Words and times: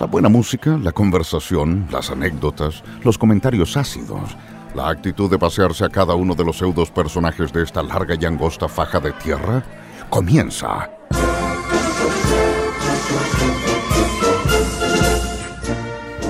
La 0.00 0.06
buena 0.06 0.28
música, 0.28 0.78
la 0.80 0.92
conversación, 0.92 1.88
las 1.90 2.10
anécdotas, 2.10 2.84
los 3.02 3.18
comentarios 3.18 3.76
ácidos, 3.76 4.36
la 4.76 4.90
actitud 4.90 5.28
de 5.28 5.40
pasearse 5.40 5.84
a 5.84 5.88
cada 5.88 6.14
uno 6.14 6.36
de 6.36 6.44
los 6.44 6.58
pseudos 6.58 6.88
personajes 6.88 7.52
de 7.52 7.64
esta 7.64 7.82
larga 7.82 8.14
y 8.14 8.24
angosta 8.24 8.68
faja 8.68 9.00
de 9.00 9.10
tierra, 9.10 9.64
comienza. 10.08 10.88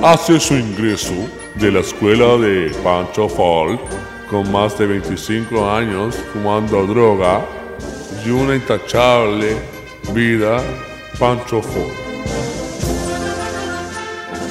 Hace 0.01 0.39
su 0.39 0.55
ingreso 0.55 1.13
de 1.53 1.71
la 1.71 1.81
escuela 1.81 2.37
de 2.37 2.71
Pancho 2.83 3.29
Fall 3.29 3.79
con 4.31 4.51
más 4.51 4.79
de 4.79 4.87
25 4.87 5.69
años 5.69 6.15
fumando 6.33 6.87
droga 6.87 7.45
y 8.25 8.31
una 8.31 8.55
intachable 8.55 9.57
vida 10.11 10.59
Pancho 11.19 11.61
Fall. 11.61 12.08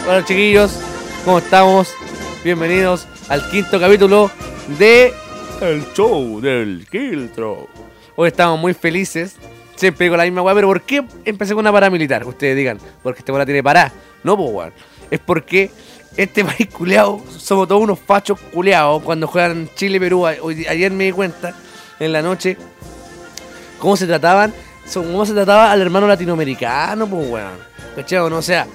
Hola 0.09 0.25
chiquillos, 0.25 0.73
¿cómo 1.23 1.37
estamos? 1.37 1.93
Bienvenidos 2.43 3.07
al 3.29 3.47
quinto 3.51 3.79
capítulo 3.79 4.31
de 4.79 5.13
El 5.61 5.85
Show 5.93 6.41
del 6.41 6.87
Quiltro. 6.91 7.69
Hoy 8.17 8.29
estamos 8.29 8.59
muy 8.59 8.73
felices, 8.73 9.37
siempre 9.77 10.09
con 10.09 10.17
la 10.17 10.25
misma 10.25 10.41
weá, 10.41 10.55
pero 10.55 10.69
¿por 10.69 10.81
qué 10.81 11.05
empecé 11.27 11.53
con 11.53 11.61
una 11.61 11.73
paramilitar? 11.73 12.27
Ustedes 12.27 12.57
digan, 12.57 12.79
porque 13.03 13.19
este 13.19 13.33
weá 13.33 13.45
tiene 13.45 13.63
pará. 13.63 13.93
No, 14.25 14.35
pues 14.35 14.51
weón. 14.51 14.73
Es 15.11 15.21
porque 15.21 15.71
este 16.17 16.43
país 16.47 16.71
culeado, 16.73 17.21
somos 17.37 17.69
todos 17.69 17.83
unos 17.83 17.99
fachos 17.99 18.41
culeados 18.41 19.03
cuando 19.03 19.27
juegan 19.27 19.69
Chile 19.75 19.99
y 19.99 20.01
Perú. 20.01 20.25
Hoy, 20.41 20.65
ayer 20.67 20.91
me 20.91 21.05
di 21.05 21.13
cuenta, 21.13 21.55
en 22.01 22.15
la 22.15 22.23
noche, 22.23 22.57
cómo 23.79 23.95
se 23.95 24.07
trataban, 24.07 24.55
cómo 24.95 25.27
se 25.27 25.35
trataba 25.35 25.71
al 25.71 25.83
hermano 25.83 26.07
latinoamericano, 26.07 27.07
pues 27.07 27.29
weón. 27.29 27.69
¿Cachai? 27.95 28.31
No, 28.31 28.37
o 28.37 28.43
sea, 28.43 28.67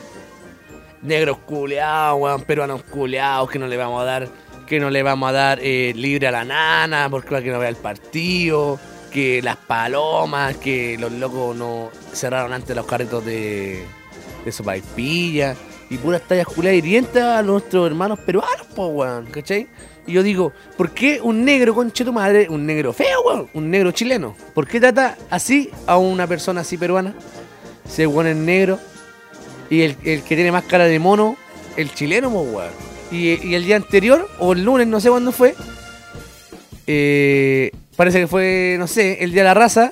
negros 1.04 1.38
culeados, 1.40 2.20
weón, 2.20 2.42
peruanos 2.42 2.84
culeados, 2.84 3.50
que 3.50 3.60
no 3.60 3.68
le 3.68 3.78
vamos 3.78 4.02
a 4.02 4.06
dar, 4.06 4.28
que 4.66 4.80
no 4.80 4.90
le 4.90 5.04
vamos 5.04 5.30
a 5.30 5.32
dar 5.34 5.60
eh, 5.62 5.94
libre 5.96 6.28
a 6.28 6.32
la 6.32 6.46
nana, 6.46 7.08
porque 7.10 7.30
para 7.30 7.44
que 7.44 7.52
no 7.52 7.60
vea 7.60 7.70
el 7.70 7.76
partido, 7.76 8.80
que 9.12 9.42
las 9.42 9.58
palomas, 9.58 10.58
que 10.58 10.98
los 10.98 11.12
locos 11.12 11.56
no 11.56 11.92
cerraron 12.14 12.54
antes 12.54 12.76
los 12.76 12.86
carretos 12.86 13.24
de, 13.26 13.84
de 14.44 14.52
sopaipilla, 14.52 15.56
y 15.90 15.98
puras 15.98 16.22
tallas 16.22 16.48
culeadas 16.48 16.80
hirientes 16.80 17.22
a 17.22 17.44
nuestros 17.44 17.86
hermanos 17.86 18.20
peruanos, 18.20 18.66
pues 18.74 18.90
weón, 18.92 19.26
¿cachai? 19.28 19.68
Y 20.08 20.14
yo 20.14 20.24
digo, 20.24 20.52
¿por 20.76 20.92
qué 20.92 21.22
un 21.22 21.46
negro, 21.46 21.76
conche 21.76 22.04
tu 22.04 22.12
madre, 22.12 22.48
un 22.50 22.66
negro 22.66 22.94
feo, 22.94 23.22
weón, 23.22 23.50
un 23.54 23.70
negro 23.70 23.92
chileno? 23.92 24.36
¿Por 24.54 24.68
qué 24.68 24.80
trata 24.80 25.18
así 25.30 25.70
a 25.86 25.98
una 25.98 26.28
persona 26.28 26.62
así 26.62 26.78
peruana? 26.78 27.14
Se 27.88 28.08
weón 28.08 28.28
es 28.28 28.36
negro, 28.36 28.80
y 29.74 29.82
el, 29.82 29.98
el, 30.04 30.22
que 30.22 30.36
tiene 30.36 30.52
más 30.52 30.66
cara 30.66 30.86
de 30.86 31.00
mono, 31.00 31.36
el 31.78 31.92
chileno, 31.92 32.30
pues, 32.30 32.48
weón. 32.54 32.72
Y, 33.12 33.48
y, 33.48 33.56
el 33.56 33.66
día 33.66 33.76
anterior, 33.76 34.30
o 34.38 34.54
el 34.54 34.64
lunes, 34.64 34.86
no 34.86 35.00
sé 35.00 35.10
cuándo 35.10 35.32
fue, 35.32 35.56
eh, 36.86 37.72
parece 37.96 38.20
que 38.20 38.28
fue, 38.28 38.76
no 38.78 38.86
sé, 38.86 39.24
el 39.24 39.32
día 39.32 39.42
de 39.42 39.48
la 39.48 39.56
raza, 39.56 39.92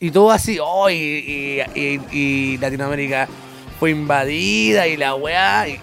y 0.00 0.12
todo 0.12 0.30
así, 0.30 0.58
oh, 0.62 0.88
y, 0.88 2.56
Latinoamérica 2.58 3.28
fue 3.78 3.90
invadida, 3.90 4.86
y 4.86 4.96
la 4.96 5.14
weá, 5.14 5.68
y, 5.68 5.78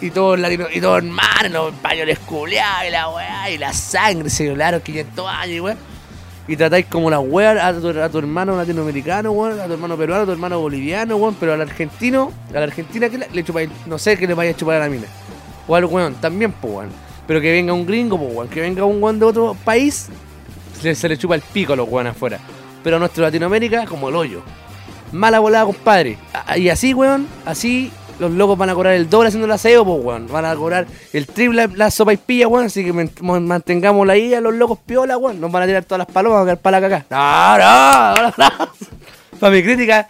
y 0.00 0.10
todo 0.10 0.36
latino, 0.36 0.66
y 0.72 0.80
todo 0.80 0.96
hermano, 0.96 1.64
los 1.64 1.74
españoles 1.74 2.20
culeados, 2.20 2.86
y 2.86 2.90
la 2.92 3.08
weá, 3.08 3.50
y 3.50 3.58
la 3.58 3.72
sangre, 3.72 4.30
se 4.30 4.44
violaron 4.44 4.80
500 4.80 5.26
años, 5.28 5.64
weá 5.64 5.76
y 6.46 6.56
tratáis 6.56 6.86
como 6.86 7.10
la 7.10 7.20
wea 7.20 7.66
a 7.66 7.72
tu, 7.72 8.18
hermano 8.18 8.56
latinoamericano, 8.56 9.32
weón, 9.32 9.58
a 9.58 9.66
tu 9.66 9.72
hermano 9.72 9.96
peruano, 9.96 10.22
a 10.24 10.26
tu 10.26 10.32
hermano 10.32 10.60
boliviano, 10.60 11.16
weón, 11.16 11.36
pero 11.40 11.54
al 11.54 11.60
argentino, 11.62 12.32
a 12.50 12.58
la 12.58 12.64
argentina 12.64 13.08
que 13.08 13.18
le, 13.18 13.44
chupáis, 13.44 13.70
no 13.86 13.98
sé 13.98 14.18
que 14.18 14.26
le 14.26 14.34
vaya 14.34 14.50
a 14.50 14.56
chupar 14.56 14.76
a 14.76 14.80
la 14.80 14.88
mina. 14.88 15.06
O 15.66 15.74
al 15.74 15.86
weón, 15.86 16.14
también, 16.16 16.52
pues 16.52 16.74
weón. 16.74 16.88
Pero 17.26 17.40
que 17.40 17.50
venga 17.50 17.72
un 17.72 17.86
gringo, 17.86 18.18
pues 18.18 18.34
weón, 18.34 18.48
que 18.48 18.60
venga 18.60 18.84
un 18.84 19.02
weón 19.02 19.18
de 19.18 19.24
otro 19.24 19.56
país, 19.64 20.08
se, 20.80 21.08
le 21.08 21.16
chupa 21.16 21.34
el 21.34 21.40
pico 21.40 21.72
a 21.72 21.76
los 21.76 21.88
weón 21.88 22.08
afuera. 22.08 22.38
Pero 22.82 22.96
a 22.96 22.98
nuestra 22.98 23.24
Latinoamérica, 23.24 23.86
como 23.86 24.10
el 24.10 24.16
hoyo. 24.16 24.42
Mala 25.12 25.38
volada, 25.38 25.64
compadre. 25.64 26.18
Y 26.56 26.68
así, 26.68 26.92
weón, 26.92 27.26
así 27.46 27.90
los 28.18 28.30
locos 28.30 28.56
van 28.56 28.70
a 28.70 28.74
cobrar 28.74 28.94
el 28.94 29.10
doble 29.10 29.28
haciendo 29.28 29.46
el 29.46 29.52
aseo, 29.52 29.84
pues, 29.84 30.04
weón. 30.04 30.26
Van 30.28 30.44
a 30.44 30.54
cobrar 30.54 30.86
el 31.12 31.26
triple 31.26 31.68
la 31.74 31.90
sopa 31.90 32.12
y 32.12 32.16
pilla, 32.16 32.48
weón. 32.48 32.66
Así 32.66 32.84
que 32.84 32.92
mantengámosla 32.92 34.12
ahí 34.12 34.34
a 34.34 34.40
los 34.40 34.54
locos 34.54 34.78
piola, 34.84 35.16
weón. 35.16 35.40
Nos 35.40 35.50
van 35.50 35.64
a 35.64 35.66
tirar 35.66 35.84
todas 35.84 35.98
las 35.98 36.08
palomas, 36.08 36.42
a 36.42 36.44
quedar 36.44 36.58
para 36.58 36.80
la 36.80 36.88
caca. 36.88 37.06
No, 37.10 37.58
no, 37.58 38.22
no, 38.22 38.34
no. 38.36 38.68
Para 39.40 39.56
mi 39.56 39.62
crítica 39.64 40.08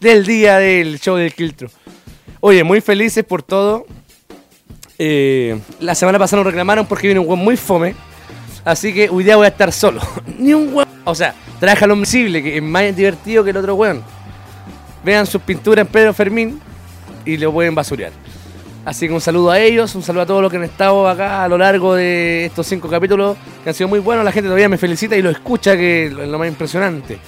del 0.00 0.24
día 0.24 0.56
del 0.58 0.98
show 0.98 1.16
del 1.16 1.34
Quiltro. 1.34 1.68
Oye, 2.40 2.64
muy 2.64 2.80
felices 2.80 3.24
por 3.24 3.42
todo. 3.42 3.86
Eh, 4.98 5.58
la 5.80 5.94
semana 5.94 6.18
pasada 6.18 6.42
nos 6.42 6.46
reclamaron 6.46 6.86
porque 6.86 7.08
viene 7.08 7.20
un 7.20 7.26
weón 7.26 7.40
muy 7.40 7.56
fome. 7.56 7.94
Así 8.64 8.94
que 8.94 9.10
hoy 9.10 9.22
día 9.22 9.36
voy 9.36 9.44
a 9.44 9.50
estar 9.50 9.70
solo. 9.70 10.00
Ni 10.38 10.54
un 10.54 10.72
weón. 10.74 10.88
O 11.04 11.14
sea, 11.14 11.34
trabaja 11.60 11.86
lo 11.86 11.94
invisible, 11.94 12.42
que 12.42 12.56
es 12.56 12.62
más 12.62 12.96
divertido 12.96 13.44
que 13.44 13.50
el 13.50 13.58
otro 13.58 13.74
weón. 13.74 14.02
Vean 15.04 15.26
sus 15.26 15.42
pinturas 15.42 15.86
en 15.86 15.92
Pedro 15.92 16.14
Fermín 16.14 16.60
y 17.24 17.36
lo 17.36 17.52
pueden 17.52 17.74
basurear. 17.74 18.12
Así 18.84 19.08
que 19.08 19.14
un 19.14 19.20
saludo 19.20 19.50
a 19.50 19.58
ellos, 19.58 19.94
un 19.94 20.02
saludo 20.02 20.22
a 20.22 20.26
todos 20.26 20.42
los 20.42 20.50
que 20.50 20.58
han 20.58 20.64
estado 20.64 21.08
acá 21.08 21.42
a 21.42 21.48
lo 21.48 21.56
largo 21.56 21.94
de 21.94 22.44
estos 22.46 22.66
cinco 22.66 22.88
capítulos, 22.88 23.36
que 23.62 23.70
han 23.70 23.74
sido 23.74 23.88
muy 23.88 23.98
buenos. 23.98 24.24
La 24.24 24.32
gente 24.32 24.48
todavía 24.48 24.68
me 24.68 24.76
felicita 24.76 25.16
y 25.16 25.22
lo 25.22 25.30
escucha, 25.30 25.74
que 25.74 26.06
es 26.06 26.12
lo 26.12 26.38
más 26.38 26.48
impresionante. 26.48 27.18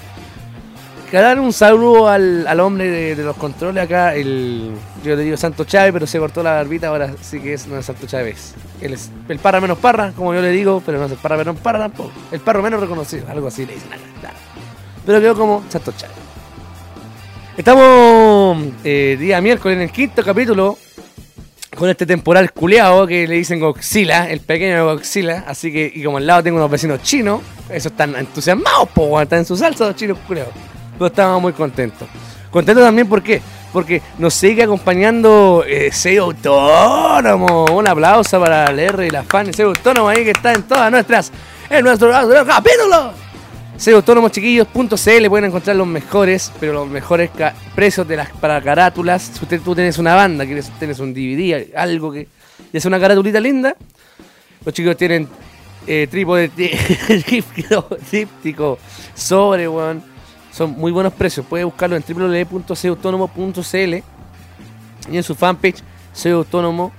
Que 1.09 1.17
dar 1.17 1.39
un 1.39 1.53
saludo 1.53 2.09
al, 2.09 2.45
al 2.45 2.59
hombre 2.59 3.15
de, 3.15 3.23
los 3.23 3.35
controles 3.37 3.81
acá, 3.81 4.13
el, 4.13 4.71
yo 5.03 5.15
le 5.15 5.23
digo 5.23 5.37
Santo 5.37 5.63
Chávez, 5.63 5.93
pero 5.93 6.05
se 6.05 6.19
cortó 6.19 6.43
la 6.43 6.51
barbita, 6.51 6.89
ahora 6.89 7.13
sí 7.21 7.39
que 7.39 7.53
es, 7.53 7.65
no 7.65 7.77
es 7.77 7.85
Santo 7.85 8.05
Chávez. 8.05 8.53
Él 8.81 8.93
es 8.93 9.09
el 9.27 9.39
parra 9.39 9.61
menos 9.61 9.79
parra, 9.79 10.11
como 10.11 10.33
yo 10.33 10.41
le 10.41 10.51
digo, 10.51 10.83
pero 10.85 10.99
no 10.99 11.05
es 11.05 11.11
el 11.13 11.17
parra 11.17 11.37
menos 11.37 11.57
parra 11.57 11.79
tampoco. 11.79 12.11
El 12.31 12.41
parro 12.41 12.61
menos 12.61 12.81
reconocido, 12.81 13.25
algo 13.29 13.47
así 13.47 13.65
le 13.65 13.75
dicen. 13.75 13.89
Pero 15.05 15.21
quedó 15.21 15.35
como 15.35 15.63
Santo 15.69 15.93
Chávez. 15.95 16.26
Estamos 17.57 18.55
eh, 18.83 19.17
día 19.19 19.41
miércoles 19.41 19.77
en 19.77 19.81
el 19.81 19.91
quinto 19.91 20.23
capítulo 20.23 20.77
con 21.75 21.89
este 21.89 22.05
temporal 22.05 22.51
culeado 22.51 23.07
que 23.07 23.27
le 23.27 23.33
dicen 23.33 23.59
Godzilla, 23.59 24.29
el 24.29 24.41
pequeño 24.41 24.85
Godzilla. 24.85 25.43
Así 25.47 25.73
que, 25.73 25.91
y 25.93 26.03
como 26.03 26.17
al 26.17 26.27
lado 26.27 26.43
tengo 26.43 26.57
unos 26.57 26.69
vecinos 26.69 27.01
chinos, 27.01 27.41
esos 27.67 27.93
están 27.93 28.15
entusiasmados, 28.15 28.89
po, 28.89 29.19
están 29.19 29.39
en 29.39 29.45
su 29.45 29.57
salsa 29.57 29.87
los 29.87 29.95
chinos 29.95 30.19
culeados. 30.27 30.53
Pero 30.93 31.07
estamos 31.07 31.41
muy 31.41 31.51
contentos. 31.51 32.07
Contentos 32.51 32.85
también, 32.85 33.09
¿por? 33.09 33.23
Porque 33.73 34.03
nos 34.19 34.35
sigue 34.35 34.61
acompañando 34.61 35.63
eh, 35.67 35.89
Autónomo. 36.19 37.65
Un 37.71 37.87
aplauso 37.87 38.39
para 38.39 38.65
el 38.65 38.77
R 38.77 39.07
y 39.07 39.09
las 39.09 39.25
fans 39.25 39.57
de 39.57 39.63
Autónomo 39.63 40.09
ahí 40.09 40.23
que 40.23 40.31
está 40.31 40.53
en 40.53 40.61
todas 40.61 40.91
nuestras, 40.91 41.31
en 41.71 41.83
nuestro 41.83 42.11
capítulo 42.45 43.26
selloautónomochiquillos.cl 43.77 45.29
pueden 45.29 45.45
encontrar 45.45 45.75
los 45.75 45.87
mejores, 45.87 46.51
pero 46.59 46.73
los 46.73 46.87
mejores 46.87 47.29
precios 47.75 48.07
de 48.07 48.17
las 48.17 48.29
para 48.31 48.61
carátulas. 48.61 49.31
Si 49.33 49.43
usted 49.43 49.61
tú 49.61 49.73
tienes 49.75 49.97
una 49.97 50.15
banda, 50.15 50.45
quieres 50.45 50.69
tienes 50.79 50.99
un 50.99 51.13
DVD, 51.13 51.75
algo 51.75 52.11
que 52.11 52.27
es 52.73 52.85
una 52.85 52.99
caratulita 52.99 53.39
linda, 53.39 53.75
los 54.65 54.73
chicos 54.73 54.97
tienen 54.97 55.27
eh, 55.85 56.07
trípode 56.09 56.49
tríptico, 58.09 58.79
sobre, 59.15 59.67
weón. 59.67 60.03
Son 60.51 60.71
muy 60.71 60.91
buenos 60.91 61.13
precios. 61.13 61.45
Puede 61.45 61.63
buscarlo 61.63 61.95
en 61.95 62.03
www.selloautónomo.cl 62.03 63.93
y 65.11 65.17
en 65.17 65.23
su 65.23 65.35
fanpage 65.35 65.83
Autónomo 66.25 66.91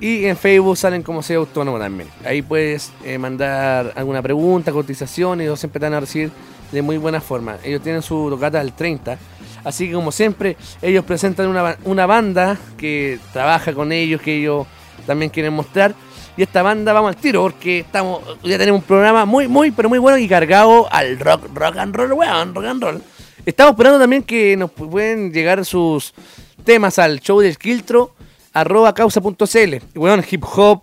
y 0.00 0.24
en 0.24 0.36
Facebook 0.36 0.76
salen 0.76 1.02
como 1.02 1.22
sea 1.22 1.36
autónomo 1.36 1.78
también. 1.78 2.08
Ahí 2.24 2.40
puedes 2.42 2.90
eh, 3.04 3.18
mandar 3.18 3.92
alguna 3.94 4.22
pregunta, 4.22 4.72
cotización 4.72 5.40
y 5.40 5.44
ellos 5.44 5.60
siempre 5.60 5.78
te 5.78 5.86
a 5.86 6.00
recibir 6.00 6.30
de 6.72 6.82
muy 6.82 6.96
buena 6.96 7.20
forma. 7.20 7.58
Ellos 7.62 7.82
tienen 7.82 8.00
su 8.00 8.28
tocata 8.30 8.60
al 8.60 8.72
30. 8.72 9.18
Así 9.62 9.88
que 9.88 9.92
como 9.92 10.10
siempre, 10.10 10.56
ellos 10.80 11.04
presentan 11.04 11.48
una, 11.48 11.76
una 11.84 12.06
banda 12.06 12.56
que 12.78 13.18
trabaja 13.32 13.74
con 13.74 13.92
ellos, 13.92 14.22
que 14.22 14.38
ellos 14.38 14.66
también 15.06 15.30
quieren 15.30 15.52
mostrar. 15.52 15.94
Y 16.36 16.42
esta 16.42 16.62
banda 16.62 16.94
vamos 16.94 17.14
al 17.14 17.20
tiro 17.20 17.42
porque 17.42 17.80
estamos 17.80 18.22
ya 18.42 18.56
tenemos 18.56 18.80
un 18.80 18.86
programa 18.86 19.26
muy, 19.26 19.48
muy, 19.48 19.70
pero 19.70 19.90
muy 19.90 19.98
bueno 19.98 20.16
y 20.16 20.26
cargado 20.26 20.90
al 20.90 21.18
rock, 21.18 21.44
rock 21.54 21.76
and 21.76 21.94
roll, 21.94 22.12
weón, 22.12 22.54
rock 22.54 22.64
and 22.64 22.82
roll. 22.82 23.02
Estamos 23.44 23.72
esperando 23.72 23.98
también 23.98 24.22
que 24.22 24.56
nos 24.56 24.70
pueden 24.70 25.32
llegar 25.32 25.64
sus 25.66 26.14
temas 26.64 26.98
al 26.98 27.20
show 27.20 27.40
del 27.40 27.58
Quiltro 27.58 28.14
arroba 28.52 28.94
causa.cl. 28.94 29.76
Bueno, 29.94 30.22
hip 30.28 30.44
hop. 30.44 30.82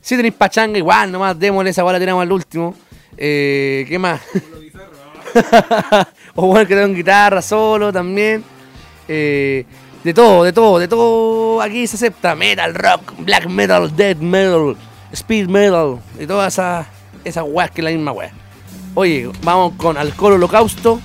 Si 0.00 0.16
tenéis 0.16 0.34
pachanga, 0.34 0.78
igual, 0.78 1.10
nomás 1.10 1.38
démosle 1.38 1.70
esa 1.70 1.82
bola, 1.82 1.98
tiramos 1.98 2.22
al 2.22 2.32
último. 2.32 2.74
Eh, 3.16 3.86
¿Qué 3.88 3.98
más? 3.98 4.20
o 6.34 6.46
bueno, 6.46 6.66
que 6.68 6.74
tengan 6.74 6.94
guitarra 6.94 7.40
solo 7.40 7.92
también. 7.92 8.44
Eh, 9.08 9.64
de 10.02 10.14
todo, 10.14 10.44
de 10.44 10.52
todo, 10.52 10.78
de 10.78 10.88
todo. 10.88 11.62
Aquí 11.62 11.86
se 11.86 11.96
acepta 11.96 12.34
metal, 12.34 12.74
rock, 12.74 13.14
black 13.18 13.46
metal, 13.46 13.94
death 13.96 14.18
metal, 14.18 14.76
speed 15.12 15.48
metal. 15.48 15.98
Y 16.20 16.26
todas 16.26 16.52
esas 16.52 16.86
esa 17.24 17.42
weas 17.42 17.70
que 17.70 17.80
es 17.80 17.84
la 17.84 17.90
misma 17.90 18.12
wea. 18.12 18.32
Oye, 18.94 19.30
vamos 19.42 19.74
con 19.76 19.96
Alcohol 19.96 20.34
Holocausto. 20.34 21.00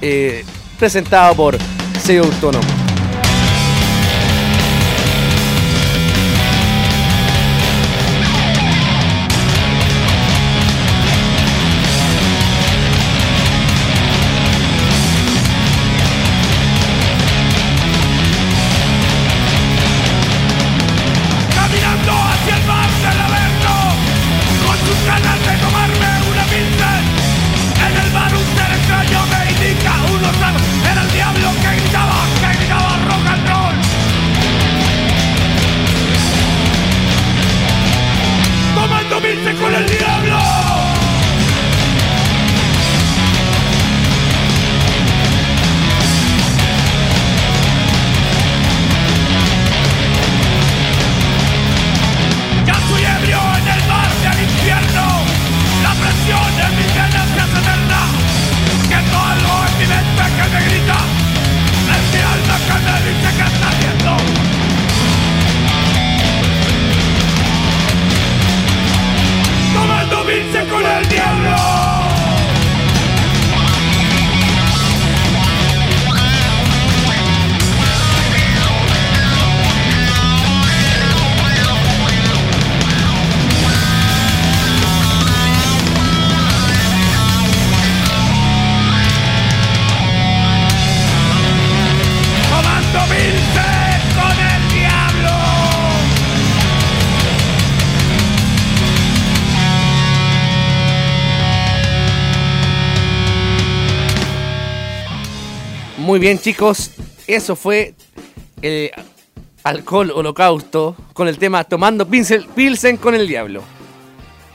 Eh, 0.00 0.44
presentado 0.78 1.34
por 1.34 1.56
Sello 2.02 2.24
Autónomo. 2.24 2.83
Muy 106.14 106.20
bien, 106.20 106.38
chicos. 106.38 106.92
Eso 107.26 107.56
fue 107.56 107.92
el 108.62 108.92
Alcohol 109.64 110.12
Holocausto 110.14 110.94
con 111.12 111.26
el 111.26 111.38
tema 111.38 111.64
Tomando 111.64 112.06
Pincel, 112.06 112.46
Pilsen 112.54 112.98
con 112.98 113.16
el 113.16 113.26
Diablo. 113.26 113.64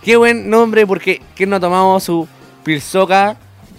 Qué 0.01 0.15
buen 0.15 0.50
nombre 0.50 0.88
porque 0.88 1.21
¿quién 1.35 1.50
no 1.50 1.57
ha 1.57 1.59
tomado 1.59 2.00
su 2.00 2.29
Pilsoca 2.63 3.35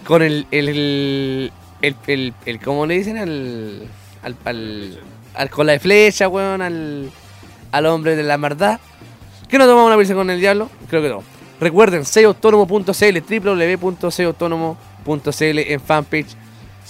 con 0.07 0.21
el, 0.21 0.47
el, 0.51 1.51
el, 1.81 1.97
el, 2.07 2.35
el- 2.45 2.61
¿cómo 2.61 2.85
le 2.85 2.99
dicen? 2.99 3.17
El, 3.17 3.89
al, 4.25 4.37
al, 4.45 5.01
al 5.33 5.49
cola 5.49 5.73
de 5.73 5.81
flecha, 5.81 6.29
weón, 6.29 6.61
al, 6.61 7.11
al 7.73 7.87
hombre 7.87 8.15
de 8.15 8.25
la 8.25 8.37
verdad. 8.37 8.79
¿Qué 9.49 9.57
no 9.57 9.65
tomamos 9.65 9.87
una 9.87 9.97
Pilsen 9.97 10.17
con 10.17 10.29
el 10.29 10.39
Diablo? 10.39 10.69
Creo 10.91 11.01
que 11.01 11.09
no. 11.09 11.23
Recuerden, 11.59 12.05
seautónomo.cl, 12.05 12.91
www.seautónomo.cl 12.91 15.59
en 15.59 15.81
fanpage 15.81 16.37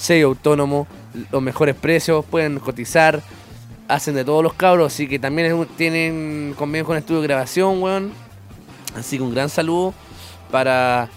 Sello 0.01 0.29
Autónomo, 0.29 0.87
los 1.31 1.43
mejores 1.43 1.75
precios, 1.75 2.25
pueden 2.25 2.59
cotizar, 2.59 3.23
hacen 3.87 4.15
de 4.15 4.25
todos 4.25 4.43
los 4.43 4.55
cabros, 4.55 4.95
así 4.95 5.07
que 5.07 5.19
también 5.19 5.53
es 5.53 5.77
tienen 5.77 6.55
convenio 6.57 6.87
con 6.87 6.97
estudio 6.97 7.21
de 7.21 7.27
grabación, 7.27 7.83
weón. 7.83 8.13
Así 8.97 9.19
que 9.19 9.23
un 9.23 9.35
gran 9.35 9.51
saludo 9.51 9.93
para 10.51 11.11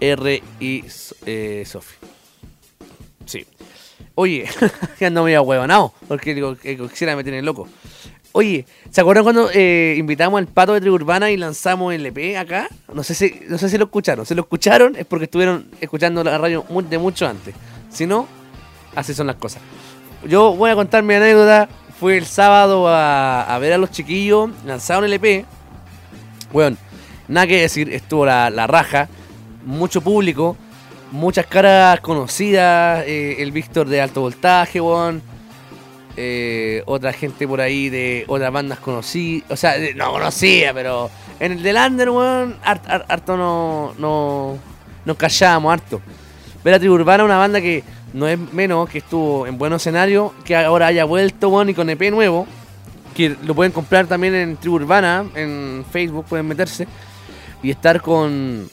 R 0.00 0.42
y 0.58 0.82
eh, 1.26 1.62
Sofi. 1.66 1.94
Sí. 3.26 3.46
Oye, 4.14 4.48
que 4.98 5.06
ando 5.06 5.24
medio 5.24 5.42
huevonao, 5.42 5.92
porque 6.08 6.34
digo, 6.34 6.56
que 6.56 6.78
quisiera 6.88 7.14
me 7.14 7.24
tienen 7.24 7.44
loco. 7.44 7.68
Oye, 8.32 8.64
¿se 8.90 9.02
acuerdan 9.02 9.24
cuando 9.24 9.50
eh, 9.52 9.96
invitamos 9.98 10.38
al 10.38 10.46
pato 10.46 10.72
de 10.72 10.80
Tribu 10.80 10.94
Urbana 10.94 11.30
y 11.30 11.36
lanzamos 11.36 11.92
el 11.92 12.06
EP 12.06 12.38
acá? 12.38 12.66
No 12.94 13.02
sé 13.02 13.14
si, 13.14 13.42
no 13.46 13.58
sé 13.58 13.68
si 13.68 13.76
lo 13.76 13.84
escucharon. 13.84 14.24
Si 14.24 14.34
lo 14.34 14.40
escucharon 14.40 14.96
es 14.96 15.04
porque 15.04 15.26
estuvieron 15.26 15.66
escuchando 15.82 16.24
la 16.24 16.38
radio 16.38 16.64
de 16.88 16.96
mucho 16.96 17.28
antes. 17.28 17.54
Si 17.92 18.06
no, 18.06 18.26
así 18.96 19.14
son 19.14 19.26
las 19.26 19.36
cosas. 19.36 19.62
Yo 20.26 20.54
voy 20.54 20.70
a 20.70 20.74
contar 20.74 21.02
mi 21.02 21.14
anécdota. 21.14 21.68
Fui 21.98 22.14
el 22.14 22.26
sábado 22.26 22.88
a, 22.88 23.42
a 23.42 23.58
ver 23.58 23.72
a 23.74 23.78
los 23.78 23.90
chiquillos, 23.90 24.50
lanzaron 24.64 25.04
el 25.04 25.12
EP. 25.12 25.44
Bueno, 26.52 26.76
nada 27.28 27.46
que 27.46 27.60
decir, 27.60 27.92
estuvo 27.92 28.26
la, 28.26 28.50
la 28.50 28.66
raja, 28.66 29.08
mucho 29.64 30.00
público, 30.00 30.56
muchas 31.12 31.46
caras 31.46 32.00
conocidas, 32.00 33.04
eh, 33.06 33.36
el 33.38 33.52
Víctor 33.52 33.88
de 33.88 34.00
alto 34.00 34.20
voltaje, 34.22 34.80
weón. 34.80 35.22
eh, 36.16 36.82
otra 36.86 37.12
gente 37.12 37.46
por 37.48 37.60
ahí 37.60 37.88
de 37.88 38.24
otras 38.28 38.52
bandas 38.52 38.78
conocidas, 38.80 39.50
o 39.50 39.56
sea, 39.56 39.74
no 39.94 40.10
conocía, 40.12 40.74
pero 40.74 41.08
en 41.40 41.52
el 41.52 41.62
de 41.62 41.72
Lander, 41.72 42.10
weón, 42.10 42.56
hart- 42.64 42.86
hart- 42.86 43.06
harto 43.08 43.36
no, 43.36 43.94
no, 43.98 44.58
nos 45.04 45.16
callábamos 45.16 45.72
harto. 45.72 46.00
Ver 46.64 46.74
a 46.74 46.78
Tribu 46.78 46.94
Urbana, 46.94 47.24
una 47.24 47.38
banda 47.38 47.60
que 47.60 47.82
no 48.12 48.28
es 48.28 48.38
menos, 48.52 48.88
que 48.88 48.98
estuvo 48.98 49.46
en 49.46 49.58
buen 49.58 49.72
escenario, 49.72 50.32
que 50.44 50.54
ahora 50.54 50.86
haya 50.86 51.04
vuelto, 51.04 51.48
weón, 51.48 51.70
y 51.70 51.74
con 51.74 51.90
EP 51.90 52.10
nuevo, 52.10 52.46
que 53.14 53.36
lo 53.44 53.54
pueden 53.54 53.72
comprar 53.72 54.06
también 54.06 54.34
en 54.34 54.56
Tribu 54.56 54.76
Urbana, 54.76 55.24
en 55.34 55.84
Facebook 55.90 56.26
pueden 56.28 56.46
meterse, 56.46 56.86
y 57.62 57.70
estar 57.70 58.00
con... 58.00 58.68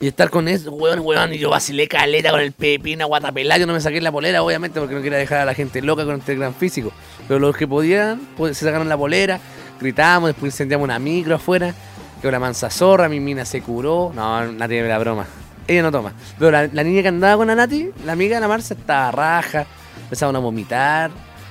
Y 0.00 0.08
estar 0.08 0.28
con 0.28 0.48
eso, 0.48 0.70
weón, 0.72 1.00
weón, 1.00 1.32
y 1.32 1.38
yo 1.38 1.48
vacilé 1.48 1.88
caleta 1.88 2.30
con 2.30 2.40
el 2.40 2.52
pepina, 2.52 3.06
guatapelá, 3.06 3.56
yo 3.56 3.66
no 3.66 3.72
me 3.72 3.80
saqué 3.80 4.00
la 4.00 4.12
polera, 4.12 4.42
obviamente, 4.42 4.78
porque 4.78 4.94
no 4.94 5.00
quería 5.00 5.18
dejar 5.18 5.38
a 5.38 5.44
la 5.46 5.54
gente 5.54 5.80
loca 5.80 6.04
con 6.04 6.16
este 6.16 6.34
gran 6.34 6.54
físico. 6.54 6.92
Pero 7.26 7.40
los 7.40 7.56
que 7.56 7.66
podían, 7.66 8.20
pues, 8.36 8.58
se 8.58 8.66
sacaron 8.66 8.88
la 8.88 8.98
polera, 8.98 9.40
gritamos, 9.80 10.28
después 10.28 10.52
incendiamos 10.52 10.84
una 10.84 10.98
micro 10.98 11.36
afuera, 11.36 11.74
que 12.20 12.28
una 12.28 12.38
mansa 12.38 12.70
zorra, 12.70 13.08
mi 13.08 13.20
mina 13.20 13.44
se 13.44 13.62
curó. 13.62 14.12
No, 14.14 14.52
Nati 14.52 14.74
me 14.74 14.88
la 14.88 14.98
broma. 14.98 15.26
Ella 15.66 15.82
no 15.82 15.92
toma. 15.92 16.12
Pero 16.38 16.50
la, 16.50 16.84
niña 16.84 17.02
que 17.02 17.08
andaba 17.08 17.36
con 17.36 17.46
la 17.46 17.54
Nati, 17.54 17.90
la 18.04 18.12
amiga 18.12 18.36
de 18.36 18.40
la 18.40 18.48
Marcia, 18.48 18.76
estaba 18.78 19.10
raja, 19.10 19.66
empezaron 20.02 20.36
a 20.36 20.38
vomitar, 20.38 21.10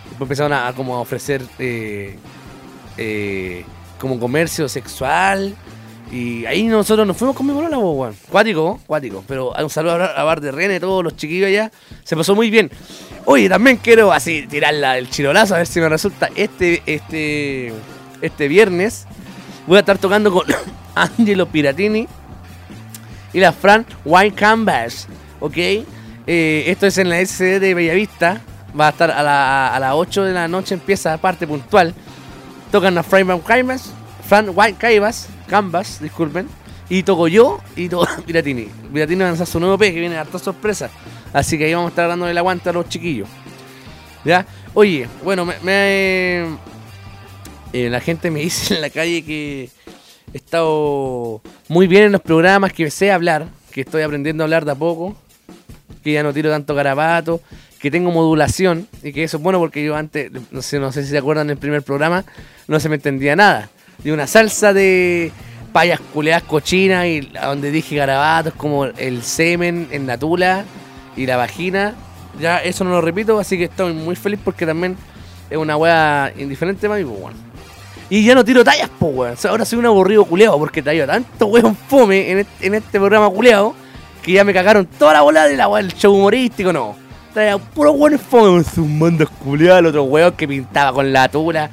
después 0.10 0.22
empezaron 0.22 0.54
a, 0.54 0.74
como 0.74 1.00
ofrecer 1.00 1.42
eh, 1.60 2.18
eh, 2.98 3.66
como 4.00 4.20
comercio 4.20 4.68
sexual. 4.70 5.56
Y 6.12 6.46
ahí 6.46 6.64
nosotros 6.66 7.08
nos 7.08 7.18
fuimos 7.18 7.36
con 7.36 7.48
mi 7.48 7.54
polola, 7.54 7.76
po, 7.76 7.92
weón. 7.94 8.16
Cuático, 8.30 8.80
cuático. 8.86 9.24
Pero 9.28 9.52
un 9.52 9.70
saludo 9.70 9.96
a, 10.04 10.24
Bar 10.24 10.42
de 10.42 10.52
Rene, 10.52 10.80
todos 10.80 11.04
los 11.04 11.16
chiquillos 11.16 11.48
allá. 11.48 11.72
Se 12.04 12.16
pasó 12.16 12.36
muy 12.36 12.52
bien. 12.52 12.70
Oye, 13.26 13.50
también 13.50 13.78
quiero 13.78 14.12
así 14.12 14.46
tirar 14.46 14.76
la- 14.76 14.98
el 15.00 15.10
chirolazo 15.10 15.56
a 15.56 15.60
ver 15.60 15.68
si 15.68 15.80
me 15.80 15.90
resulta. 15.90 16.30
Este, 16.36 16.84
este, 16.86 17.74
este 18.22 18.48
viernes 18.48 19.08
voy 19.66 19.78
a 19.78 19.80
estar 19.80 19.98
tocando 19.98 20.32
con 20.32 20.46
Angelo 20.96 21.48
Piratini 21.48 22.08
y 23.34 23.40
la 23.40 23.52
Fran 23.52 23.86
White 24.06 24.36
Canvas. 24.36 25.08
¿Ok? 25.40 25.58
Eh, 25.58 25.86
esto 26.68 26.88
es 26.88 26.98
en 26.98 27.10
la 27.10 27.20
SD 27.20 27.60
de 27.60 27.74
Bellavista. 27.74 28.42
Va 28.80 28.88
a 28.88 28.90
estar 28.92 29.12
a, 29.12 29.22
la- 29.22 29.76
a 29.76 29.80
las 29.80 29.94
8 29.94 30.24
de 30.24 30.34
la 30.34 30.48
noche, 30.48 30.74
empieza 30.76 31.18
parte 31.18 31.46
puntual. 31.46 31.94
Tocan 32.72 32.98
a 32.98 33.04
Fran 33.04 33.28
Canvas, 33.42 33.92
Fran 34.28 34.50
White 34.54 34.78
Canvas, 34.80 35.28
Canvas, 35.48 36.00
disculpen. 36.02 36.48
Y 36.90 37.04
toco 37.04 37.28
yo 37.28 37.60
y 37.76 37.88
toco 37.90 38.08
Piratini. 38.26 38.68
Piratini 38.92 39.20
va 39.20 39.26
a 39.26 39.30
lanzar 39.30 39.48
su 39.48 39.60
nuevo 39.60 39.78
P 39.78 39.94
que 39.94 40.00
viene 40.00 40.18
harta 40.18 40.40
sorpresa. 40.40 40.90
Así 41.34 41.58
que 41.58 41.66
ahí 41.66 41.74
vamos 41.74 41.88
a 41.88 41.90
estar 41.90 42.08
dándole 42.08 42.32
el 42.32 42.38
aguante 42.38 42.70
a 42.70 42.74
los 42.74 42.88
chiquillos. 42.90 43.28
¿Ya? 44.26 44.46
Oye, 44.74 45.08
bueno, 45.24 45.46
me, 45.46 45.56
me- 45.62 46.58
eh, 47.74 47.90
la 47.90 48.00
gente 48.00 48.32
me 48.32 48.40
dice 48.42 48.76
en 48.76 48.82
la 48.82 48.90
calle 48.90 49.24
que 49.24 49.70
he 50.34 50.38
estado 50.38 51.42
muy 51.68 51.88
bien 51.88 52.04
en 52.04 52.12
los 52.14 52.22
programas, 52.22 52.74
que 52.74 52.90
sé 52.92 53.12
hablar, 53.12 53.48
que 53.72 53.82
estoy 53.82 54.04
aprendiendo 54.04 54.44
a 54.44 54.46
hablar 54.46 54.66
de 54.66 54.72
a 54.72 54.76
poco, 54.76 55.16
que 56.04 56.14
ya 56.14 56.24
no 56.24 56.34
tiro 56.34 56.50
tanto 56.50 56.76
garabato, 56.76 57.42
que 57.80 57.92
tengo 57.92 58.12
modulación 58.12 58.88
y 59.02 59.12
que 59.12 59.24
eso 59.24 59.38
es 59.38 59.44
bueno 59.44 59.60
porque 59.60 59.84
yo 59.84 59.96
antes, 59.96 60.32
no 60.52 60.62
sé, 60.62 60.80
no 60.80 60.92
sé 60.92 61.04
si 61.04 61.10
se 61.10 61.18
acuerdan 61.18 61.48
del 61.48 61.58
primer 61.58 61.84
programa, 61.84 62.24
no 62.68 62.80
se 62.80 62.90
me 62.90 62.96
entendía 62.96 63.36
nada. 63.36 63.70
De 64.04 64.14
una 64.14 64.28
salsa 64.28 64.74
de 64.74 65.32
payas 65.74 66.00
culeadas 66.00 66.44
cochinas 66.44 67.06
y 67.08 67.22
donde 67.22 67.72
dije 67.72 67.96
garabatos 67.96 68.54
como 68.54 68.86
el 68.86 69.24
semen 69.24 69.88
en 69.92 70.08
la 70.08 70.18
tula 70.18 70.66
y 71.18 71.26
la 71.26 71.36
vagina. 71.36 71.96
Ya 72.40 72.60
eso 72.60 72.84
no 72.84 72.92
lo 72.92 73.02
repito, 73.02 73.40
así 73.40 73.58
que 73.58 73.66
estoy 73.66 73.94
muy 73.94 74.16
feliz 74.16 74.40
porque 74.44 74.66
también 74.66 74.96
es 75.50 75.58
una 75.58 75.76
wea 75.76 76.32
indiferente 76.38 76.88
para 76.88 77.00
mí, 77.02 77.06
pues, 77.06 77.22
weón. 77.22 77.53
Y 78.14 78.24
ya 78.24 78.36
no 78.36 78.46
tiro 78.46 78.64
tallas, 78.64 78.92
po, 79.00 79.08
weón. 79.08 79.36
Ahora 79.50 79.66
soy 79.66 79.80
un 79.80 79.88
aburrido 79.88 80.24
culeado 80.24 80.60
porque 80.60 80.84
traigo 80.84 81.08
tanto 81.08 81.48
weón 81.48 81.76
fome 81.76 82.30
en 82.30 82.38
este, 82.38 82.68
en 82.68 82.76
este 82.76 83.00
programa 83.00 83.28
culeado 83.32 83.74
que 84.22 84.34
ya 84.34 84.44
me 84.44 84.54
cagaron 84.54 84.86
toda 84.86 85.14
la 85.14 85.22
bola 85.22 85.46
de 85.46 85.58
la 85.58 85.68
weá 85.68 85.82
del 85.82 85.96
show 85.96 86.14
humorístico, 86.14 86.72
no. 86.72 86.96
Traía 87.34 87.58
puro 87.58 87.92
weón 87.94 88.20
fome 88.20 88.64
sus 88.66 88.88
mandos 88.88 89.32
culeados, 89.44 89.80
el 89.80 89.86
otro 89.88 90.04
weón 90.04 90.32
que 90.34 90.48
pintaba 90.48 90.94
con 90.94 91.12
la 91.12 91.28
tula. 91.28 91.72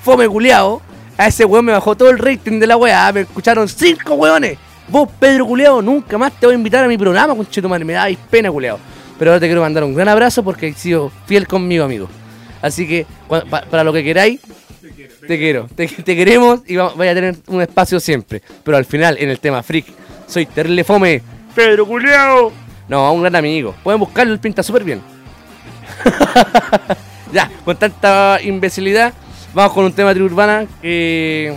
Fome 0.00 0.28
culeado. 0.28 0.80
A 1.18 1.26
ese 1.26 1.44
weón 1.44 1.64
me 1.64 1.72
bajó 1.72 1.96
todo 1.96 2.10
el 2.10 2.20
rating 2.20 2.60
de 2.60 2.68
la 2.68 2.76
weá. 2.76 3.10
Me 3.12 3.22
escucharon 3.22 3.68
cinco 3.68 4.14
weones. 4.14 4.58
Vos, 4.86 5.08
Pedro 5.18 5.44
culeado, 5.44 5.82
nunca 5.82 6.16
más 6.16 6.30
te 6.38 6.46
voy 6.46 6.54
a 6.54 6.56
invitar 6.56 6.84
a 6.84 6.86
mi 6.86 6.98
programa, 6.98 7.34
conchito 7.34 7.68
madre. 7.68 7.84
Me 7.84 7.94
dais 7.94 8.16
pena, 8.30 8.48
culeado. 8.52 8.78
Pero 9.18 9.32
ahora 9.32 9.40
te 9.40 9.46
quiero 9.46 9.62
mandar 9.62 9.82
un 9.82 9.96
gran 9.96 10.06
abrazo 10.06 10.44
porque 10.44 10.68
has 10.68 10.76
sido 10.76 11.10
fiel 11.26 11.48
conmigo, 11.48 11.84
amigo. 11.84 12.08
Así 12.62 12.86
que, 12.86 13.06
para 13.70 13.82
lo 13.82 13.92
que 13.92 14.04
queráis, 14.04 14.40
te 15.26 15.38
quiero, 15.38 15.68
te, 15.74 15.86
te 15.88 16.16
queremos 16.16 16.60
y 16.66 16.76
va- 16.76 16.92
vaya 16.94 17.12
a 17.12 17.14
tener 17.14 17.36
un 17.48 17.60
espacio 17.62 18.00
siempre. 18.00 18.42
Pero 18.64 18.76
al 18.76 18.84
final, 18.84 19.16
en 19.18 19.28
el 19.30 19.38
tema 19.40 19.62
freak, 19.62 19.86
soy 20.26 20.46
terrible 20.46 20.84
fome. 20.84 21.22
Pedro 21.54 21.86
Culeado. 21.86 22.52
No, 22.88 23.12
un 23.12 23.20
gran 23.22 23.36
amigo. 23.36 23.74
Pueden 23.84 24.00
buscarlo, 24.00 24.32
él 24.32 24.40
pinta 24.40 24.62
súper 24.62 24.84
bien. 24.84 25.00
ya, 27.32 27.50
con 27.64 27.76
tanta 27.76 28.38
imbecilidad, 28.42 29.12
vamos 29.54 29.72
con 29.72 29.84
un 29.84 29.92
tema 29.92 30.08
de 30.10 30.14
tribu 30.14 30.28
urbana. 30.30 30.66
eh, 30.82 31.56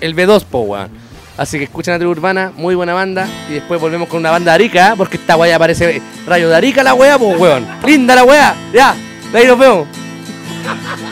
el 0.00 0.14
B2, 0.14 0.44
po, 0.44 0.60
weón. 0.60 0.90
Así 1.38 1.58
que 1.58 1.64
escuchen 1.64 1.94
a 1.94 1.98
tribu 1.98 2.12
urbana, 2.12 2.52
muy 2.56 2.74
buena 2.74 2.94
banda. 2.94 3.28
Y 3.50 3.54
después 3.54 3.80
volvemos 3.80 4.08
con 4.08 4.20
una 4.20 4.30
banda 4.30 4.52
de 4.52 4.54
Arica, 4.56 4.94
porque 4.96 5.16
esta 5.16 5.36
weá 5.36 5.58
parece 5.58 6.00
rayo 6.26 6.48
de 6.48 6.56
Arica 6.56 6.82
la 6.82 6.94
weá, 6.94 7.18
po, 7.18 7.28
weón. 7.28 7.66
Linda 7.86 8.14
la 8.14 8.24
weá. 8.24 8.54
Ya, 8.72 8.94
de 9.32 9.38
ahí 9.38 9.46
nos 9.46 9.58
vemos. 9.58 9.86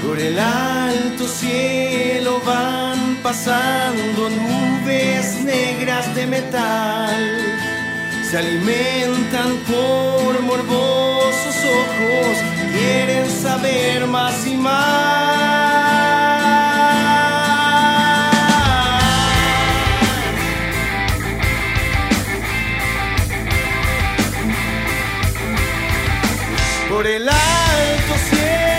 Por 0.07 0.19
el 0.19 0.39
alto 0.39 1.27
cielo 1.27 2.41
van 2.45 3.17
pasando 3.23 4.29
nubes 4.31 5.43
negras 5.45 6.15
de 6.15 6.27
metal. 6.27 7.59
Se 8.31 8.39
alimentan 8.39 9.57
por 9.67 10.41
morbosos 10.43 11.57
ojos, 11.65 12.37
quieren 12.73 13.31
saber 13.31 14.07
más 14.07 14.47
y 14.47 14.57
más. 14.57 15.05
Por 26.89 27.07
el 27.07 27.29
alto 27.29 28.15
cielo 28.31 28.74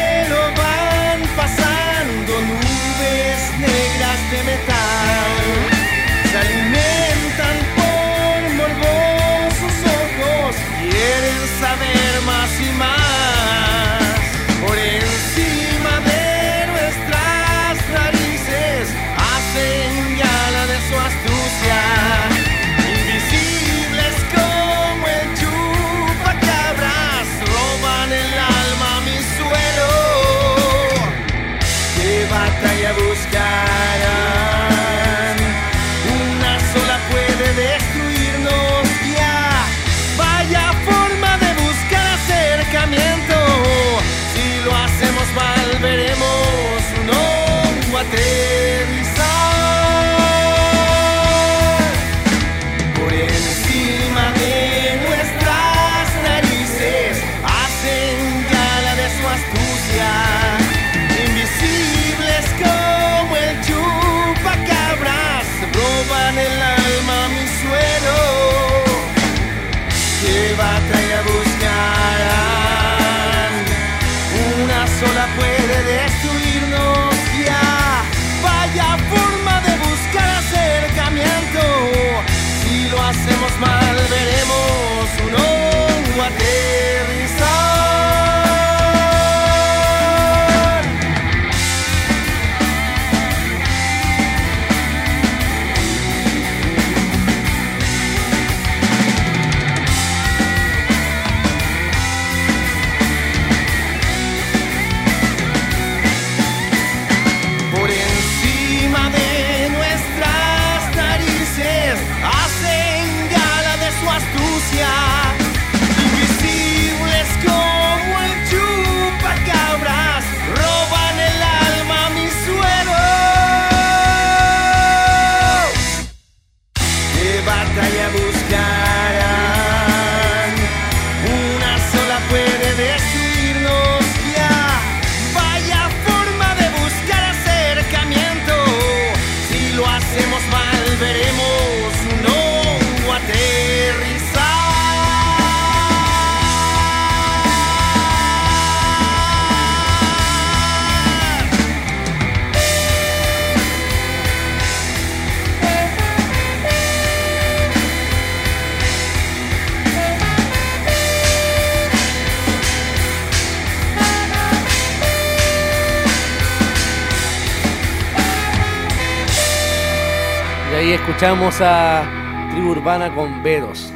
escuchamos 171.26 171.60
a 171.60 172.52
Tribu 172.52 172.70
Urbana 172.70 173.16
con 173.16 173.42
Veros. 173.42 173.92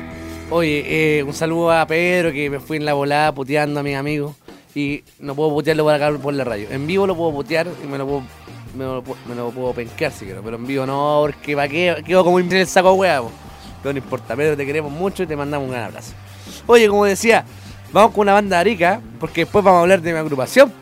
Oye, 0.49 1.19
eh, 1.19 1.21
un 1.21 1.31
saludo 1.31 1.71
a 1.71 1.85
Pedro 1.85 2.31
que 2.31 2.49
me 2.49 2.59
fui 2.59 2.77
en 2.77 2.85
la 2.85 2.95
volada 2.95 3.31
puteando 3.31 3.81
a 3.81 3.83
mis 3.83 3.95
amigos. 3.95 4.35
Y 4.73 5.03
no 5.19 5.35
puedo 5.35 5.51
putearlo 5.51 5.83
por 5.83 5.93
acá 5.93 6.11
por 6.17 6.33
la 6.33 6.43
radio. 6.43 6.67
En 6.71 6.87
vivo 6.87 7.05
lo 7.05 7.15
puedo 7.15 7.31
putear 7.31 7.67
y 7.83 7.85
me 7.85 7.99
lo 7.99 8.07
puedo, 8.07 8.23
me 8.75 9.35
lo, 9.35 9.51
puedo 9.51 9.73
penquear 9.73 10.11
si 10.11 10.25
quiero. 10.25 10.41
Pero 10.41 10.55
en 10.55 10.65
vivo 10.65 10.87
no, 10.87 11.19
porque 11.21 11.55
para 11.55 11.67
qué 11.67 12.01
quedo 12.03 12.23
como 12.23 12.39
en 12.39 12.51
el 12.51 12.65
saco 12.65 12.93
hueá. 12.93 13.21
Pero 13.83 13.93
no 13.93 13.99
importa, 13.99 14.35
Pedro, 14.35 14.57
te 14.57 14.65
queremos 14.65 14.91
mucho 14.91 15.21
y 15.21 15.27
te 15.27 15.35
mandamos 15.35 15.67
un 15.67 15.71
gran 15.71 15.83
abrazo. 15.83 16.13
Oye, 16.65 16.87
como 16.87 17.05
decía, 17.05 17.45
vamos 17.93 18.11
con 18.11 18.21
una 18.21 18.33
banda 18.33 18.55
de 18.55 18.61
Arica, 18.61 19.01
porque 19.19 19.41
después 19.41 19.63
vamos 19.63 19.77
a 19.77 19.81
hablar 19.81 20.01
de 20.01 20.13
mi 20.13 20.17
agrupación. 20.17 20.73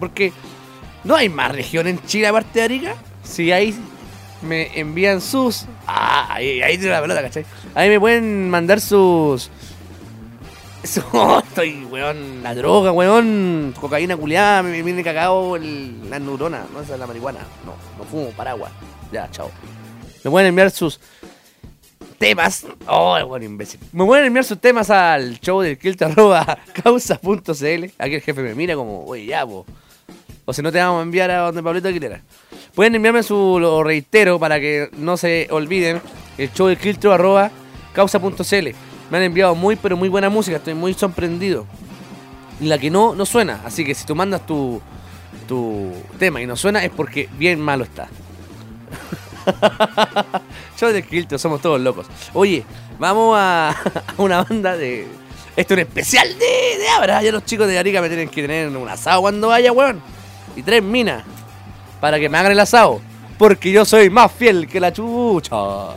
Porque 0.00 0.32
no 1.04 1.14
hay 1.14 1.28
más 1.28 1.52
región 1.52 1.86
en 1.88 2.02
Chile 2.06 2.26
aparte 2.26 2.58
de 2.58 2.64
Arica. 2.64 2.94
Si 3.22 3.52
hay 3.52 3.78
me 4.42 4.78
envían 4.78 5.20
sus. 5.20 5.66
Ah, 5.86 6.26
ahí, 6.34 6.60
ahí 6.62 6.76
tiene 6.78 6.92
la 6.92 7.00
pelota, 7.00 7.22
¿cachai? 7.22 7.44
Ahí 7.74 7.88
me 7.88 8.00
pueden 8.00 8.48
mandar 8.50 8.80
sus. 8.80 9.50
Su- 10.84 11.02
oh, 11.12 11.40
estoy, 11.40 11.84
weón, 11.86 12.42
la 12.42 12.54
droga, 12.54 12.92
weón. 12.92 13.74
Cocaína 13.78 14.16
culiada, 14.16 14.62
me 14.62 14.82
viene 14.82 15.02
cagado 15.02 15.56
el, 15.56 16.08
la 16.08 16.18
neurona. 16.18 16.64
No, 16.72 16.80
es 16.80 16.88
la 16.88 17.06
marihuana. 17.06 17.40
No, 17.66 17.74
no 17.98 18.04
fumo, 18.04 18.30
paraguas. 18.30 18.72
Ya, 19.12 19.30
chao. 19.30 19.50
Me 20.24 20.30
pueden 20.30 20.48
enviar 20.48 20.70
sus 20.70 21.00
temas. 22.18 22.66
Oh, 22.86 23.18
bueno, 23.26 23.44
imbécil. 23.44 23.80
Me 23.92 24.04
pueden 24.04 24.26
enviar 24.26 24.44
sus 24.44 24.60
temas 24.60 24.90
al 24.90 25.38
show 25.40 25.60
del 25.60 25.78
causa.cl. 26.82 27.84
Aquí 27.98 28.14
el 28.14 28.20
jefe 28.20 28.42
me 28.42 28.54
mira 28.54 28.74
como, 28.74 29.04
oye, 29.04 29.26
ya, 29.26 29.46
po. 29.46 29.66
O 30.44 30.52
si 30.52 30.62
no 30.62 30.72
te 30.72 30.78
vamos 30.78 31.00
a 31.00 31.02
enviar 31.02 31.30
a 31.30 31.38
donde 31.40 31.62
Pablito 31.62 31.88
Aguilera. 31.88 32.22
Pueden 32.78 32.94
enviarme 32.94 33.24
su, 33.24 33.58
lo 33.58 33.82
reitero 33.82 34.38
para 34.38 34.60
que 34.60 34.88
no 34.98 35.16
se 35.16 35.48
olviden, 35.50 36.00
el 36.38 36.52
show 36.52 36.68
del 36.68 36.76
filtro 36.76 37.12
arroba 37.12 37.50
causa.cl. 37.92 38.68
Me 39.10 39.18
han 39.18 39.24
enviado 39.24 39.56
muy 39.56 39.74
pero 39.74 39.96
muy 39.96 40.08
buena 40.08 40.28
música, 40.28 40.58
estoy 40.58 40.74
muy 40.74 40.94
sorprendido. 40.94 41.66
Y 42.60 42.66
la 42.66 42.78
que 42.78 42.88
no, 42.88 43.16
no 43.16 43.26
suena. 43.26 43.62
Así 43.64 43.84
que 43.84 43.96
si 43.96 44.06
tú 44.06 44.14
mandas 44.14 44.46
tu, 44.46 44.80
tu 45.48 45.90
tema 46.20 46.40
y 46.40 46.46
no 46.46 46.54
suena 46.54 46.84
es 46.84 46.92
porque 46.92 47.28
bien 47.36 47.60
malo 47.60 47.82
está. 47.82 48.08
show 50.78 50.92
del 50.92 51.02
filtro, 51.02 51.36
somos 51.36 51.60
todos 51.60 51.80
locos. 51.80 52.06
Oye, 52.32 52.62
vamos 53.00 53.36
a, 53.36 53.70
a 54.16 54.22
una 54.22 54.44
banda 54.44 54.76
de... 54.76 55.04
Esto 55.56 55.74
es 55.74 55.78
un 55.78 55.80
especial 55.80 56.28
de, 56.28 56.78
de 56.78 56.88
Abra. 56.90 57.24
Ya 57.24 57.32
los 57.32 57.44
chicos 57.44 57.66
de 57.66 57.76
Arica 57.76 58.00
me 58.00 58.06
tienen 58.06 58.28
que 58.28 58.42
tener 58.42 58.68
un 58.68 58.88
asado 58.88 59.22
cuando 59.22 59.48
vaya, 59.48 59.72
weón. 59.72 60.00
Y 60.54 60.62
tres 60.62 60.80
minas 60.80 61.24
para 62.00 62.18
que 62.18 62.28
me 62.28 62.38
hagan 62.38 62.52
el 62.52 62.60
asado. 62.60 63.00
Porque 63.38 63.70
yo 63.70 63.84
soy 63.84 64.10
más 64.10 64.32
fiel 64.32 64.66
que 64.68 64.80
la 64.80 64.92
chucha. 64.92 65.54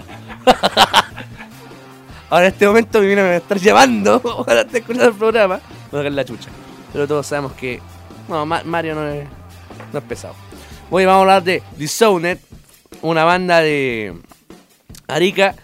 Ahora 2.30 2.46
en 2.48 2.54
este 2.54 2.66
momento 2.68 3.02
me 3.02 3.16
va 3.16 3.22
a 3.22 3.36
estar 3.38 3.60
llevando. 3.60 4.22
Esté 4.48 4.78
escuchando 4.80 5.08
el 5.10 5.14
programa. 5.16 5.60
Va 5.94 6.00
a 6.00 6.04
la 6.10 6.24
chucha. 6.26 6.50
Pero 6.94 7.08
todos 7.08 7.26
sabemos 7.28 7.54
que. 7.54 7.80
No, 8.30 8.46
Ma- 8.46 8.62
Mario 8.64 8.96
no 8.96 9.08
es, 9.08 9.28
no 9.92 10.00
es 10.00 10.06
pesado. 10.06 10.36
Hoy 10.90 11.06
vamos 11.06 11.20
a 11.20 11.22
hablar 11.22 11.44
de 11.44 11.64
Disowned, 11.78 12.38
una 13.02 13.24
banda 13.24 13.60
de 13.62 14.14
Arica 15.08 15.56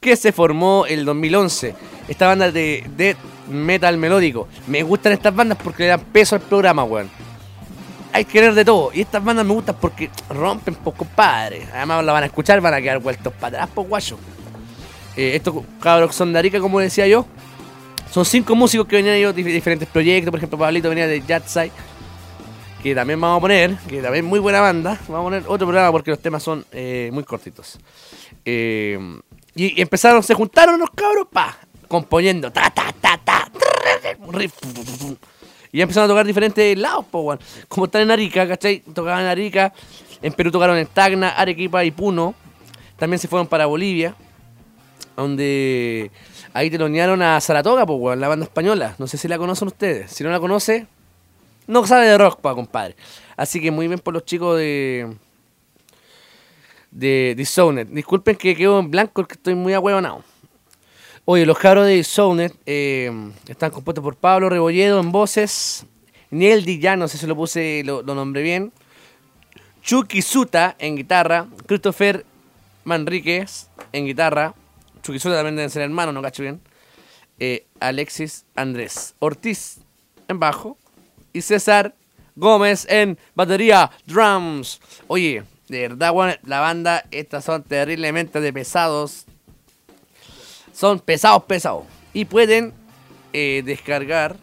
que 0.00 0.16
se 0.16 0.32
formó 0.32 0.84
el 0.86 1.04
2011. 1.04 1.74
Esta 2.08 2.26
banda 2.26 2.50
de 2.52 2.84
death 2.96 3.16
metal 3.48 3.96
melódico. 3.96 4.48
Me 4.66 4.82
gustan 4.82 5.12
estas 5.12 5.34
bandas 5.34 5.58
porque 5.62 5.84
le 5.84 5.88
dan 5.90 6.00
peso 6.00 6.34
al 6.36 6.42
programa, 6.42 6.84
weón 6.84 7.10
hay 8.12 8.24
que 8.24 8.32
querer 8.32 8.54
de 8.54 8.64
todo. 8.64 8.90
Y 8.92 9.00
estas 9.00 9.22
bandas 9.24 9.44
me 9.46 9.52
gustan 9.54 9.76
porque 9.80 10.10
rompen, 10.28 10.74
pues, 10.76 10.96
compadre. 10.96 11.66
Además 11.72 12.04
la 12.04 12.12
van 12.12 12.22
a 12.24 12.26
escuchar, 12.26 12.60
van 12.60 12.74
a 12.74 12.80
quedar 12.80 12.98
vueltos 12.98 13.32
para 13.34 13.58
atrás, 13.58 13.70
pues, 13.74 13.88
guayo. 13.88 14.18
Eh, 15.16 15.32
estos 15.36 15.54
cabros 15.80 16.14
son 16.14 16.32
de 16.32 16.38
Arica, 16.38 16.60
como 16.60 16.80
decía 16.80 17.06
yo. 17.06 17.26
Son 18.10 18.24
cinco 18.24 18.54
músicos 18.54 18.86
que 18.86 18.96
venían 18.96 19.14
de 19.14 19.42
dif- 19.42 19.52
diferentes 19.52 19.88
proyectos. 19.88 20.30
Por 20.30 20.38
ejemplo, 20.38 20.58
Pablito 20.58 20.88
venía 20.88 21.06
de 21.06 21.20
Jatsai, 21.22 21.70
que 22.82 22.94
también 22.94 23.20
vamos 23.20 23.38
a 23.38 23.40
poner, 23.40 23.76
que 23.88 24.02
también 24.02 24.24
es 24.24 24.28
muy 24.28 24.38
buena 24.40 24.60
banda. 24.60 24.98
Vamos 25.08 25.20
a 25.20 25.24
poner 25.24 25.42
otro 25.46 25.66
programa 25.66 25.90
porque 25.92 26.10
los 26.10 26.20
temas 26.20 26.42
son 26.42 26.64
eh, 26.72 27.10
muy 27.12 27.24
cortitos. 27.24 27.78
Eh, 28.44 28.98
y, 29.54 29.80
empezaron, 29.80 30.22
se 30.22 30.34
juntaron 30.34 30.78
los 30.78 30.90
cabros, 30.90 31.26
pa, 31.32 31.56
componiendo, 31.88 32.50
ta, 32.50 32.70
ta, 32.70 32.92
ta, 33.00 33.18
ta, 33.22 33.48
y 35.72 35.78
ya 35.78 35.84
empezaron 35.84 36.04
a 36.04 36.12
tocar 36.12 36.26
diferentes 36.26 36.78
lados, 36.78 37.06
po. 37.10 37.36
Como 37.66 37.86
están 37.86 38.02
en 38.02 38.10
Arica, 38.10 38.46
¿cachai? 38.46 38.80
Tocaban 38.80 39.22
en 39.22 39.28
Arica, 39.28 39.72
en 40.20 40.32
Perú 40.34 40.50
tocaron 40.50 40.76
en 40.76 40.86
Tacna, 40.86 41.30
Arequipa 41.30 41.82
y 41.84 41.90
Puno. 41.90 42.34
También 42.98 43.18
se 43.18 43.26
fueron 43.26 43.46
para 43.46 43.64
Bolivia, 43.64 44.14
donde 45.16 46.10
ahí 46.52 46.70
telonearon 46.70 47.22
a 47.22 47.40
Saratoga, 47.40 47.86
po, 47.86 48.14
la 48.14 48.28
banda 48.28 48.44
española. 48.44 48.94
No 48.98 49.06
sé 49.06 49.16
si 49.16 49.28
la 49.28 49.38
conocen 49.38 49.68
ustedes. 49.68 50.10
Si 50.10 50.22
no 50.22 50.30
la 50.30 50.38
conoce, 50.38 50.86
no 51.66 51.86
sabe 51.86 52.06
de 52.06 52.18
rock, 52.18 52.40
pa, 52.40 52.54
compadre. 52.54 52.94
Así 53.34 53.60
que 53.60 53.70
muy 53.70 53.88
bien 53.88 53.98
por 53.98 54.12
los 54.12 54.26
chicos 54.26 54.58
de 54.58 55.16
de 56.90 57.34
Disowned. 57.34 57.86
Disculpen 57.88 58.36
que 58.36 58.54
quedo 58.54 58.78
en 58.78 58.90
blanco 58.90 59.12
porque 59.14 59.34
estoy 59.34 59.54
muy 59.54 59.72
ahueonado. 59.72 60.22
Oye, 61.24 61.46
los 61.46 61.56
cabros 61.56 61.86
de 61.86 61.92
Disowned 61.92 62.50
eh, 62.66 63.08
están 63.46 63.70
compuestos 63.70 64.02
por 64.02 64.16
Pablo 64.16 64.48
Rebolledo 64.48 64.98
en 64.98 65.12
voces, 65.12 65.86
Niel 66.32 66.64
Dillán, 66.64 66.98
no 66.98 67.06
sé 67.06 67.16
si 67.16 67.28
lo 67.28 67.36
puse, 67.36 67.84
lo, 67.84 68.02
nombré 68.02 68.42
bien, 68.42 68.72
Chucky 69.82 70.20
Suta 70.20 70.74
en 70.80 70.96
guitarra, 70.96 71.46
Christopher 71.66 72.26
Manríquez 72.82 73.68
en 73.92 74.06
guitarra, 74.06 74.52
Chucky 75.04 75.20
Suta 75.20 75.36
también 75.36 75.54
deben 75.54 75.70
ser 75.70 75.82
hermanos, 75.82 76.12
no 76.12 76.22
cacho 76.22 76.42
bien, 76.42 76.60
eh, 77.38 77.66
Alexis 77.78 78.44
Andrés 78.56 79.14
Ortiz 79.20 79.78
en 80.26 80.40
bajo 80.40 80.76
y 81.32 81.42
César 81.42 81.94
Gómez 82.34 82.84
en 82.88 83.16
batería, 83.36 83.92
drums. 84.06 84.80
Oye, 85.06 85.44
de 85.68 85.88
verdad, 85.88 86.12
la 86.42 86.58
banda, 86.58 87.04
estas 87.12 87.44
son 87.44 87.62
terriblemente 87.62 88.40
de 88.40 88.52
pesados. 88.52 89.26
Son 90.72 90.98
pesados, 90.98 91.44
pesados. 91.44 91.84
Y 92.12 92.24
pueden 92.24 92.72
eh, 93.32 93.62
descargar 93.64 94.36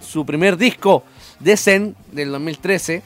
su 0.00 0.24
primer 0.24 0.56
disco, 0.56 1.04
Descent, 1.40 1.96
del 2.12 2.30
2013, 2.30 3.02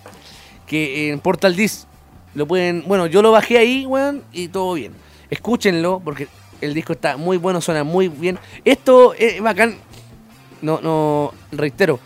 que 0.66 1.10
en 1.10 1.20
Portal 1.20 1.56
Disc 1.56 1.86
lo 2.34 2.46
pueden... 2.46 2.84
Bueno, 2.86 3.06
yo 3.06 3.22
lo 3.22 3.32
bajé 3.32 3.58
ahí, 3.58 3.86
weón, 3.86 4.22
y 4.32 4.48
todo 4.48 4.74
bien. 4.74 4.92
Escúchenlo, 5.30 6.00
porque 6.04 6.28
el 6.60 6.74
disco 6.74 6.92
está 6.92 7.16
muy 7.16 7.36
bueno, 7.36 7.60
suena 7.60 7.84
muy 7.84 8.08
bien. 8.08 8.38
Esto 8.64 9.14
es 9.14 9.40
bacán. 9.40 9.76
No, 10.60 10.80
no, 10.80 11.32
reitero, 11.52 12.00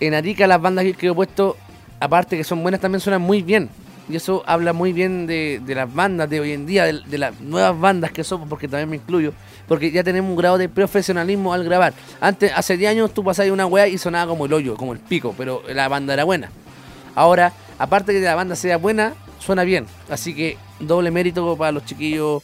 en 0.00 0.14
Arica 0.14 0.46
las 0.46 0.60
bandas 0.60 0.84
que 0.96 1.08
he 1.08 1.14
puesto, 1.14 1.56
aparte 2.00 2.36
que 2.36 2.44
son 2.44 2.62
buenas, 2.62 2.80
también 2.80 3.00
suenan 3.00 3.22
muy 3.22 3.42
bien. 3.42 3.70
Y 4.08 4.16
eso 4.16 4.42
habla 4.46 4.72
muy 4.72 4.92
bien 4.92 5.26
de, 5.26 5.60
de 5.64 5.74
las 5.74 5.92
bandas 5.92 6.30
de 6.30 6.40
hoy 6.40 6.52
en 6.52 6.64
día, 6.64 6.84
de, 6.84 7.00
de 7.04 7.18
las 7.18 7.38
nuevas 7.40 7.78
bandas 7.78 8.10
que 8.10 8.24
somos, 8.24 8.48
porque 8.48 8.66
también 8.66 8.88
me 8.88 8.96
incluyo. 8.96 9.34
Porque 9.66 9.90
ya 9.90 10.02
tenemos 10.02 10.30
un 10.30 10.36
grado 10.36 10.56
de 10.56 10.68
profesionalismo 10.68 11.52
al 11.52 11.64
grabar. 11.64 11.92
Antes, 12.20 12.50
hace 12.54 12.76
10 12.78 12.92
años 12.92 13.12
tú 13.12 13.22
pasabas 13.22 13.52
una 13.52 13.66
weá 13.66 13.86
y 13.86 13.98
sonaba 13.98 14.30
como 14.30 14.46
el 14.46 14.52
hoyo, 14.52 14.76
como 14.76 14.94
el 14.94 14.98
pico, 14.98 15.34
pero 15.36 15.62
la 15.68 15.88
banda 15.88 16.14
era 16.14 16.24
buena. 16.24 16.50
Ahora, 17.14 17.52
aparte 17.78 18.12
que 18.12 18.20
la 18.20 18.34
banda 18.34 18.56
sea 18.56 18.78
buena, 18.78 19.12
suena 19.38 19.64
bien. 19.64 19.86
Así 20.08 20.34
que 20.34 20.56
doble 20.80 21.10
mérito 21.10 21.56
para 21.56 21.72
los 21.72 21.84
chiquillos 21.84 22.42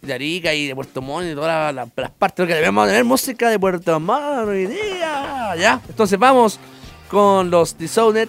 de 0.00 0.12
Arica 0.12 0.52
y 0.52 0.66
de 0.66 0.74
Puerto 0.74 1.00
Montt 1.00 1.26
y 1.26 1.28
de 1.28 1.34
todas 1.36 1.72
las, 1.72 1.88
las 1.94 2.10
partes, 2.10 2.38
porque 2.38 2.54
debemos 2.54 2.88
tener 2.88 3.04
música 3.04 3.48
de 3.50 3.58
Puerto 3.58 4.00
Montt 4.00 4.48
hoy 4.48 4.66
día. 4.66 5.54
¿Ya? 5.56 5.80
Entonces 5.88 6.18
vamos 6.18 6.58
con 7.08 7.50
los 7.50 7.78
Disowned. 7.78 8.28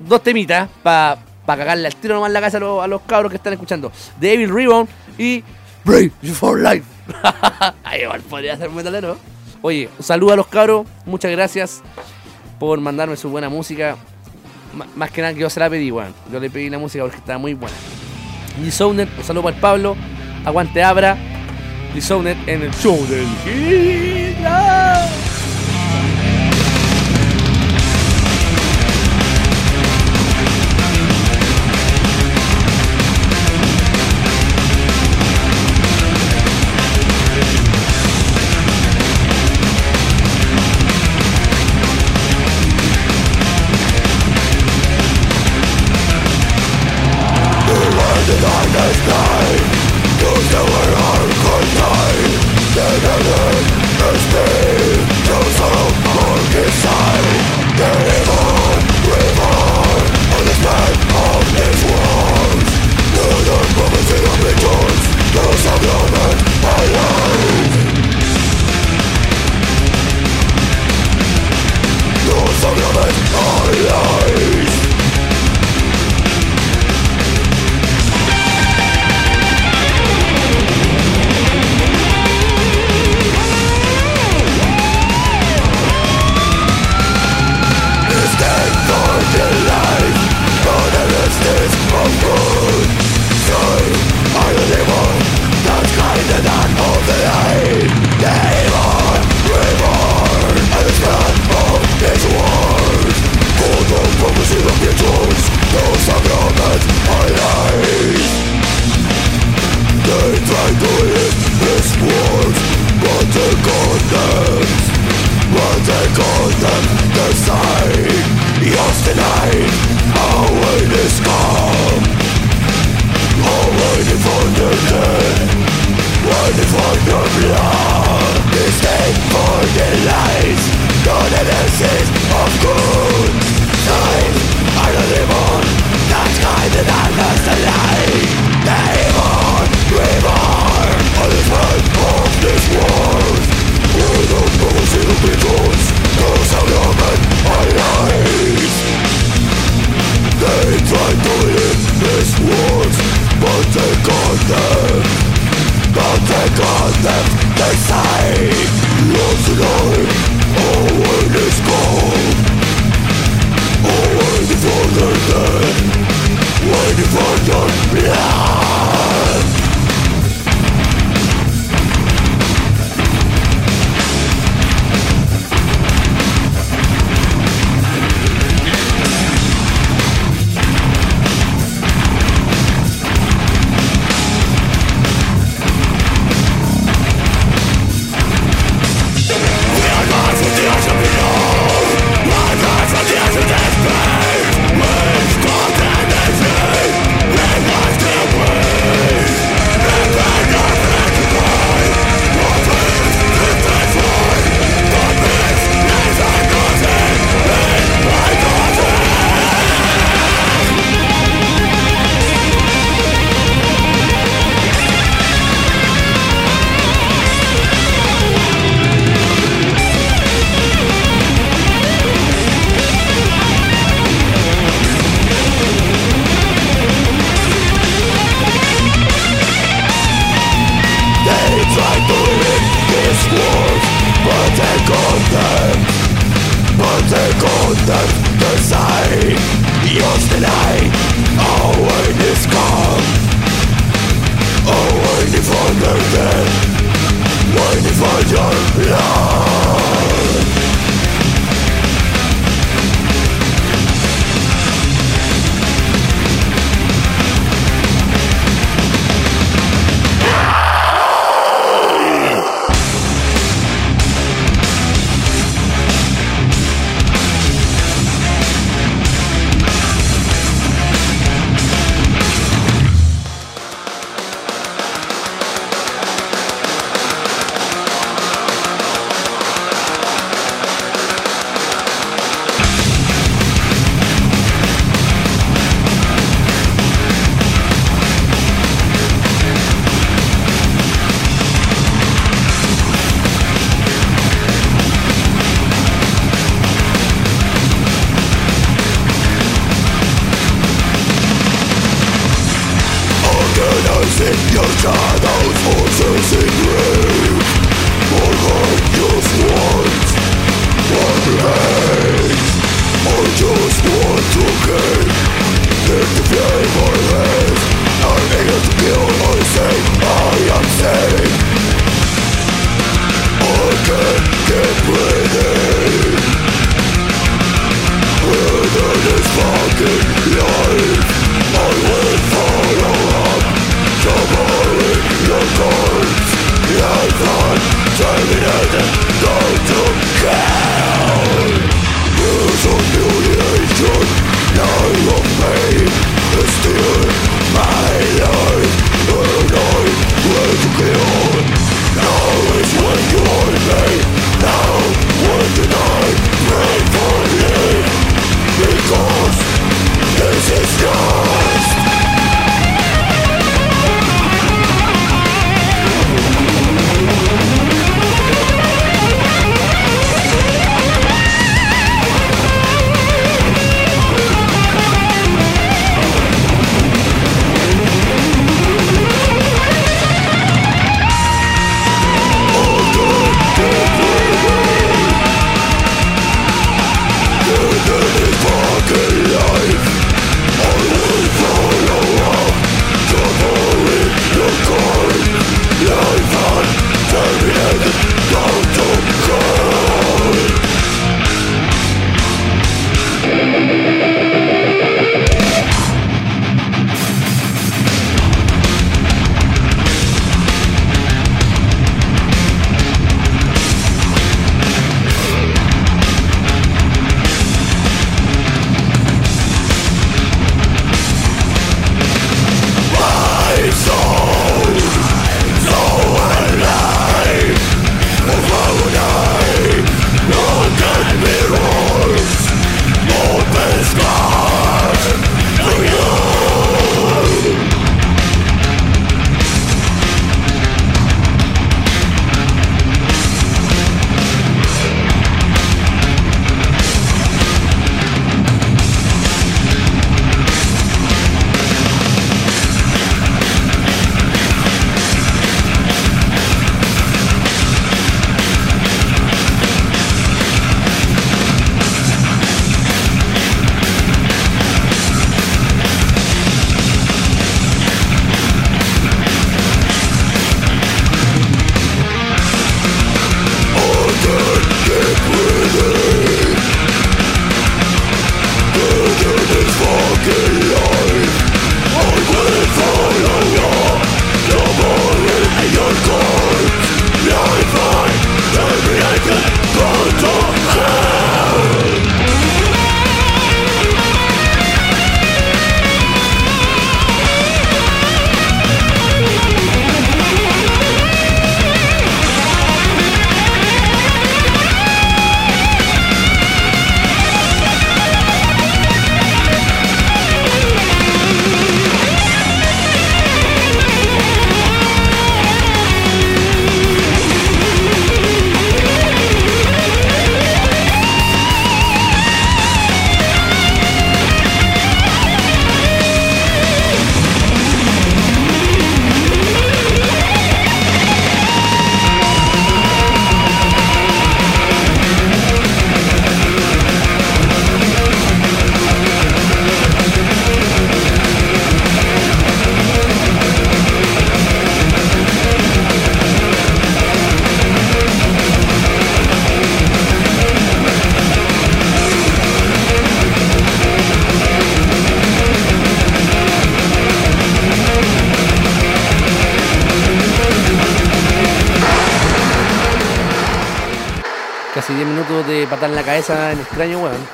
Dos 0.00 0.22
temitas 0.22 0.68
para 0.82 1.18
pa 1.48 1.56
cagarle 1.56 1.86
al 1.86 1.96
tiro 1.96 2.14
nomás 2.14 2.30
la 2.30 2.42
casa 2.42 2.58
a 2.58 2.86
los, 2.86 3.02
cabros 3.06 3.30
que 3.30 3.36
están 3.36 3.54
escuchando. 3.54 3.90
Devil 4.20 4.50
Rebound 4.50 4.86
y 5.16 5.42
Brave 5.82 6.12
for 6.34 6.60
Life. 6.60 6.84
Ahí 7.84 8.02
igual 8.02 8.20
podría 8.20 8.54
ser 8.58 8.68
metalero. 8.68 9.16
Oye, 9.62 9.88
saludo 9.98 10.34
a 10.34 10.36
los 10.36 10.46
cabros. 10.46 10.86
Muchas 11.06 11.30
gracias 11.30 11.80
por 12.58 12.78
mandarme 12.82 13.16
su 13.16 13.30
buena 13.30 13.48
música. 13.48 13.96
Más 14.94 15.10
que 15.10 15.22
nada 15.22 15.32
que 15.32 15.40
yo 15.40 15.48
se 15.48 15.58
la 15.58 15.70
pedí, 15.70 15.90
weón. 15.90 16.12
Yo 16.30 16.38
le 16.38 16.50
pedí 16.50 16.68
la 16.68 16.78
música 16.78 17.02
porque 17.02 17.16
estaba 17.16 17.38
muy 17.38 17.54
buena. 17.54 17.76
Disowned, 18.62 19.08
un 19.16 19.24
saludo 19.24 19.44
para 19.44 19.56
el 19.56 19.62
Pablo. 19.62 19.96
Aguante 20.44 20.82
Abra. 20.82 21.16
Disowned 21.94 22.36
en 22.46 22.62
el 22.64 22.74
show 22.74 22.98
del 23.06 23.26
Gira. 23.42 25.08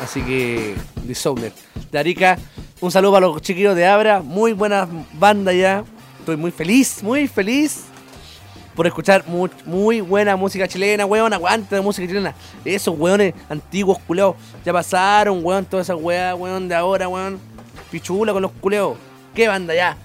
Así 0.04 0.20
que, 0.20 0.74
Disowner. 1.06 1.50
De 1.90 1.98
Arica, 1.98 2.36
un 2.82 2.92
saludo 2.92 3.12
para 3.14 3.26
los 3.26 3.40
chiquillos 3.40 3.74
de 3.74 3.86
Abra. 3.86 4.20
Muy 4.20 4.52
buena 4.52 4.86
banda 5.14 5.50
ya. 5.50 5.82
Estoy 6.18 6.36
muy 6.36 6.50
feliz, 6.50 7.02
muy 7.02 7.26
feliz 7.26 7.84
por 8.76 8.86
escuchar 8.86 9.24
muy, 9.64 10.02
buena 10.02 10.36
música 10.36 10.68
chilena, 10.68 11.06
weón. 11.06 11.32
Aguante 11.32 11.74
de 11.74 11.80
música 11.80 12.06
chilena. 12.06 12.34
Esos 12.66 12.94
weones 12.98 13.32
antiguos, 13.48 13.98
culeos, 14.00 14.36
ya 14.62 14.74
pasaron, 14.74 15.42
weón. 15.42 15.64
Todas 15.64 15.86
esas 15.86 15.96
weas, 15.98 16.38
weón, 16.38 16.68
de 16.68 16.74
ahora, 16.74 17.08
weón. 17.08 17.40
Pichula 17.90 18.34
con 18.34 18.42
los 18.42 18.52
culeos. 18.52 18.98
¿Qué 19.34 19.48
banda 19.48 19.74
ya? 19.74 19.96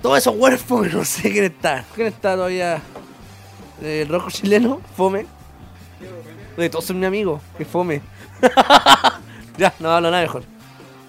Todos 0.00 0.18
esos 0.18 0.36
weones 0.36 0.64
no 0.94 1.04
sé 1.04 1.32
quién 1.32 1.44
está. 1.46 1.84
¿Quién 1.96 2.06
está 2.06 2.36
todavía? 2.36 2.80
¿El 3.82 4.06
rojo 4.06 4.30
chileno? 4.30 4.80
Fome. 4.96 5.26
Oye, 6.56 6.70
todos 6.70 6.84
son 6.84 7.00
mi 7.00 7.06
amigo, 7.06 7.40
que 7.58 7.64
fome. 7.64 8.02
ya, 9.58 9.74
no 9.78 9.90
hablo 9.90 10.10
nada 10.10 10.22
mejor. 10.22 10.42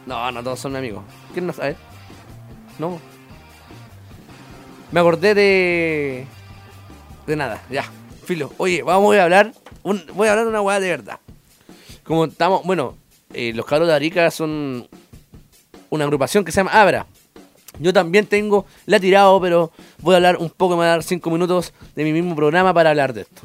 No, 0.05 0.31
no 0.31 0.43
todos 0.43 0.59
son 0.59 0.71
mi 0.71 0.79
amigo. 0.79 1.03
¿Quién 1.33 1.47
no 1.47 1.53
sabe? 1.53 1.75
No. 2.79 2.99
Me 4.91 4.99
acordé 4.99 5.33
de. 5.33 6.27
De 7.27 7.35
nada, 7.35 7.61
ya. 7.69 7.85
Filo. 8.25 8.51
Oye, 8.57 8.83
vamos 8.83 9.15
a 9.15 9.23
hablar. 9.23 9.53
voy 9.83 10.27
a 10.27 10.31
hablar 10.31 10.47
una 10.47 10.61
weá 10.61 10.79
de 10.79 10.89
verdad. 10.89 11.19
Como 12.03 12.25
estamos. 12.25 12.63
Bueno, 12.65 12.97
eh, 13.33 13.53
los 13.53 13.65
cabros 13.65 13.87
de 13.87 13.93
Arica 13.93 14.29
son 14.31 14.87
una 15.89 16.05
agrupación 16.05 16.43
que 16.43 16.51
se 16.51 16.59
llama 16.59 16.81
Abra. 16.81 17.05
Yo 17.79 17.93
también 17.93 18.25
tengo, 18.25 18.65
la 18.85 18.97
he 18.97 18.99
tirado, 18.99 19.39
pero 19.39 19.71
voy 19.99 20.13
a 20.13 20.17
hablar 20.17 20.37
un 20.37 20.49
poco, 20.49 20.71
me 20.71 20.77
voy 20.77 20.85
a 20.87 20.89
dar 20.89 21.03
5 21.03 21.29
minutos 21.31 21.73
de 21.95 22.03
mi 22.03 22.11
mismo 22.11 22.35
programa 22.35 22.73
para 22.73 22.89
hablar 22.89 23.13
de 23.13 23.21
esto. 23.21 23.41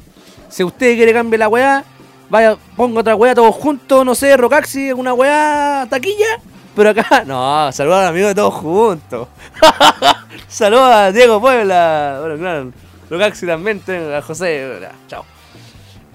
Si 0.49 0.63
usted 0.63 0.95
quiere 0.95 1.13
cambiar 1.13 1.39
la 1.39 1.47
weá, 1.47 1.85
vaya, 2.29 2.57
ponga 2.75 2.99
otra 3.01 3.15
weá 3.15 3.33
todos 3.35 3.55
juntos, 3.55 4.05
no 4.05 4.15
sé, 4.15 4.35
Rocaxi, 4.37 4.91
una 4.93 5.13
weá 5.13 5.87
taquilla. 5.89 6.39
Pero 6.75 6.91
acá, 6.91 7.23
no, 7.25 7.71
saludos 7.71 7.97
a 7.97 8.01
los 8.03 8.09
amigos 8.09 8.29
de 8.29 8.35
todos 8.35 8.53
juntos. 8.55 9.27
saludos 10.47 10.91
a 10.93 11.11
Diego 11.11 11.39
Puebla. 11.41 12.17
Bueno, 12.21 12.37
claro, 12.37 12.71
Rocaxi 13.09 13.45
también, 13.45 13.81
a 14.15 14.21
José. 14.21 14.79
ya, 14.81 14.91
chao. 15.07 15.25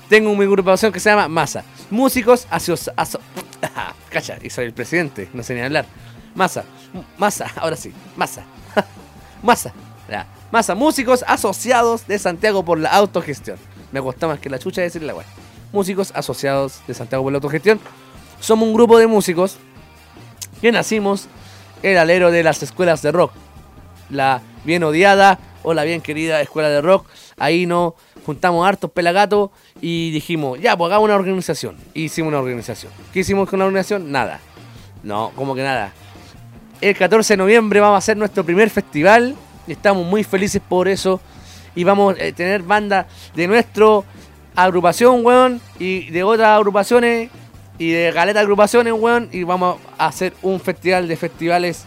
Tengo 0.09 0.31
una 0.31 0.45
agrupación 0.45 0.93
que 0.93 1.01
se 1.01 1.11
llama 1.11 1.27
Masa. 1.29 1.65
Músicos 1.91 2.47
asoci- 2.51 2.93
aso 2.97 3.19
Cacha, 4.11 4.37
y 4.43 4.51
soy 4.51 4.67
el 4.67 4.73
presidente, 4.75 5.29
no 5.33 5.43
sé 5.43 5.55
ni 5.55 5.61
hablar. 5.63 5.87
Masa, 6.35 6.65
Masa, 7.19 7.51
ahora 7.57 7.77
sí, 7.77 7.93
Masa. 8.17 8.45
Masa, 9.43 9.73
ya. 10.09 10.27
Masa, 10.51 10.75
músicos 10.75 11.25
asociados 11.27 12.07
de 12.07 12.19
Santiago 12.19 12.63
por 12.65 12.79
la 12.79 12.91
autogestión. 12.91 13.57
Me 13.91 14.01
cuesta 14.03 14.27
más 14.27 14.39
que 14.39 14.51
la 14.51 14.59
chucha 14.59 14.83
decir 14.83 15.03
la 15.03 15.15
weá. 15.15 15.27
Músicos 15.73 16.13
asociados 16.15 16.81
de 16.87 16.95
Santiago 16.95 17.25
por 17.25 17.33
la 17.33 17.39
autogestión. 17.39 17.81
Somos 18.41 18.69
un 18.69 18.75
grupo 18.75 18.99
de 18.99 19.07
músicos 19.07 19.57
que 20.61 20.73
nacimos 20.73 21.29
el 21.83 21.99
alero 21.99 22.31
de 22.31 22.43
las 22.43 22.63
escuelas 22.63 23.03
de 23.03 23.13
rock. 23.13 23.33
La 24.11 24.43
bien 24.65 24.85
odiada 24.85 25.39
o 25.63 25.75
la 25.75 25.85
bien 25.85 26.01
querida 26.01 26.41
escuela 26.41 26.69
de 26.69 26.81
rock. 26.81 27.07
Ahí 27.39 27.67
nos 27.67 27.95
juntamos 28.27 28.67
hartos 28.67 28.91
pelagatos 28.91 29.51
y 29.81 30.11
dijimos, 30.11 30.61
ya, 30.61 30.77
pues 30.77 30.89
hagamos 30.89 31.07
una 31.07 31.17
organización. 31.17 31.77
Hicimos 31.95 32.29
una 32.29 32.41
organización. 32.41 32.93
¿Qué 33.13 33.21
hicimos 33.21 33.49
con 33.49 33.59
la 33.59 33.65
organización? 33.65 34.13
Nada. 34.13 34.41
No, 35.03 35.33
como 35.35 35.55
que 35.55 35.63
nada. 35.63 35.93
El 36.81 36.97
14 36.97 37.33
de 37.33 37.37
noviembre 37.39 37.81
vamos 37.81 37.95
a 37.95 37.99
hacer 37.99 38.17
nuestro 38.17 38.45
primer 38.45 38.71
festival 38.71 39.37
estamos 39.67 40.07
muy 40.07 40.25
felices 40.25 40.63
por 40.67 40.89
eso. 40.89 41.21
Y 41.75 41.85
vamos 41.85 42.15
a 42.15 42.33
tener 42.35 42.63
bandas 42.63 43.07
de 43.35 43.47
nuestra 43.47 44.01
agrupación, 44.57 45.25
weón, 45.25 45.61
y 45.79 46.11
de 46.11 46.23
otras 46.23 46.49
agrupaciones 46.49 47.31
y 47.79 47.91
de 47.91 48.13
galeta 48.13 48.41
agrupaciones, 48.41 48.93
weón. 48.93 49.29
Y 49.33 49.45
vamos 49.45 49.79
a 49.99 50.07
hacer 50.07 50.35
un 50.43 50.61
festival 50.61 51.09
de 51.09 51.17
festivales 51.17 51.85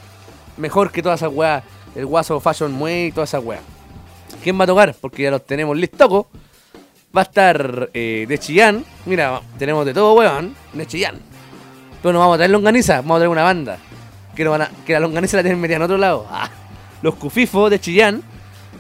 mejor 0.58 0.92
que 0.92 1.02
todas 1.02 1.22
esas 1.22 1.34
weas. 1.34 1.64
El 1.96 2.06
Guaso 2.06 2.40
Fashion 2.40 2.72
Muay 2.74 3.06
y 3.06 3.12
todas 3.12 3.30
esas 3.30 3.44
weas. 3.44 3.62
¿Quién 4.44 4.60
va 4.60 4.66
a 4.66 4.68
tocar? 4.68 4.96
Porque 5.00 5.24
ya 5.24 5.32
los 5.32 5.46
tenemos 5.46 5.78
listos. 5.78 6.26
Va 7.16 7.22
a 7.22 7.24
estar 7.24 7.90
eh, 7.94 8.26
de 8.28 8.38
Chillán. 8.38 8.84
Mira, 9.06 9.42
tenemos 9.58 9.86
de 9.86 9.94
todo, 9.94 10.14
weón. 10.14 10.56
De 10.74 10.86
Chillán. 10.86 11.20
Pero 12.02 12.14
no 12.14 12.20
vamos 12.20 12.36
a 12.36 12.38
traer 12.38 12.52
longaniza, 12.52 12.98
vamos 12.98 13.16
a 13.16 13.20
traer 13.20 13.30
una 13.30 13.44
banda. 13.44 13.78
Que 14.36 14.44
la 14.44 15.00
longaniza 15.00 15.38
la 15.38 15.44
tienen 15.44 15.62
metida 15.62 15.78
en 15.78 15.84
otro 15.84 15.98
lado. 15.98 16.28
Ah, 16.32 16.50
los 17.02 17.16
cufifos 17.16 17.70
de 17.70 17.80
Chillán 17.80 18.24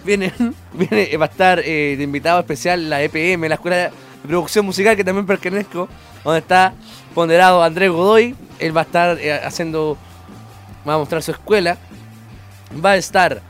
vienen, 0.06 0.56
viene, 0.74 1.18
va 1.18 1.26
a 1.26 1.30
estar 1.30 1.60
eh, 1.60 1.96
de 1.98 2.04
invitado 2.04 2.40
especial 2.40 2.90
la 2.90 3.02
EPM, 3.02 3.48
la 3.50 3.56
Escuela 3.56 3.78
de 3.78 3.92
Producción 4.28 4.66
Musical, 4.66 4.96
que 4.96 5.04
también 5.04 5.26
pertenezco, 5.26 5.90
donde 6.24 6.40
está 6.40 6.74
ponderado 7.14 7.64
Andrés 7.64 7.92
Godoy. 7.92 8.36
Él 8.60 8.76
va 8.76 8.82
a 8.82 8.84
estar 8.84 9.18
eh, 9.20 9.34
haciendo, 9.34 9.98
va 10.88 10.94
a 10.94 10.98
mostrar 10.98 11.22
su 11.22 11.32
escuela. 11.32 11.78
Va 12.84 12.92
a 12.92 12.98
estar 12.98 13.42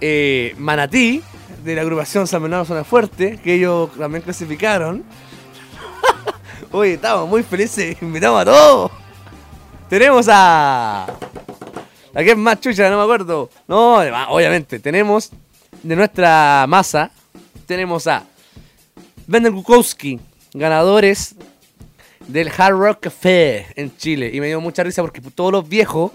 eh, 0.00 0.54
Manatí, 0.58 1.22
de 1.64 1.74
la 1.74 1.82
agrupación 1.82 2.26
San 2.26 2.42
Bernardo 2.42 2.64
Zona 2.64 2.84
Fuerte, 2.84 3.38
que 3.42 3.54
ellos 3.54 3.90
también 3.98 4.22
clasificaron. 4.22 5.04
Oye, 6.72 6.94
estamos 6.94 7.28
muy 7.28 7.42
felices, 7.42 7.96
invitamos 8.00 8.42
a 8.42 8.44
todos. 8.44 8.90
Tenemos 9.88 10.28
a. 10.30 11.06
¿A 12.18 12.24
quién 12.24 12.40
más 12.40 12.60
chucha? 12.60 12.90
No 12.90 12.96
me 12.96 13.04
acuerdo. 13.04 13.48
No, 13.68 13.98
obviamente, 14.30 14.80
tenemos 14.80 15.30
de 15.84 15.94
nuestra 15.94 16.64
masa, 16.66 17.12
tenemos 17.64 18.08
a 18.08 18.24
Bender 19.28 19.52
Kukowski, 19.52 20.18
ganadores 20.52 21.36
del 22.26 22.48
Hard 22.48 22.74
Rock 22.74 23.00
Café 23.02 23.68
en 23.76 23.96
Chile. 23.96 24.32
Y 24.34 24.40
me 24.40 24.48
dio 24.48 24.60
mucha 24.60 24.82
risa 24.82 25.00
porque 25.00 25.20
todos 25.20 25.52
los 25.52 25.68
viejos 25.68 26.10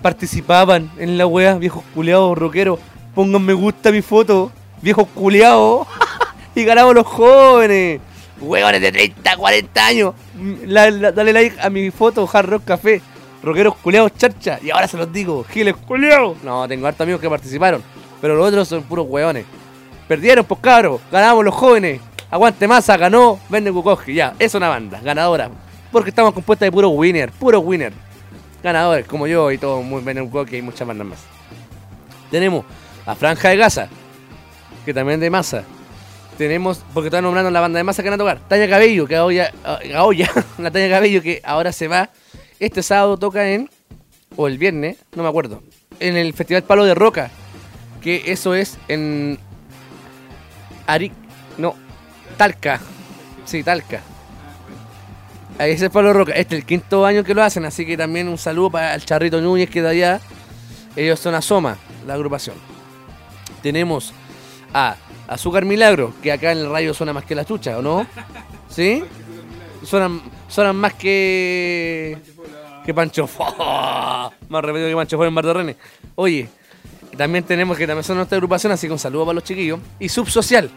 participaban 0.00 0.90
en 0.96 1.18
la 1.18 1.26
wea, 1.26 1.56
viejos 1.56 1.84
culeados, 1.92 2.38
rockeros. 2.38 2.80
Pongan 3.14 3.44
me 3.44 3.52
gusta 3.52 3.90
a 3.90 3.92
mi 3.92 4.00
foto, 4.00 4.50
viejos 4.80 5.06
culeados. 5.08 5.86
y 6.54 6.64
ganamos 6.64 6.94
los 6.94 7.06
jóvenes. 7.06 8.00
Huevones 8.40 8.80
de 8.80 8.90
30, 8.90 9.36
40 9.36 9.86
años. 9.86 10.14
Dale 10.34 11.32
like 11.34 11.60
a 11.60 11.68
mi 11.68 11.90
foto, 11.90 12.26
Hard 12.32 12.48
Rock 12.48 12.64
Café. 12.64 13.02
Rockeros 13.42 13.74
culeados 13.76 14.12
charcha. 14.16 14.58
Y 14.62 14.70
ahora 14.70 14.86
se 14.86 14.96
los 14.96 15.12
digo, 15.12 15.44
giles 15.44 15.74
culeados. 15.76 16.42
No, 16.42 16.66
tengo 16.68 16.86
hartos 16.86 17.02
amigos 17.02 17.20
que 17.20 17.28
participaron. 17.28 17.82
Pero 18.20 18.36
los 18.36 18.48
otros 18.48 18.68
son 18.68 18.82
puros 18.84 19.06
hueones. 19.08 19.44
Perdieron, 20.06 20.44
pues 20.44 20.60
cabros. 20.60 21.00
Ganamos 21.10 21.44
los 21.44 21.54
jóvenes. 21.54 22.00
Aguante 22.30 22.66
masa, 22.66 22.96
ganó 22.96 23.38
Vende 23.48 23.70
Kukoski. 23.72 24.14
Ya, 24.14 24.34
es 24.38 24.54
una 24.54 24.68
banda, 24.68 25.00
ganadora. 25.02 25.50
Porque 25.90 26.10
estamos 26.10 26.32
compuestas 26.32 26.66
de 26.66 26.72
puro 26.72 26.88
winner, 26.88 27.30
puro 27.32 27.60
winner. 27.60 27.92
Ganadores, 28.62 29.06
como 29.06 29.26
yo 29.26 29.50
y 29.50 29.58
todo, 29.58 29.82
muy 29.82 30.02
Vende 30.02 30.22
Kukoski 30.22 30.56
y 30.56 30.62
muchas 30.62 30.86
bandas 30.86 31.06
más. 31.06 31.18
Tenemos 32.30 32.64
a 33.04 33.14
Franja 33.14 33.50
de 33.50 33.56
Gaza, 33.56 33.88
que 34.84 34.94
también 34.94 35.20
de 35.20 35.28
masa. 35.28 35.64
Tenemos, 36.38 36.82
porque 36.94 37.08
están 37.08 37.24
nombrando 37.24 37.50
la 37.50 37.60
banda 37.60 37.76
de 37.76 37.84
masa 37.84 38.02
que 38.02 38.08
van 38.08 38.18
a 38.18 38.22
tocar. 38.22 38.38
Talla 38.48 38.68
Cabello, 38.68 39.06
que 39.06 39.16
ahora, 39.16 39.52
ahora 39.94 40.30
la 40.58 40.70
Talla 40.70 40.88
Cabello 40.88 41.20
que 41.20 41.42
ahora 41.44 41.72
se 41.72 41.88
va. 41.88 42.08
Este 42.62 42.84
sábado 42.84 43.16
toca 43.16 43.50
en, 43.50 43.68
o 44.36 44.46
el 44.46 44.56
viernes, 44.56 44.96
no 45.16 45.24
me 45.24 45.28
acuerdo, 45.28 45.64
en 45.98 46.16
el 46.16 46.32
Festival 46.32 46.62
Palo 46.62 46.84
de 46.84 46.94
Roca. 46.94 47.28
Que 48.00 48.22
eso 48.26 48.54
es 48.54 48.78
en 48.86 49.36
Ari, 50.86 51.10
no, 51.58 51.74
Talca. 52.36 52.80
Sí, 53.46 53.64
Talca. 53.64 54.00
Ese 55.58 55.86
es 55.86 55.90
Palo 55.90 56.08
de 56.08 56.14
Roca. 56.14 56.32
Este 56.34 56.54
es 56.54 56.60
el 56.60 56.64
quinto 56.64 57.04
año 57.04 57.24
que 57.24 57.34
lo 57.34 57.42
hacen, 57.42 57.64
así 57.64 57.84
que 57.84 57.96
también 57.96 58.28
un 58.28 58.38
saludo 58.38 58.70
para 58.70 58.94
el 58.94 59.04
Charrito 59.04 59.40
Núñez 59.40 59.68
que 59.68 59.82
de 59.82 59.88
allá. 59.88 60.20
Ellos 60.94 61.18
son 61.18 61.34
Asoma, 61.34 61.78
la 62.06 62.14
agrupación. 62.14 62.54
Tenemos 63.60 64.14
a 64.72 64.94
Azúcar 65.26 65.64
Milagro, 65.64 66.14
que 66.22 66.30
acá 66.30 66.52
en 66.52 66.58
el 66.58 66.70
rayo 66.70 66.94
suena 66.94 67.12
más 67.12 67.24
que 67.24 67.34
la 67.34 67.44
chucha, 67.44 67.76
¿o 67.76 67.82
no? 67.82 68.06
¿Sí? 68.68 69.02
Suenan, 69.84 70.22
suenan 70.48 70.76
más 70.76 70.94
que. 70.94 72.18
que 72.84 72.94
Pancho 72.94 73.26
Fo. 73.26 73.44
Más 74.48 74.62
repetido 74.62 74.88
que 74.88 74.96
Pancho 74.96 75.16
Fo 75.16 75.24
en 75.24 75.34
Bartorrene. 75.34 75.76
Oye, 76.14 76.48
también 77.16 77.44
tenemos 77.44 77.76
que 77.76 77.86
también 77.86 78.04
son 78.04 78.16
nuestra 78.16 78.36
agrupación, 78.36 78.72
así 78.72 78.86
que 78.86 78.92
un 78.92 78.98
saludo 78.98 79.24
para 79.26 79.34
los 79.34 79.44
chiquillos. 79.44 79.80
Y 79.98 80.08
Subsocial, 80.08 80.70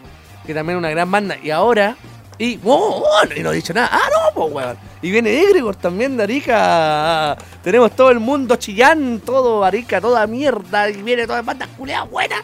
que 0.45 0.53
también 0.53 0.77
es 0.77 0.79
una 0.79 0.89
gran 0.89 1.09
banda. 1.09 1.37
Y 1.41 1.51
ahora. 1.51 1.95
Y. 2.37 2.59
¡Oh! 2.63 3.03
oh, 3.05 3.33
y 3.35 3.41
no 3.41 3.51
he 3.51 3.55
dicho 3.55 3.73
nada. 3.73 3.89
¡Ah, 3.91 4.09
no, 4.11 4.33
pues, 4.33 4.53
weón! 4.53 4.77
Y 5.01 5.11
viene 5.11 5.41
Egregor 5.41 5.75
también 5.75 6.17
de 6.17 6.23
Arica. 6.23 7.37
Tenemos 7.63 7.95
todo 7.95 8.11
el 8.11 8.19
mundo 8.19 8.55
chillán, 8.57 9.21
todo 9.21 9.63
Arica, 9.63 10.01
toda 10.01 10.27
mierda. 10.27 10.89
Y 10.89 11.01
viene 11.01 11.25
toda 11.25 11.41
bandas 11.41 11.69
culeadas 11.77 12.09
buenas 12.09 12.41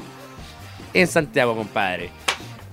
en 0.93 1.08
Santiago, 1.08 1.56
compadre. 1.56 2.10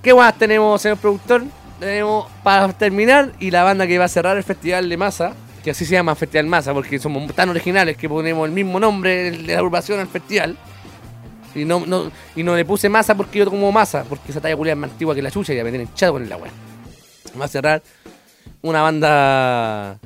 ¿Qué 0.02 0.14
más 0.14 0.36
tenemos, 0.36 0.80
señor 0.80 0.98
productor? 0.98 1.42
Tenemos 1.78 2.26
para 2.42 2.72
terminar 2.72 3.32
y 3.38 3.50
la 3.50 3.62
banda 3.62 3.86
que 3.86 3.98
va 3.98 4.06
a 4.06 4.08
cerrar 4.08 4.36
el 4.36 4.42
Festival 4.42 4.88
de 4.88 4.96
Masa, 4.96 5.32
que 5.62 5.70
así 5.70 5.84
se 5.84 5.92
llama 5.92 6.14
Festival 6.14 6.46
Masa, 6.46 6.74
porque 6.74 6.98
somos 6.98 7.32
tan 7.34 7.48
originales 7.48 7.96
que 7.96 8.08
ponemos 8.08 8.46
el 8.48 8.52
mismo 8.52 8.80
nombre 8.80 9.30
de 9.30 9.38
la 9.46 9.58
agrupación 9.58 10.00
al 10.00 10.08
festival. 10.08 10.56
Y 11.54 11.64
no, 11.64 11.84
no, 11.86 12.10
y 12.36 12.42
no 12.42 12.54
le 12.54 12.64
puse 12.64 12.88
masa 12.88 13.16
porque 13.16 13.38
yo 13.40 13.50
como 13.50 13.72
masa, 13.72 14.04
porque 14.08 14.30
esa 14.30 14.40
talla 14.40 14.56
culiada 14.56 14.74
es 14.74 14.80
más 14.80 14.90
antigua 14.90 15.14
que 15.14 15.22
la 15.22 15.30
chucha 15.30 15.52
y 15.52 15.56
ya 15.56 15.64
me 15.64 15.70
tienen 15.70 15.88
hinchado 15.88 16.12
con 16.12 16.22
el 16.22 16.32
agua. 16.32 16.48
Va 17.40 17.44
a 17.46 17.48
cerrar 17.48 17.82
una 18.62 18.82
banda 18.82 19.98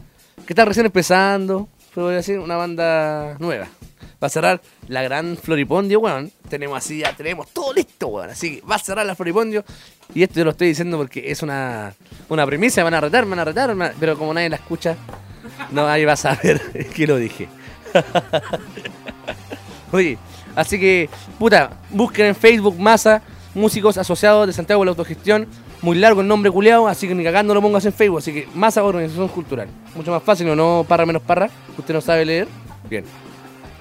que 0.46 0.52
está 0.52 0.64
recién 0.64 0.86
empezando, 0.86 1.68
pero 1.94 2.06
voy 2.06 2.14
a 2.14 2.18
decir, 2.18 2.38
una 2.38 2.56
banda 2.56 3.36
nueva. 3.38 3.68
Va 4.22 4.26
a 4.26 4.30
cerrar 4.30 4.60
la 4.88 5.02
gran 5.02 5.36
Floripondio, 5.36 6.00
weón. 6.00 6.30
Tenemos 6.48 6.78
así, 6.78 6.98
ya 6.98 7.16
tenemos 7.16 7.48
todo 7.48 7.72
listo, 7.72 8.08
weón. 8.08 8.30
Así 8.30 8.56
que 8.56 8.66
va 8.66 8.76
a 8.76 8.78
cerrar 8.78 9.04
la 9.04 9.16
Floripondio. 9.16 9.64
Y 10.14 10.22
esto 10.22 10.36
yo 10.36 10.44
lo 10.44 10.50
estoy 10.50 10.68
diciendo 10.68 10.96
porque 10.96 11.30
es 11.30 11.42
una, 11.42 11.92
una 12.28 12.46
premisa, 12.46 12.84
van 12.84 12.94
a 12.94 13.00
retar, 13.00 13.26
van 13.26 13.38
a 13.38 13.44
retar, 13.44 13.74
pero 13.98 14.16
como 14.16 14.32
nadie 14.32 14.50
la 14.50 14.56
escucha, 14.56 14.96
no, 15.70 15.88
ahí 15.88 16.04
vas 16.04 16.24
a 16.24 16.38
ver 16.42 16.60
que 16.94 17.06
lo 17.06 17.16
dije. 17.16 17.48
Oye, 19.92 20.18
así 20.54 20.78
que, 20.78 21.10
puta, 21.38 21.70
busquen 21.90 22.26
en 22.26 22.34
Facebook 22.34 22.78
Masa, 22.78 23.22
músicos 23.54 23.98
asociados 23.98 24.46
de 24.46 24.52
Santiago 24.52 24.82
de 24.82 24.86
la 24.86 24.90
Autogestión. 24.90 25.46
Muy 25.82 25.98
largo 25.98 26.20
el 26.20 26.28
nombre 26.28 26.48
culeado, 26.52 26.86
así 26.86 27.08
que 27.08 27.14
ni 27.14 27.24
cagando 27.24 27.54
lo 27.54 27.60
pongas 27.60 27.84
en 27.84 27.92
Facebook. 27.92 28.18
Así 28.18 28.32
que 28.32 28.48
Masa 28.54 28.84
Organización 28.84 29.26
Cultural. 29.26 29.66
Mucho 29.96 30.12
más 30.12 30.22
fácil, 30.22 30.48
¿o 30.48 30.54
no? 30.54 30.86
Parra 30.88 31.04
menos 31.04 31.22
parra. 31.22 31.50
Usted 31.76 31.92
no 31.92 32.00
sabe 32.00 32.24
leer. 32.24 32.46
Bien. 32.88 33.04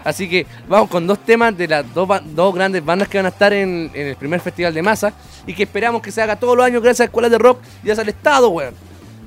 Así 0.03 0.27
que 0.29 0.45
vamos 0.67 0.89
con 0.89 1.05
dos 1.05 1.19
temas 1.19 1.55
de 1.57 1.67
las 1.67 1.85
dos, 1.93 2.55
grandes 2.55 2.83
bandas 2.83 3.07
que 3.07 3.17
van 3.19 3.25
a 3.27 3.29
estar 3.29 3.53
en, 3.53 3.91
en 3.93 4.07
el 4.07 4.15
primer 4.15 4.39
festival 4.39 4.73
de 4.73 4.81
masa 4.81 5.13
y 5.45 5.53
que 5.53 5.63
esperamos 5.63 6.01
que 6.01 6.11
se 6.11 6.21
haga 6.21 6.35
todos 6.35 6.57
los 6.57 6.65
años 6.65 6.81
gracias 6.81 7.01
a 7.01 7.03
escuelas 7.05 7.29
de 7.31 7.37
rock 7.37 7.59
y 7.83 7.87
gracias 7.87 7.99
al 8.05 8.09
Estado, 8.09 8.49
weón. 8.49 8.73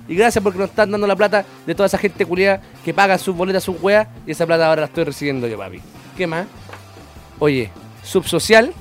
Y 0.08 0.14
gracias 0.16 0.42
porque 0.42 0.58
nos 0.58 0.68
están 0.70 0.90
dando 0.90 1.06
la 1.06 1.16
plata 1.16 1.44
de 1.66 1.74
toda 1.74 1.86
esa 1.86 1.96
gente 1.96 2.26
culiada 2.26 2.60
que 2.84 2.92
paga 2.92 3.16
sus 3.16 3.34
boletas, 3.34 3.64
sus 3.64 3.80
weas 3.82 4.06
y 4.26 4.32
esa 4.32 4.44
plata 4.46 4.66
ahora 4.68 4.82
la 4.82 4.86
estoy 4.88 5.04
recibiendo 5.04 5.46
yo, 5.46 5.56
papi. 5.56 5.80
¿Qué 6.16 6.26
más? 6.26 6.46
Oye, 7.38 7.70
Subsocial 8.02 8.72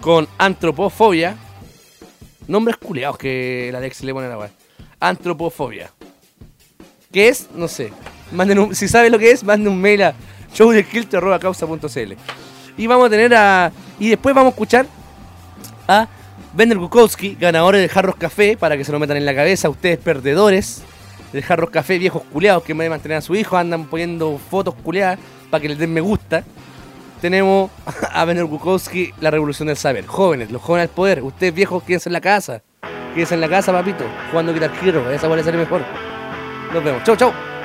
con 0.00 0.28
Antropofobia. 0.36 1.36
Nombres 2.46 2.76
culiados 2.76 3.18
que 3.18 3.68
la 3.72 3.78
Alex 3.78 4.02
le 4.04 4.12
pone 4.12 4.26
a 4.26 4.30
la 4.30 4.38
wea. 4.38 4.50
Antropofobia. 5.00 5.90
¿Qué 7.12 7.28
es? 7.28 7.48
No 7.54 7.68
sé. 7.68 7.92
Manden 8.32 8.58
un- 8.58 8.74
si 8.74 8.86
sabe 8.88 9.08
lo 9.10 9.18
que 9.18 9.30
es, 9.30 9.42
manden 9.44 9.72
un 9.72 9.80
mail 9.80 10.02
a 10.02 10.14
showdelquilto.causa.cl 10.58 12.12
Y 12.76 12.86
vamos 12.86 13.06
a 13.06 13.10
tener 13.10 13.34
a. 13.34 13.72
Y 13.98 14.08
después 14.08 14.34
vamos 14.34 14.50
a 14.50 14.54
escuchar 14.54 14.86
a 15.86 16.08
Bender 16.54 16.78
Gukowski, 16.78 17.36
ganadores 17.38 17.80
de 17.80 17.88
Jarros 17.88 18.16
Café, 18.16 18.56
para 18.56 18.76
que 18.76 18.84
se 18.84 18.92
lo 18.92 18.98
metan 18.98 19.16
en 19.16 19.24
la 19.24 19.34
cabeza, 19.34 19.68
ustedes 19.68 19.98
perdedores 19.98 20.82
del 21.32 21.42
Jarros 21.42 21.70
Café, 21.70 21.98
viejos 21.98 22.22
culeados 22.32 22.62
que 22.62 22.72
en 22.72 22.78
vez 22.78 22.86
de 22.86 22.90
mantener 22.90 23.18
a 23.18 23.20
su 23.20 23.34
hijo 23.34 23.56
andan 23.56 23.84
poniendo 23.86 24.38
fotos 24.50 24.74
culeadas 24.74 25.18
para 25.50 25.60
que 25.62 25.68
les 25.68 25.78
den 25.78 25.92
me 25.92 26.00
gusta. 26.00 26.44
Tenemos 27.20 27.70
a 28.12 28.24
Bender 28.24 28.44
Gukowski, 28.44 29.12
La 29.20 29.30
Revolución 29.30 29.68
del 29.68 29.76
Saber. 29.76 30.06
Jóvenes, 30.06 30.50
los 30.50 30.62
jóvenes 30.62 30.88
al 30.88 30.94
poder. 30.94 31.22
Ustedes 31.22 31.52
viejos, 31.52 31.82
quédense 31.82 32.08
en 32.08 32.12
la 32.12 32.20
casa. 32.20 32.62
Quédense 33.14 33.34
en 33.34 33.40
la 33.40 33.48
casa, 33.48 33.72
papito, 33.72 34.04
jugando 34.30 34.52
Guitar 34.52 34.70
Hero. 34.82 35.10
Esa 35.10 35.26
puede 35.26 35.42
salir 35.42 35.58
mejor. 35.58 35.82
Nos 36.72 36.84
vemos. 36.84 37.02
Chau, 37.02 37.16
chau. 37.16 37.57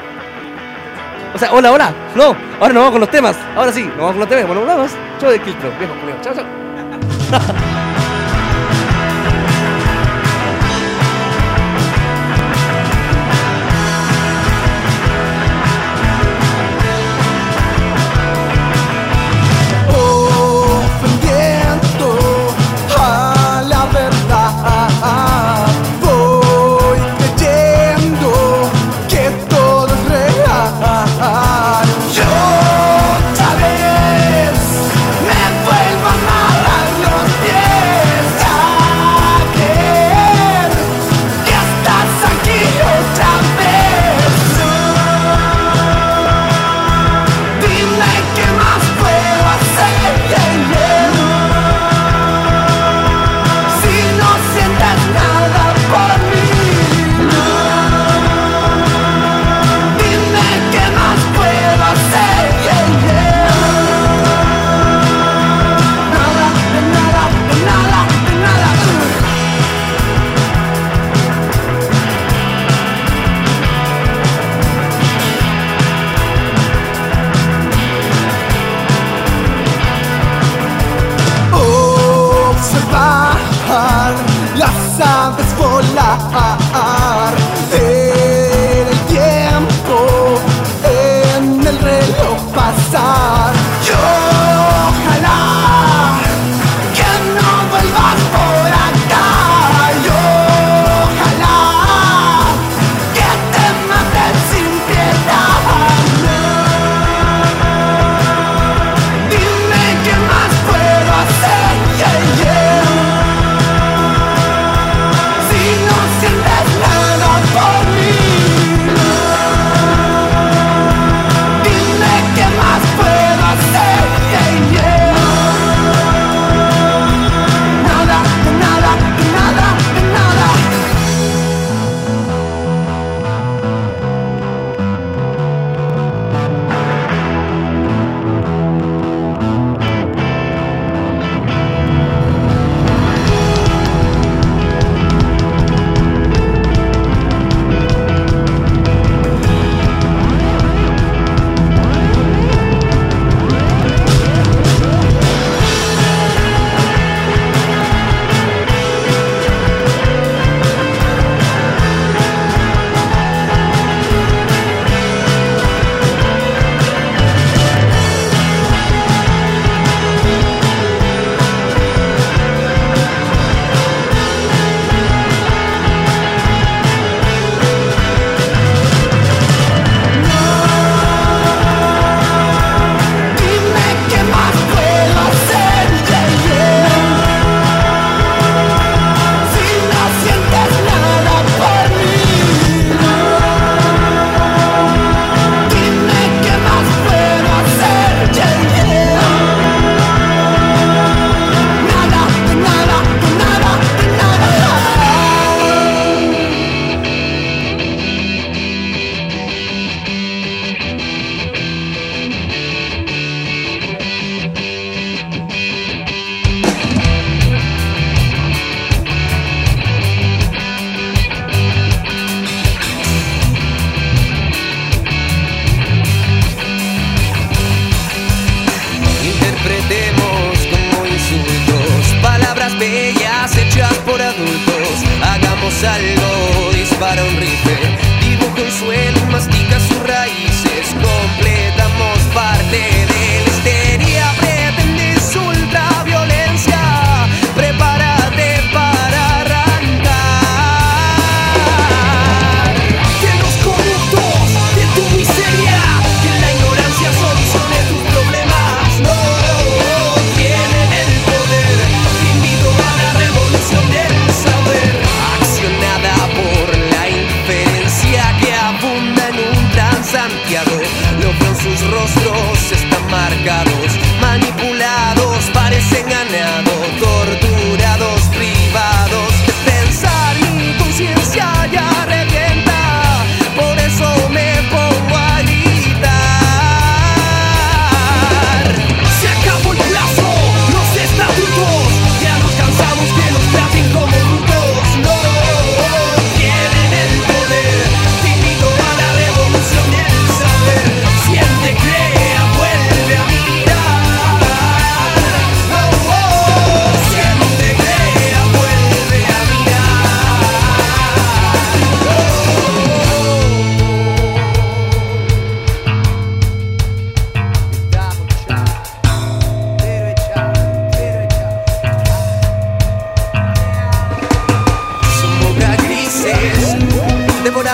O 1.34 1.38
sea, 1.38 1.52
hola, 1.52 1.72
hola. 1.72 1.94
No, 2.16 2.36
ahora 2.60 2.74
nos 2.74 2.82
vamos 2.82 2.92
con 2.92 3.02
los 3.02 3.10
temas. 3.10 3.36
Ahora 3.56 3.72
sí, 3.72 3.84
nos 3.84 3.98
vamos 3.98 4.12
con 4.12 4.20
los 4.20 4.30
temas. 4.30 4.48
Bueno, 4.48 4.66
vamos. 4.66 4.92
Chau 5.20 5.30
de 5.32 5.40
Kiltro, 5.40 5.72
viejo 5.80 5.94
culiao. 6.00 6.22
Chau, 6.22 6.34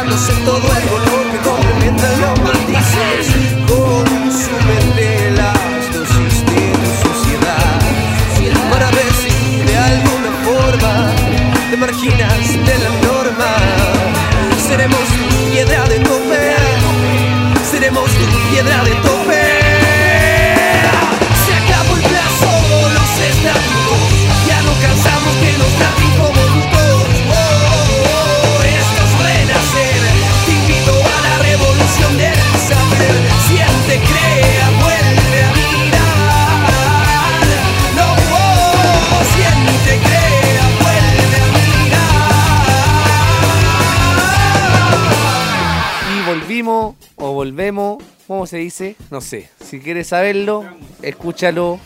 todo 0.06 0.56
el 0.56 0.88
color 0.88 1.32
que 1.32 1.38
complementa 1.40 2.08
los 2.22 2.40
matices. 2.40 3.36
Consumen 3.68 4.96
de 4.96 5.32
las 5.32 5.94
dosis 5.94 6.46
de 6.46 6.72
tu 6.72 7.10
sociedad 7.10 7.80
para 8.72 8.90
ver 8.92 9.12
si 9.22 9.62
de 9.62 9.78
alguna 9.78 10.32
forma 10.46 11.12
te 11.70 11.78
marginas 11.78 12.48
de 12.48 12.78
la 12.80 12.90
norma. 13.08 13.56
Seremos 14.68 15.00
tu 15.00 15.52
piedra 15.52 15.84
de 15.90 16.00
tope, 16.00 16.56
seremos 17.70 18.10
tu 18.10 18.52
piedra 18.52 18.84
de 18.86 18.92
tope. 18.92 19.19
¿Cómo 48.28 48.46
se 48.48 48.58
dice? 48.58 48.96
No 49.12 49.22
sé. 49.22 49.50
Si 49.64 49.80
quieres 49.80 50.08
saberlo, 50.08 50.64
escúchalo 51.02 51.80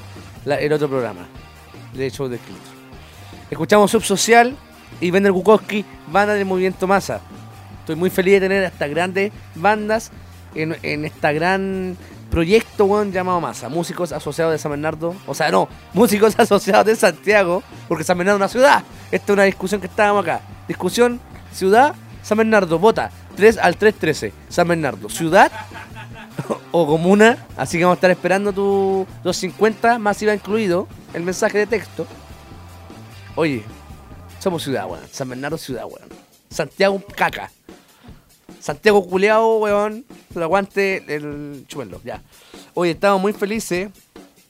la- 0.46 0.60
el 0.60 0.72
otro 0.74 0.88
programa 0.90 1.28
de 1.94 2.10
Show 2.10 2.28
de 2.28 2.38
Escrito. 2.38 2.62
Escuchamos 3.50 3.92
Subsocial 3.92 4.56
y 5.00 5.12
Vender 5.12 5.32
Bukowski, 5.32 5.86
banda 6.08 6.34
del 6.34 6.46
movimiento 6.46 6.88
Masa. 6.88 7.22
Estoy 7.80 7.96
muy 7.96 8.10
feliz 8.10 8.36
de 8.36 8.40
tener 8.42 8.64
a 8.64 8.68
estas 8.68 8.90
grandes 8.90 9.32
bandas 9.56 10.12
en, 10.56 10.76
en 10.84 11.06
esta 11.06 11.32
gran 11.32 11.98
proyecto 12.32 12.86
weón, 12.86 13.12
llamado 13.12 13.40
Masa. 13.42 13.70
Músicos 13.70 14.12
asociados 14.12 14.54
de 14.54 14.58
San 14.58 14.72
Bernardo. 14.72 15.14
O 15.28 15.36
sea, 15.36 15.52
no, 15.52 15.68
músicos 15.94 16.34
asociados 16.40 16.86
de 16.86 16.96
Santiago, 16.96 17.62
porque 17.88 18.04
San 18.04 18.18
Bernardo 18.18 18.38
es 18.38 18.42
una 18.42 18.48
ciudad. 18.50 18.84
Esta 19.12 19.26
es 19.26 19.34
una 19.34 19.44
discusión 19.44 19.82
que 19.82 19.88
estábamos 19.88 20.24
acá. 20.24 20.42
Discusión, 20.68 21.20
ciudad, 21.52 21.94
San 22.24 22.38
Bernardo, 22.38 22.80
vota 22.80 23.12
3 23.36 23.58
al 23.58 23.76
313. 23.76 24.34
San 24.50 24.68
Bernardo, 24.68 25.10
ciudad 25.10 25.52
o 26.72 26.88
comuna. 26.88 27.46
Así 27.58 27.78
que 27.78 27.84
vamos 27.84 27.98
a 27.98 28.00
estar 28.00 28.12
esperando 28.12 28.54
tu 28.54 29.06
250 29.24 30.00
masiva 30.00 30.34
incluido 30.34 30.88
el 31.14 31.24
mensaje 31.24 31.60
de 31.60 31.68
texto. 31.68 32.08
Oye, 33.36 33.64
somos 34.40 34.64
ciudad, 34.64 34.90
weón. 34.90 35.04
San 35.12 35.30
Bernardo, 35.30 35.58
ciudad, 35.58 35.86
weón. 35.86 36.10
Santiago, 36.50 37.02
caca. 37.16 37.52
Santiago 38.60 39.06
culeado, 39.06 39.58
weón. 39.58 40.06
Lo 40.34 40.44
aguante 40.44 41.04
el 41.14 41.66
chupelo, 41.68 42.02
ya. 42.04 42.22
Oye, 42.74 42.92
estamos 42.92 43.22
muy 43.22 43.34
felices 43.34 43.90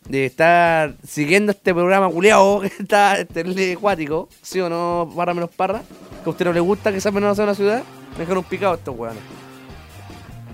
de 0.08 0.26
estar 0.26 0.96
siguiendo 1.08 1.52
este 1.52 1.74
programa 1.74 2.10
culeado 2.10 2.62
que 2.62 2.68
está 2.68 3.18
este, 3.18 3.74
acuático. 3.74 4.30
¿Sí 4.42 4.60
o 4.60 4.70
no, 4.70 5.06
barra 5.08 5.34
menos 5.34 5.50
parra? 5.50 5.82
Que 6.24 6.30
a 6.30 6.32
usted 6.32 6.46
no 6.46 6.54
le 6.54 6.60
gusta 6.60 6.92
que 6.92 7.02
San 7.02 7.14
Bernardo 7.14 7.36
sea 7.36 7.46
una 7.46 7.56
ciudad. 7.56 7.84
Me 8.14 8.20
dejaron 8.20 8.44
picado 8.44 8.76
estos 8.76 8.96
weones. 8.98 9.22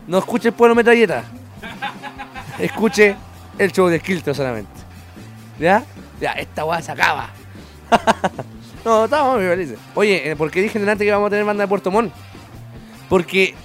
No 0.08 0.18
escuche 0.18 0.50
el 0.50 0.54
pueblo 0.54 0.76
metralleta. 0.76 1.24
Escuche 2.58 3.16
el 3.58 3.72
show 3.72 3.88
de 3.88 4.00
Skilton 4.00 4.34
solamente. 4.34 4.72
¿Ya? 5.60 5.84
Ya, 6.20 6.32
esta 6.34 6.66
weá 6.66 6.82
se 6.82 6.91
acaba. 6.91 7.30
no, 8.86 9.06
estamos 9.06 9.38
muy 9.38 9.47
felices. 9.47 9.80
Oye, 9.95 10.32
eh, 10.32 10.36
¿por 10.36 10.50
qué 10.50 10.62
dije 10.62 10.80
delante 10.80 11.06
que 11.06 11.12
vamos 11.12 11.28
a 11.28 11.30
tener 11.30 11.45
banda 11.45 11.64
de 11.64 11.68
Puerto 11.68 11.91
Montt? 11.91 12.14
Porque 13.08 13.56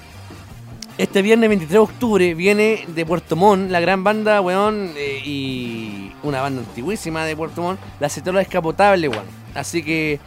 este 0.97 1.22
viernes 1.22 1.49
23 1.49 1.72
de 1.72 1.78
octubre 1.78 2.34
viene 2.34 2.84
de 2.88 3.07
Puerto 3.07 3.36
Montt 3.36 3.70
la 3.70 3.80
gran 3.80 4.05
banda, 4.05 4.40
weón, 4.40 4.92
eh, 4.97 5.20
y 5.24 6.12
una 6.22 6.40
banda 6.40 6.62
antiguísima 6.62 7.24
de 7.24 7.36
Puerto 7.36 7.62
Montt, 7.62 7.80
la 8.01 8.09
Cetola 8.09 8.38
Descapotable, 8.38 9.09
weón. 9.09 9.24
Así 9.55 9.82
que, 9.82 10.20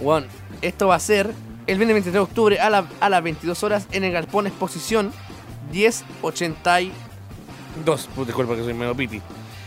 weón, 0.00 0.26
esto 0.62 0.88
va 0.88 0.94
a 0.94 1.00
ser 1.00 1.32
el 1.66 1.78
viernes 1.78 1.94
23 1.94 2.12
de 2.12 2.20
octubre 2.20 2.60
a, 2.60 2.86
a 3.00 3.08
las 3.08 3.22
22 3.22 3.62
horas 3.62 3.86
en 3.92 4.04
el 4.04 4.12
Galpón 4.12 4.46
Exposición 4.46 5.12
1082. 5.72 8.08
Puta, 8.14 8.26
disculpa 8.26 8.56
que 8.56 8.62
soy 8.62 8.74
medio 8.74 8.94
pipi. 8.94 9.20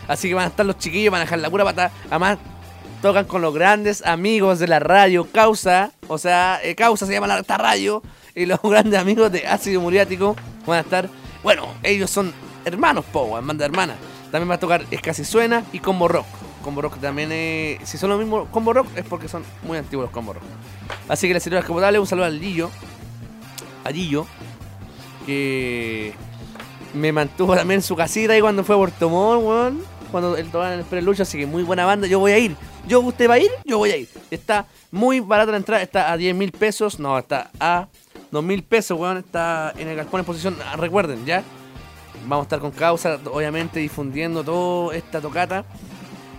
Así 0.08 0.30
que 0.30 0.34
van 0.34 0.46
a 0.46 0.48
estar 0.48 0.66
los 0.66 0.78
chiquillos, 0.78 1.12
van 1.12 1.22
a 1.22 1.26
dejar 1.26 1.40
la 1.40 1.50
pura 1.50 1.64
pata. 1.64 1.92
Además, 2.10 2.38
tocan 3.02 3.26
con 3.26 3.42
los 3.42 3.54
grandes 3.54 4.06
amigos 4.06 4.60
de 4.60 4.68
la 4.68 4.80
radio 4.80 5.28
Causa. 5.32 5.92
O 6.08 6.18
sea, 6.18 6.60
eh, 6.64 6.76
Causa 6.76 7.06
se 7.06 7.14
llama 7.14 7.28
la, 7.28 7.40
esta 7.40 7.58
radio. 7.58 8.02
Y 8.36 8.46
los 8.46 8.60
grandes 8.64 9.00
amigos 9.00 9.32
de 9.32 9.48
Ácido 9.48 9.82
Muriático 9.82 10.36
van 10.66 10.78
a 10.78 10.82
estar. 10.82 11.10
Bueno, 11.44 11.68
ellos 11.84 12.10
son 12.10 12.34
hermanos, 12.66 13.06
po, 13.06 13.30
banda 13.30 13.66
hermana. 13.66 13.96
También 14.32 14.50
va 14.50 14.56
a 14.56 14.60
tocar 14.60 14.86
Es 14.92 15.02
Casi 15.02 15.26
Suena 15.26 15.64
y 15.74 15.80
Combo 15.80 16.08
Rock. 16.08 16.26
Combo 16.64 16.82
Rock 16.82 17.00
también 17.00 17.32
es. 17.32 17.88
Si 17.90 17.98
son 17.98 18.10
los 18.10 18.20
mismos 18.20 18.48
Combo 18.50 18.74
Rock, 18.74 18.88
es 18.96 19.06
porque 19.06 19.28
son 19.28 19.44
muy 19.64 19.78
antiguos 19.78 20.06
los 20.06 20.12
Combo 20.12 20.34
Rock. 20.34 20.44
Así 21.10 21.28
que 21.28 21.34
la 21.34 21.40
señora 21.40 21.60
Escapotable, 21.60 22.00
un 22.00 22.08
saludo 22.08 22.26
al 22.26 22.40
Lillo. 22.40 22.70
A 23.84 23.92
Lillo. 23.92 24.26
Que 25.26 26.14
me 26.94 27.12
mantuvo 27.12 27.56
también 27.56 27.80
en 27.80 27.84
su 27.84 27.96
casita 27.96 28.34
ahí 28.34 28.42
cuando 28.42 28.64
fue 28.64 28.76
a 28.76 28.78
Puerto 28.78 29.10
Montt, 29.10 29.44
weón. 29.44 29.84
Cuando 30.12 30.36
él 30.36 30.46
tocaba 30.48 30.74
en 30.74 30.80
el 30.80 30.86
Prelucho, 30.86 31.24
así 31.24 31.38
que 31.38 31.46
muy 31.46 31.64
buena 31.64 31.86
banda. 31.86 32.08
Yo 32.08 32.20
voy 32.20 32.32
a 32.32 32.38
ir. 32.38 32.56
Yo, 32.88 33.00
¿Usted 33.02 33.30
va 33.30 33.36
a 33.36 33.40
ir? 33.40 33.52
Yo 33.66 33.78
voy 33.78 33.92
a 33.92 33.98
ir. 33.98 34.10
Está 34.30 34.66
muy 34.92 35.20
barata 35.20 35.52
la 35.52 35.58
entrada. 35.58 35.82
Está 35.82 36.12
a 36.12 36.18
10 36.18 36.36
mil 36.36 36.52
pesos. 36.52 37.00
No, 37.00 37.18
está 37.18 37.50
a 37.60 37.88
2 38.32 38.43
mil 38.43 38.64
pesos, 38.64 38.97
weón. 38.99 39.18
Está 39.18 39.74
en 39.78 39.88
el 39.88 39.95
galpón 39.95 40.20
en 40.20 40.26
posición. 40.26 40.57
Ah, 40.66 40.76
Recuerden, 40.78 41.26
¿ya? 41.26 41.43
Vamos 42.26 42.43
a 42.43 42.45
estar 42.45 42.59
con 42.59 42.72
causa, 42.72 43.20
obviamente, 43.32 43.80
difundiendo 43.80 44.43
toda 44.43 44.95
esta 44.95 45.22
tocata. 45.22 45.66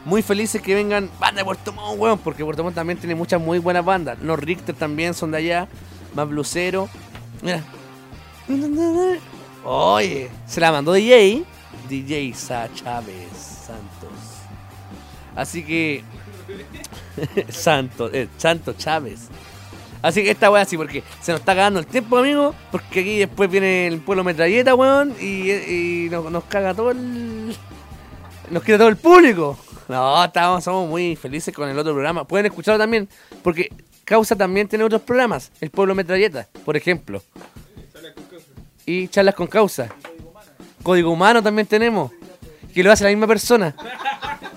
Muy 0.05 0.23
felices 0.23 0.61
que 0.61 0.75
vengan 0.75 1.09
bandas 1.21 1.43
de 1.43 1.45
Puerto 1.45 1.73
Montt, 1.73 2.01
weón, 2.01 2.19
porque 2.19 2.45
Puerto 2.45 2.65
Montt 2.65 2.75
también 2.75 2.99
tiene 2.99 3.15
muchas 3.15 3.41
muy 3.41 3.59
buenas 3.59 3.85
bandas. 3.85 4.19
Los 4.21 4.39
Richter 4.39 4.75
también 4.75 5.15
son 5.15 5.31
de 5.31 5.39
allá, 5.39 5.69
más 6.15 6.29
blusero. 6.29 6.89
Mira. 7.41 7.63
Oye, 9.65 10.31
se 10.47 10.61
la 10.61 10.73
mandó 10.73 10.93
DJ, 10.93 11.45
DJ 11.89 12.35
Sa 12.35 12.69
Chávez 12.75 13.29
Santos. 13.67 14.11
Así 15.37 15.63
que. 15.65 16.05
Santos, 17.49 18.11
eh, 18.13 18.29
Santos 18.37 18.77
Chávez. 18.79 19.29
Así 20.03 20.23
que 20.23 20.33
esta 20.33 20.51
weá 20.51 20.63
así, 20.63 20.77
porque 20.77 21.03
se 21.21 21.31
nos 21.33 21.41
está 21.41 21.53
acabando 21.53 21.79
el 21.79 21.87
tiempo, 21.87 22.19
amigo. 22.19 22.55
Porque 22.71 23.01
aquí 23.01 23.19
después 23.21 23.49
viene 23.49 23.87
el 23.87 24.01
pueblo 24.01 24.25
metralleta, 24.25 24.75
weón. 24.75 25.15
Y, 25.21 25.51
y 25.51 26.09
nos, 26.11 26.31
nos 26.31 26.45
caga 26.45 26.75
todo 26.75 26.91
el. 26.91 27.57
Nos 28.51 28.63
quita 28.65 28.79
todo 28.79 28.89
el 28.89 28.97
público. 28.97 29.57
No, 29.89 30.25
estamos, 30.25 30.65
somos 30.65 30.89
muy 30.89 31.17
felices 31.17 31.55
con 31.55 31.69
el 31.69 31.79
otro 31.79 31.93
programa. 31.93 32.25
Pueden 32.25 32.47
escucharlo 32.47 32.79
también, 32.79 33.09
porque 33.43 33.71
Causa 34.05 34.35
también 34.37 34.69
tiene 34.69 34.85
otros 34.85 35.03
programas. 35.03 35.53
El 35.61 35.71
pueblo 35.71 35.95
metralleta, 35.95 36.49
por 36.65 36.77
ejemplo. 36.77 37.23
Y 38.85 39.09
charlas 39.09 39.35
con 39.35 39.47
Causa. 39.47 39.89
Código 40.83 41.11
humano 41.11 41.43
también 41.43 41.67
tenemos. 41.67 42.11
Que 42.75 42.83
lo 42.83 42.91
hace 42.91 43.05
la 43.05 43.11
misma 43.11 43.27
persona. 43.27 43.75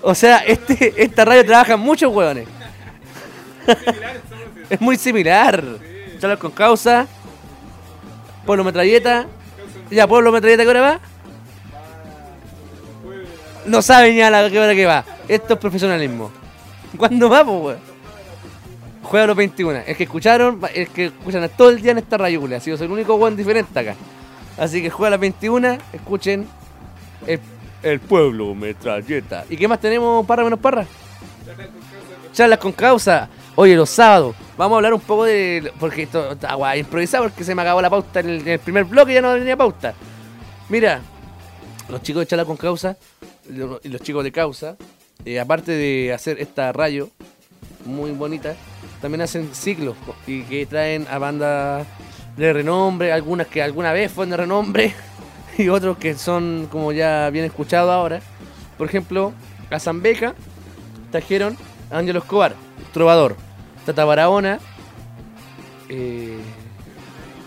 O 0.02 0.14
sea, 0.14 0.38
este, 0.38 1.02
esta 1.02 1.24
radio 1.24 1.44
trabaja 1.44 1.76
muchos 1.76 2.12
hueones. 2.12 2.48
Es 4.70 4.80
muy 4.80 4.96
similar. 4.96 5.62
Charlas 6.18 6.38
con 6.38 6.50
Causa. 6.50 7.06
Pueblo 8.44 8.64
metralleta. 8.64 9.26
Ya, 9.90 10.06
Pueblo 10.06 10.32
metralleta, 10.32 10.62
¿qué 10.62 10.68
hora 10.68 10.80
va? 10.80 11.00
no 13.66 13.82
sabe 13.82 14.12
ni 14.12 14.20
a 14.20 14.30
la 14.30 14.44
hora 14.46 14.74
que 14.74 14.86
va. 14.86 15.04
Esto 15.28 15.54
es 15.54 15.60
profesionalismo. 15.60 16.30
¿Cuándo 16.96 17.28
va, 17.28 17.44
pues, 17.44 17.62
weón? 17.62 17.78
Juega 19.02 19.26
los 19.26 19.36
21. 19.36 19.80
El 19.86 19.96
que 19.96 20.04
escucharon, 20.04 20.60
el 20.74 20.88
que 20.88 21.06
escuchan 21.06 21.48
todo 21.56 21.70
el 21.70 21.80
día 21.80 21.92
en 21.92 21.98
esta 21.98 22.16
radio. 22.16 22.42
Ha 22.56 22.60
sido 22.60 22.76
el 22.82 22.90
único 22.90 23.14
weón 23.16 23.36
diferente 23.36 23.78
acá. 23.78 23.94
Así 24.56 24.80
que 24.80 24.90
juega 24.90 25.08
a 25.08 25.10
las 25.10 25.20
21, 25.20 25.78
escuchen 25.92 26.46
el, 27.82 28.00
pueblo, 28.00 28.54
metralleta. 28.54 29.44
¿Y 29.50 29.56
qué 29.56 29.68
más 29.68 29.80
tenemos, 29.80 30.24
parra 30.24 30.44
menos 30.44 30.58
parra? 30.58 30.86
Charlas 32.32 32.58
con 32.58 32.72
causa. 32.72 33.28
Oye, 33.56 33.74
los 33.74 33.88
sábados. 33.88 34.36
Vamos 34.58 34.76
a 34.76 34.76
hablar 34.76 34.94
un 34.94 35.00
poco 35.00 35.24
de. 35.24 35.72
Porque 35.80 36.02
esto 36.02 36.32
está 36.32 36.54
guay, 36.54 36.80
improvisado 36.80 37.24
porque 37.24 37.42
se 37.42 37.54
me 37.54 37.62
acabó 37.62 37.80
la 37.80 37.90
pauta 37.90 38.20
en 38.20 38.28
el, 38.28 38.40
en 38.42 38.48
el 38.48 38.58
primer 38.58 38.84
bloque 38.84 39.12
y 39.12 39.14
ya 39.14 39.22
no 39.22 39.34
tenía 39.34 39.56
pauta. 39.56 39.94
Mira, 40.68 41.00
los 41.88 42.02
chicos 42.02 42.20
de 42.20 42.26
Charlas 42.26 42.46
con 42.46 42.56
causa 42.56 42.96
y 43.48 43.88
los 43.88 44.00
chicos 44.02 44.24
de 44.24 44.32
causa, 44.32 44.76
eh, 45.24 45.40
aparte 45.40 45.72
de 45.72 46.12
hacer 46.12 46.40
esta 46.40 46.72
radio 46.72 47.10
muy 47.84 48.10
bonita, 48.10 48.54
también 49.00 49.22
hacen 49.22 49.54
ciclos 49.54 49.96
y 50.26 50.42
que 50.42 50.66
traen 50.66 51.06
a 51.08 51.18
bandas 51.18 51.86
de 52.36 52.52
renombre, 52.52 53.12
algunas 53.12 53.46
que 53.46 53.62
alguna 53.62 53.92
vez 53.92 54.12
fueron 54.12 54.30
de 54.30 54.36
renombre 54.36 54.94
y 55.58 55.68
otros 55.68 55.96
que 55.96 56.14
son 56.14 56.68
como 56.70 56.92
ya 56.92 57.30
bien 57.30 57.44
escuchados 57.44 57.90
ahora. 57.90 58.20
Por 58.76 58.88
ejemplo, 58.88 59.32
a 59.70 59.80
Zambeca 59.80 60.34
trajeron 61.10 61.56
a 61.90 61.98
Ángelo 61.98 62.18
Escobar, 62.18 62.54
trovador, 62.92 63.45
Tata 63.86 64.04
Barahona, 64.04 64.58
eh, 65.88 66.38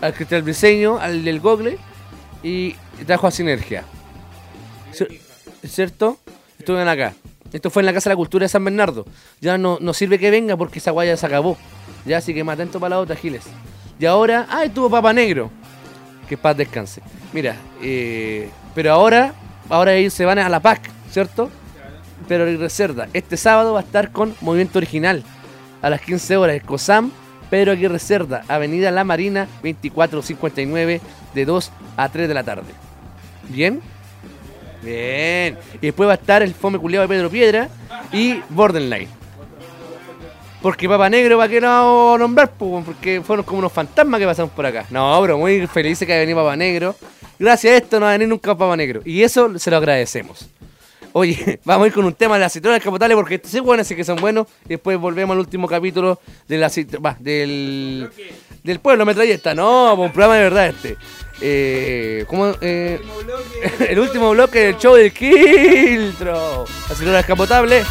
al 0.00 0.14
Cristian 0.14 0.42
Briseño, 0.44 0.98
al 0.98 1.24
del 1.24 1.40
Google 1.40 1.78
y 2.42 2.74
trajo 3.06 3.26
a 3.26 3.30
Sinergia. 3.30 3.84
Cier- 4.92 5.20
¿Cierto? 5.64 6.18
Estuvieron 6.58 6.88
acá. 6.88 7.14
Esto 7.52 7.68
fue 7.70 7.82
en 7.82 7.86
la 7.86 7.92
Casa 7.92 8.08
de 8.10 8.14
la 8.14 8.16
Cultura 8.18 8.44
de 8.44 8.48
San 8.48 8.64
Bernardo. 8.64 9.04
Ya 9.40 9.58
no, 9.58 9.78
no 9.80 9.92
sirve 9.92 10.18
que 10.18 10.30
venga 10.30 10.56
porque 10.56 10.78
esa 10.78 10.92
guaya 10.92 11.16
se 11.16 11.26
acabó. 11.26 11.56
Ya, 12.06 12.18
así 12.18 12.32
que 12.32 12.44
más 12.44 12.54
atento 12.54 12.80
para 12.80 12.96
la 12.96 13.00
otra, 13.00 13.16
Giles. 13.16 13.42
Y 13.98 14.06
ahora, 14.06 14.46
ah, 14.48 14.64
estuvo 14.64 14.88
Papa 14.88 15.12
Negro. 15.12 15.50
Que 16.28 16.38
paz 16.38 16.56
descanse. 16.56 17.02
Mira, 17.32 17.56
eh, 17.82 18.48
pero 18.74 18.92
ahora, 18.92 19.34
ahora 19.68 19.94
ellos 19.94 20.14
se 20.14 20.24
van 20.24 20.38
a 20.38 20.48
la 20.48 20.60
PAC, 20.60 20.88
¿cierto? 21.10 21.50
Pero 22.28 22.44
reserva. 22.56 23.08
Este 23.12 23.36
sábado 23.36 23.72
va 23.74 23.80
a 23.80 23.82
estar 23.82 24.12
con 24.12 24.34
Movimiento 24.40 24.78
Original. 24.78 25.24
A 25.82 25.90
las 25.90 26.00
15 26.00 26.36
horas, 26.36 26.56
el 26.56 26.62
COSAM, 26.62 27.10
Pedro 27.48 27.72
Aguirre 27.72 27.98
Cerda, 27.98 28.44
Avenida 28.48 28.90
La 28.90 29.04
Marina, 29.04 29.46
2459, 29.62 31.00
de 31.34 31.44
2 31.44 31.72
a 31.96 32.08
3 32.08 32.28
de 32.28 32.34
la 32.34 32.44
tarde. 32.44 32.72
¿Bien? 33.48 33.80
Bien. 34.82 35.58
Y 35.74 35.86
después 35.86 36.08
va 36.08 36.12
a 36.12 36.16
estar 36.16 36.42
el 36.42 36.54
fome 36.54 36.78
culiado 36.78 37.06
de 37.06 37.14
Pedro 37.14 37.30
Piedra 37.30 37.68
y 38.12 38.40
Borderline. 38.48 39.08
Porque 40.62 40.88
Papa 40.88 41.08
Negro 41.08 41.38
va 41.38 41.44
a 41.44 41.48
que 41.48 41.60
no 41.60 42.18
nombrar, 42.18 42.50
po, 42.50 42.82
porque 42.84 43.22
fueron 43.22 43.44
como 43.44 43.60
unos 43.60 43.72
fantasmas 43.72 44.20
que 44.20 44.26
pasaron 44.26 44.50
por 44.50 44.66
acá. 44.66 44.84
No, 44.90 45.18
pero 45.22 45.38
muy 45.38 45.66
felices 45.66 46.06
que 46.06 46.12
haya 46.12 46.20
venido 46.20 46.38
Papa 46.38 46.54
Negro. 46.56 46.94
Gracias 47.38 47.72
a 47.72 47.76
esto 47.78 47.98
no 47.98 48.04
va 48.04 48.10
a 48.10 48.12
venir 48.12 48.28
nunca 48.28 48.54
Papa 48.54 48.76
Negro. 48.76 49.00
Y 49.04 49.22
eso 49.22 49.58
se 49.58 49.70
lo 49.70 49.78
agradecemos. 49.78 50.50
Oye, 51.12 51.60
vamos 51.64 51.84
a 51.84 51.86
ir 51.88 51.92
con 51.92 52.04
un 52.04 52.14
tema 52.14 52.34
de 52.34 52.40
las 52.40 52.52
citronas 52.52 52.82
capotales 52.82 53.14
porque 53.16 53.36
estos 53.36 53.50
sí 53.50 53.60
buenos, 53.60 53.86
así 53.86 53.94
que 53.94 54.04
son 54.04 54.16
buenos. 54.16 54.46
Y 54.66 54.70
después 54.70 54.98
volvemos 54.98 55.34
al 55.34 55.40
último 55.40 55.66
capítulo 55.68 56.20
de 56.48 56.58
la 56.58 56.70
va, 57.04 57.16
del, 57.18 58.08
del 58.62 58.80
pueblo 58.80 59.04
metralleta. 59.04 59.54
No, 59.54 59.94
un 59.94 60.12
programa 60.12 60.36
de 60.36 60.42
verdad 60.42 60.66
este. 60.68 60.96
Eh, 61.42 62.24
¿cómo, 62.28 62.52
eh, 62.60 63.00
el 63.88 63.98
último 63.98 64.30
bloque 64.30 64.58
del 64.66 64.76
show 64.76 64.94
del 64.94 65.12
Kiltro. 65.12 66.64
La 66.88 66.94
citrona 66.94 67.16
descapotable. 67.18 67.82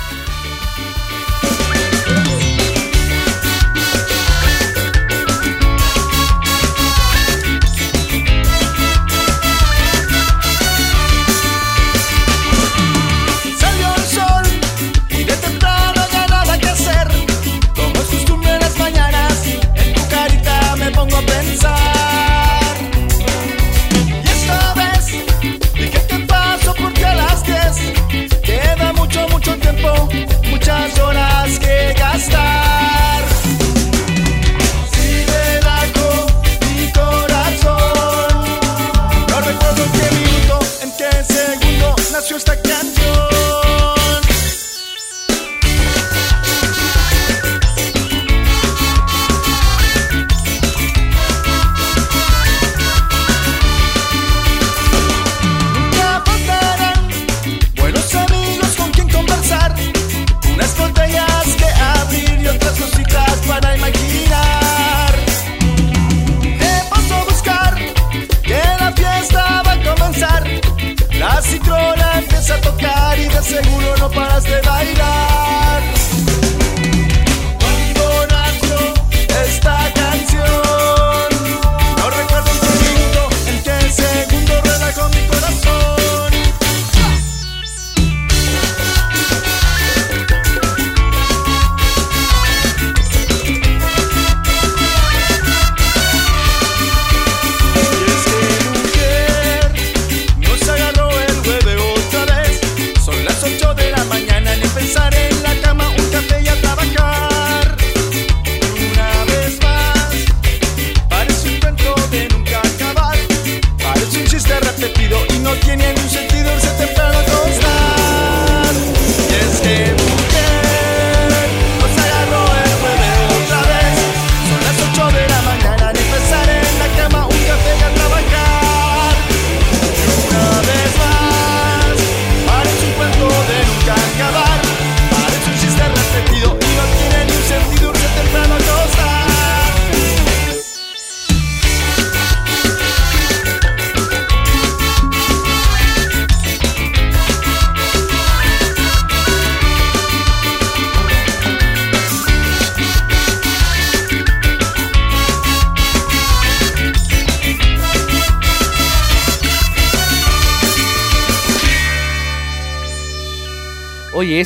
De 74.44 74.79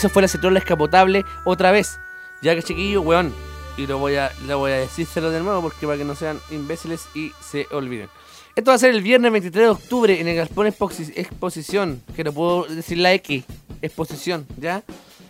eso 0.03 0.09
fue 0.09 0.21
la 0.21 0.27
citrola 0.27 0.59
escapotable 0.59 1.23
otra 1.45 1.71
vez. 1.71 1.97
Ya 2.41 2.53
que 2.55 2.61
chiquillo, 2.61 3.01
weón. 3.01 3.33
Y 3.77 3.87
lo 3.87 3.97
voy 3.99 4.15
a, 4.17 4.31
lo 4.45 4.57
voy 4.59 4.71
a 4.71 4.75
decírselo 4.75 5.29
de 5.31 5.39
nuevo 5.39 5.61
porque 5.61 5.85
para 5.87 5.97
que 5.97 6.03
no 6.03 6.13
sean 6.13 6.39
imbéciles 6.51 7.05
y 7.15 7.31
se 7.41 7.67
olviden. 7.71 8.09
Esto 8.53 8.71
va 8.71 8.75
a 8.75 8.79
ser 8.79 8.91
el 8.93 9.01
viernes 9.01 9.31
23 9.31 9.63
de 9.63 9.69
octubre 9.69 10.19
en 10.19 10.27
el 10.27 10.35
Galpón 10.35 10.67
Exposi- 10.67 11.13
Exposición, 11.15 12.03
que 12.15 12.23
no 12.25 12.33
puedo 12.33 12.65
decir 12.65 12.97
la 12.97 13.13
X. 13.13 13.45
exposición, 13.81 14.45
¿ya? 14.59 14.83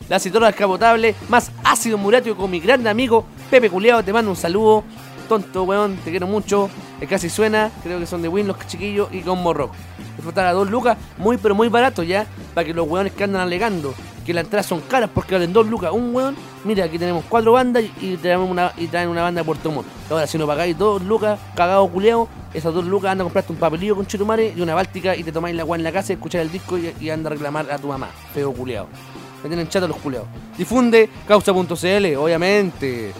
La 0.10 0.20
citorra 0.20 0.48
descapotable, 0.48 1.14
más 1.30 1.52
ácido 1.64 1.98
muriático 2.00 2.36
con 2.36 2.50
mi 2.52 2.60
gran 2.60 2.86
amigo 2.88 3.26
Pepe 3.52 3.70
Culeado, 3.70 4.04
te 4.04 4.12
mando 4.12 4.32
un 4.32 4.38
saludo. 4.38 4.84
Tonto, 5.30 5.64
weón, 5.64 5.98
te 5.98 6.10
quiero 6.12 6.26
mucho. 6.28 6.70
El 7.02 7.08
casi 7.08 7.30
suena, 7.30 7.72
creo 7.84 8.00
que 8.00 8.06
son 8.06 8.22
de 8.22 8.28
Win 8.28 8.48
los 8.48 8.58
chiquillos 8.68 9.10
y 9.12 9.22
con. 9.22 9.44
Me 9.44 10.24
faltan 10.24 10.46
a 10.46 10.54
dos 10.54 10.70
lucas, 10.70 10.98
muy 11.18 11.38
pero 11.38 11.56
muy 11.56 11.68
barato 11.70 12.04
ya, 12.04 12.26
para 12.54 12.66
que 12.66 12.74
los 12.74 12.88
weones 12.88 13.14
que 13.14 13.24
andan 13.24 13.42
alegando 13.42 13.94
que 14.26 14.34
las 14.34 14.46
entradas 14.46 14.66
son 14.66 14.82
caras 14.82 15.10
porque 15.14 15.36
valen 15.36 15.54
dos 15.54 15.68
lucas 15.68 15.92
un 15.92 16.16
weón. 16.16 16.36
Mira, 16.64 16.86
aquí 16.86 16.98
tenemos 16.98 17.26
cuatro 17.28 17.54
bandas 17.54 17.84
y, 18.02 18.16
traemos 18.18 18.50
una, 18.50 18.72
y 18.78 18.88
traen 18.88 19.10
una 19.10 19.22
banda 19.22 19.42
de 19.42 19.46
Puerto 19.46 19.72
Montt. 19.72 19.88
Ahora, 20.10 20.28
si 20.28 20.38
no 20.38 20.48
pagáis 20.48 20.78
dos 20.78 21.02
lucas, 21.04 21.40
cagado 21.56 21.88
culeado, 21.88 22.28
esas 22.54 22.74
dos 22.74 22.86
lucas 22.86 23.12
anda 23.12 23.24
a 23.24 23.26
comprarte 23.26 23.52
un 23.52 23.60
papelillo 23.60 23.96
con 23.96 24.08
chetumare 24.08 24.54
y 24.56 24.62
una 24.62 24.74
báltica 24.76 25.16
y 25.16 25.24
te 25.24 25.32
tomáis 25.32 25.56
la 25.56 25.66
weá 25.66 25.78
en 25.78 25.84
la 25.84 25.92
casa, 25.92 26.14
escucháis 26.14 26.44
el 26.46 26.52
disco 26.52 26.78
y, 26.78 26.94
y 27.00 27.10
anda 27.10 27.30
a 27.30 27.32
reclamar 27.32 27.70
a 27.70 27.78
tu 27.78 27.88
mamá. 27.88 28.10
Feo 28.34 28.54
culeado. 28.54 28.88
Me 29.44 29.50
tienen 29.50 29.68
chato 29.68 29.88
los 29.88 29.98
culeados. 29.98 30.28
Difunde 30.58 31.10
causa.cl, 31.28 32.16
obviamente. 32.16 33.14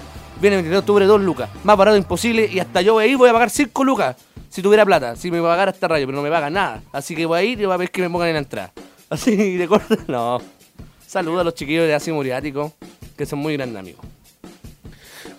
Viene 0.44 0.58
el 0.58 0.64
22 0.64 0.74
de 0.74 0.80
octubre, 0.80 1.06
2 1.06 1.22
lucas. 1.22 1.50
Más 1.64 1.78
barato 1.78 1.96
imposible 1.96 2.50
y 2.52 2.60
hasta 2.60 2.82
yo 2.82 2.96
voy 2.96 3.06
a 3.06 3.08
ir, 3.08 3.16
voy 3.16 3.30
a 3.30 3.32
pagar 3.32 3.50
5 3.50 3.82
lucas. 3.86 4.18
Si 4.50 4.62
tuviera 4.62 4.86
plata, 4.86 5.16
si 5.16 5.32
me 5.32 5.40
va 5.40 5.48
a 5.48 5.54
pagar 5.54 5.70
hasta 5.70 5.88
rayo, 5.88 6.06
pero 6.06 6.18
no 6.18 6.22
me 6.22 6.30
paga 6.30 6.50
nada. 6.50 6.84
Así 6.92 7.16
que 7.16 7.26
voy 7.26 7.40
a 7.40 7.44
ir 7.44 7.62
y 7.62 7.66
voy 7.66 7.74
a 7.74 7.78
ver 7.78 7.90
que 7.90 8.02
me 8.02 8.10
pongan 8.10 8.28
en 8.28 8.34
la 8.34 8.40
entrada. 8.40 8.74
Así 9.10 9.56
de 9.56 9.66
corto, 9.70 9.96
no. 10.10 10.42
Saludos 11.08 11.40
a 11.40 11.44
los 11.46 11.56
chiquillos 11.56 11.88
de 11.88 11.94
Ácido 11.94 12.18
Muriático, 12.18 12.74
que 13.16 13.26
son 13.26 13.40
muy 13.40 13.56
grandes 13.56 13.80
amigos. 13.80 14.06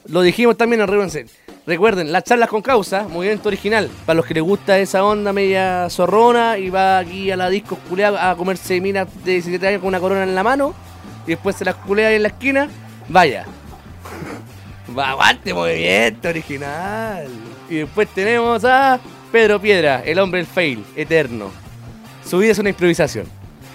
Lo 0.07 0.23
dijimos 0.23 0.57
también 0.57 0.81
en. 0.81 1.27
Recuerden, 1.67 2.11
las 2.11 2.25
charlas 2.25 2.49
con 2.49 2.63
causa, 2.63 3.07
movimiento 3.07 3.51
original. 3.51 3.91
Para 4.07 4.17
los 4.17 4.25
que 4.25 4.33
les 4.33 4.43
gusta 4.43 4.79
esa 4.79 5.05
onda 5.05 5.35
media 5.35 5.87
zorrona 5.91 6.57
y 6.57 6.71
va 6.71 6.97
aquí 6.97 7.31
a 7.31 7.37
la 7.37 7.51
disco 7.51 7.77
culeada 7.91 8.31
a 8.31 8.37
comerse 8.37 8.81
minas 8.81 9.07
de 9.23 9.33
17 9.33 9.69
años 9.69 9.81
con 9.81 9.89
una 9.89 10.01
corona 10.01 10.23
en 10.23 10.35
la 10.35 10.43
mano 10.43 10.75
y 11.27 11.33
después 11.33 11.57
se 11.57 11.67
las 11.67 11.75
culea 11.75 12.09
ahí 12.09 12.15
en 12.15 12.23
la 12.23 12.29
esquina, 12.29 12.71
vaya. 13.11 13.45
Aguante 14.97 15.53
movimiento 15.55 16.28
original. 16.28 17.26
Y 17.68 17.76
después 17.76 18.09
tenemos 18.09 18.64
a 18.64 19.01
Pedro 19.32 19.61
Piedra, 19.61 20.03
el 20.05 20.18
hombre 20.18 20.38
del 20.38 20.47
fail, 20.47 20.84
eterno. 20.97 21.51
Su 22.24 22.38
vida 22.38 22.53
es 22.53 22.59
una 22.59 22.68
improvisación. 22.70 23.26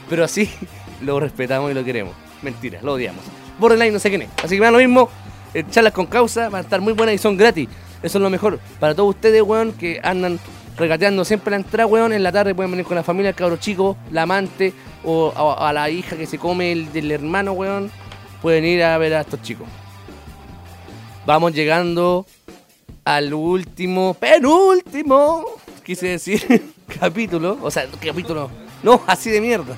Pero 0.09 0.23
así 0.23 0.49
lo 1.01 1.19
respetamos 1.19 1.71
y 1.71 1.73
lo 1.73 1.83
queremos. 1.83 2.13
Mentira, 2.41 2.79
lo 2.81 2.93
odiamos. 2.93 3.23
Borderline 3.59 3.93
no 3.93 3.99
sé 3.99 4.09
quién 4.09 4.23
es. 4.23 4.29
Así 4.43 4.55
que 4.55 4.61
vean 4.61 4.73
lo 4.73 4.79
mismo. 4.79 5.09
eh, 5.53 5.63
charlas 5.69 5.93
con 5.93 6.05
causa 6.05 6.49
van 6.49 6.59
a 6.59 6.63
estar 6.63 6.79
muy 6.81 6.93
buenas 6.93 7.15
y 7.15 7.17
son 7.17 7.35
gratis. 7.37 7.67
Eso 8.01 8.17
es 8.17 8.21
lo 8.21 8.29
mejor. 8.29 8.59
Para 8.79 8.95
todos 8.95 9.15
ustedes, 9.15 9.41
weón, 9.41 9.73
que 9.73 9.99
andan 10.03 10.39
regateando 10.77 11.25
siempre 11.25 11.51
la 11.51 11.57
entrada, 11.57 11.85
weón, 11.85 12.13
en 12.13 12.23
la 12.23 12.31
tarde 12.31 12.55
pueden 12.55 12.71
venir 12.71 12.85
con 12.85 12.95
la 12.95 13.03
familia, 13.03 13.29
el 13.29 13.35
cabro 13.35 13.57
chico, 13.57 13.97
la 14.11 14.21
amante 14.21 14.73
o 15.03 15.33
a, 15.35 15.67
a 15.69 15.73
la 15.73 15.89
hija 15.89 16.15
que 16.15 16.25
se 16.25 16.37
come 16.37 16.71
el 16.71 16.93
del 16.93 17.11
hermano, 17.11 17.51
weón. 17.51 17.91
Pueden 18.41 18.63
ir 18.63 18.81
a 18.83 18.97
ver 18.97 19.13
a 19.15 19.21
estos 19.21 19.41
chicos. 19.41 19.67
Vamos 21.29 21.53
llegando 21.53 22.25
al 23.05 23.31
último, 23.35 24.15
penúltimo, 24.15 25.45
quise 25.85 26.07
decir, 26.07 26.73
capítulo. 26.99 27.59
O 27.61 27.69
sea, 27.69 27.85
capítulo. 28.03 28.49
No, 28.81 29.03
así 29.05 29.29
de 29.29 29.39
mierda. 29.39 29.75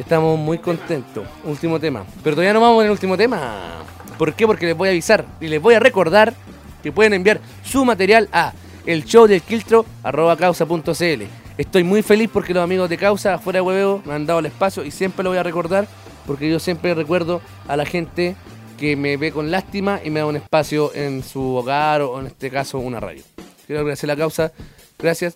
Estamos 0.00 0.36
muy 0.36 0.58
contentos. 0.58 1.24
Último 1.44 1.78
tema. 1.78 2.04
Pero 2.24 2.34
todavía 2.34 2.52
no 2.52 2.60
vamos 2.60 2.80
en 2.80 2.86
el 2.86 2.90
último 2.90 3.16
tema. 3.16 3.84
¿Por 4.18 4.34
qué? 4.34 4.48
Porque 4.48 4.66
les 4.66 4.76
voy 4.76 4.88
a 4.88 4.90
avisar 4.90 5.24
y 5.40 5.46
les 5.46 5.62
voy 5.62 5.74
a 5.74 5.78
recordar 5.78 6.34
que 6.82 6.90
pueden 6.90 7.14
enviar 7.14 7.40
su 7.62 7.84
material 7.84 8.28
a 8.32 8.52
el 8.86 9.04
show 9.04 9.28
del 9.28 9.42
quiltro 9.42 9.86
causa.cl. 10.02 11.22
Estoy 11.56 11.84
muy 11.84 12.02
feliz 12.02 12.28
porque 12.32 12.52
los 12.52 12.64
amigos 12.64 12.90
de 12.90 12.98
Causa, 12.98 13.34
afuera 13.34 13.58
de 13.58 13.60
hueveo, 13.60 14.02
me 14.04 14.14
han 14.14 14.26
dado 14.26 14.40
el 14.40 14.46
espacio 14.46 14.84
y 14.84 14.90
siempre 14.90 15.22
lo 15.22 15.30
voy 15.30 15.38
a 15.38 15.44
recordar 15.44 15.86
porque 16.26 16.50
yo 16.50 16.58
siempre 16.58 16.94
recuerdo 16.94 17.40
a 17.68 17.76
la 17.76 17.84
gente 17.84 18.34
que 18.80 18.96
me 18.96 19.16
ve 19.18 19.30
con 19.30 19.50
lástima 19.50 20.00
y 20.02 20.08
me 20.10 20.20
da 20.20 20.26
un 20.26 20.36
espacio 20.36 20.92
en 20.94 21.22
su 21.22 21.54
hogar 21.54 22.00
o 22.00 22.18
en 22.18 22.26
este 22.28 22.50
caso 22.50 22.78
una 22.78 22.98
radio. 22.98 23.22
Quiero 23.66 23.82
agradecer 23.82 24.08
la 24.08 24.16
Causa. 24.16 24.50
Gracias. 24.98 25.34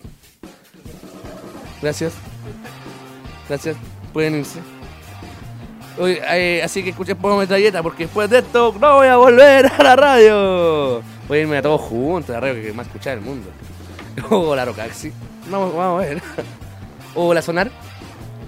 Gracias. 1.81 2.13
Gracias. 3.47 3.77
Pueden 4.11 4.35
irse. 4.39 4.59
Oye, 5.99 6.19
eh, 6.31 6.61
así 6.63 6.83
que 6.83 6.89
escuchen 6.89 7.15
poco 7.17 7.37
metralleta 7.37 7.81
porque 7.83 8.03
después 8.05 8.29
de 8.29 8.39
esto 8.39 8.75
no 8.81 8.95
voy 8.95 9.07
a 9.07 9.15
volver 9.17 9.67
a 9.67 9.83
la 9.83 9.95
radio. 9.95 11.01
Voy 11.27 11.37
a 11.37 11.41
irme 11.41 11.57
a 11.57 11.61
todos 11.61 11.81
juntos, 11.81 12.33
la 12.33 12.39
radio 12.39 12.61
que 12.61 12.73
más 12.73 12.87
escuchar 12.87 13.15
del 13.15 13.23
mundo. 13.23 13.47
O 14.29 14.55
la 14.55 14.65
Rocaxi. 14.65 15.11
Vamos, 15.49 15.75
vamos 15.75 16.03
a 16.03 16.07
ver. 16.07 16.21
O 17.13 17.33
la 17.33 17.41
Sonar. 17.41 17.69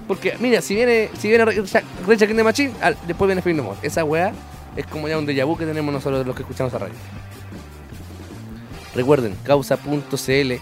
Porque, 0.08 0.36
mira, 0.40 0.62
si 0.62 0.74
viene, 0.76 1.10
si 1.20 1.28
viene 1.28 1.46
the 1.46 2.44
Machine, 2.44 2.74
al- 2.82 2.98
después 3.06 3.28
viene 3.28 3.62
More. 3.62 3.78
Esa 3.82 4.04
weá 4.04 4.32
es 4.78 4.86
como 4.86 5.08
ya 5.10 5.18
un 5.18 5.26
déjà 5.28 5.44
vu 5.46 5.58
que 5.58 5.66
tenemos 5.66 5.94
nosotros 5.94 6.26
los 6.26 6.36
que 6.36 6.44
escuchamos 6.44 6.74
a 6.74 6.78
radio. 6.78 6.96
Recuerden, 8.96 9.36
causa.cl. 9.44 10.54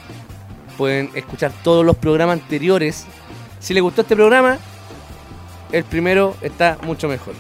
Pueden 0.78 1.10
escuchar 1.16 1.52
todos 1.64 1.86
los 1.86 1.96
programas 1.96 2.42
anteriores. 2.42 3.06
Si 3.60 3.74
les 3.74 3.82
gustó 3.84 4.02
este 4.02 4.16
programa, 4.16 4.58
el 5.72 5.84
primero 5.86 6.36
está 6.42 6.78
mucho 6.84 7.08
mejor. 7.08 7.34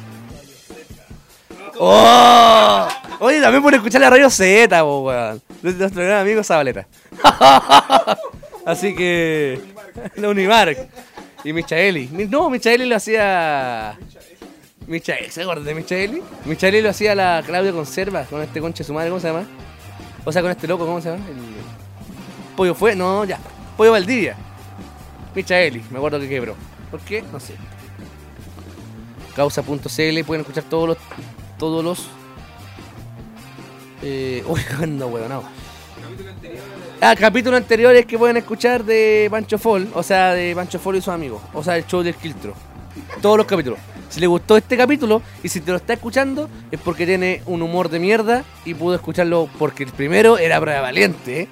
¡Oh! 1.79 2.87
Oye, 3.19 3.41
también 3.41 3.61
pueden 3.61 3.79
escuchar 3.79 4.01
la 4.01 4.09
radio 4.09 4.29
Z, 4.29 4.83
weón. 4.83 5.41
De 5.61 5.73
nuestro 5.73 6.03
gran 6.03 6.21
amigo 6.21 6.43
Zabaleta. 6.43 6.87
Así 8.65 8.95
que. 8.95 9.59
La 10.15 10.29
Unimark. 10.29 10.77
Y 11.43 11.53
Michaeli. 11.53 12.07
Mi- 12.11 12.25
No, 12.25 12.49
Michaeli 12.49 12.85
lo 12.85 12.95
hacía. 12.95 13.97
Michaeli, 14.87 15.31
¿se 15.31 15.41
acuerdan 15.41 15.65
de 15.65 15.73
Michaeli? 15.73 16.21
Michaeli 16.45 16.81
lo 16.81 16.89
hacía 16.89 17.15
la 17.15 17.41
Claudia 17.45 17.71
Conserva 17.71 18.23
con 18.25 18.41
este 18.41 18.61
conche 18.61 18.83
su 18.83 18.93
madre, 18.93 19.09
¿cómo 19.09 19.19
se 19.19 19.27
llama? 19.27 19.45
O 20.23 20.31
sea, 20.31 20.41
con 20.41 20.51
este 20.51 20.67
loco, 20.67 20.85
¿cómo 20.85 21.01
se 21.01 21.09
llama? 21.09 21.23
Pollo 22.55 22.75
fue, 22.75 22.95
no, 22.95 23.25
ya. 23.25 23.39
Pollo 23.77 23.91
Valdivia. 23.91 24.35
Michaeli, 25.33 25.83
me 25.89 25.97
acuerdo 25.97 26.19
que 26.19 26.29
quebró. 26.29 26.55
¿Por 26.91 26.99
qué? 27.01 27.23
No 27.31 27.39
sé. 27.39 27.55
Causa.cl 29.35 30.23
pueden 30.25 30.41
escuchar 30.41 30.63
todos 30.63 30.89
los. 30.89 30.97
Todos 31.57 31.83
los. 31.83 32.07
Eh, 34.01 34.43
uy, 34.47 34.61
ando 34.81 35.07
huevonao. 35.07 35.43
Ah, 37.01 37.15
capítulos 37.15 37.57
anteriores 37.57 38.05
que 38.05 38.17
pueden 38.17 38.37
escuchar 38.37 38.83
de 38.83 39.27
Pancho 39.29 39.57
Fall, 39.57 39.89
o 39.93 40.03
sea, 40.03 40.33
de 40.33 40.55
Pancho 40.55 40.79
Fall 40.79 40.95
y 40.95 41.01
sus 41.01 41.13
amigos, 41.13 41.41
o 41.53 41.63
sea, 41.63 41.75
el 41.77 41.85
show 41.85 42.01
del 42.01 42.15
Quiltro. 42.15 42.53
Todos 43.21 43.37
los 43.37 43.45
capítulos. 43.45 43.79
Si 44.09 44.19
le 44.19 44.27
gustó 44.27 44.55
este 44.57 44.77
capítulo 44.77 45.21
y 45.43 45.49
si 45.49 45.61
te 45.61 45.71
lo 45.71 45.77
está 45.77 45.93
escuchando, 45.93 46.49
es 46.71 46.79
porque 46.79 47.05
tiene 47.05 47.41
un 47.45 47.61
humor 47.61 47.89
de 47.89 47.99
mierda 47.99 48.43
y 48.63 48.73
pudo 48.73 48.95
escucharlo 48.95 49.49
porque 49.59 49.83
el 49.83 49.91
primero 49.91 50.37
era 50.37 50.59
prueba 50.61 50.81
valiente. 50.81 51.47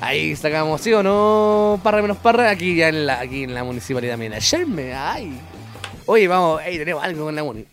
Ahí 0.00 0.34
sacamos, 0.34 0.80
¿sí 0.80 0.92
o 0.92 1.02
no? 1.02 1.80
Parra 1.82 2.02
menos 2.02 2.16
parra, 2.16 2.50
aquí 2.50 2.74
ya 2.74 2.88
en 2.88 3.06
la, 3.06 3.20
aquí 3.20 3.44
en 3.44 3.54
la 3.54 3.62
municipalidad. 3.62 4.18
Mira, 4.18 5.12
ay. 5.12 5.38
Oye, 6.06 6.26
vamos, 6.26 6.60
ahí 6.60 6.76
tenemos 6.76 7.02
algo 7.02 7.26
con 7.26 7.36
la 7.36 7.44
muni. 7.44 7.64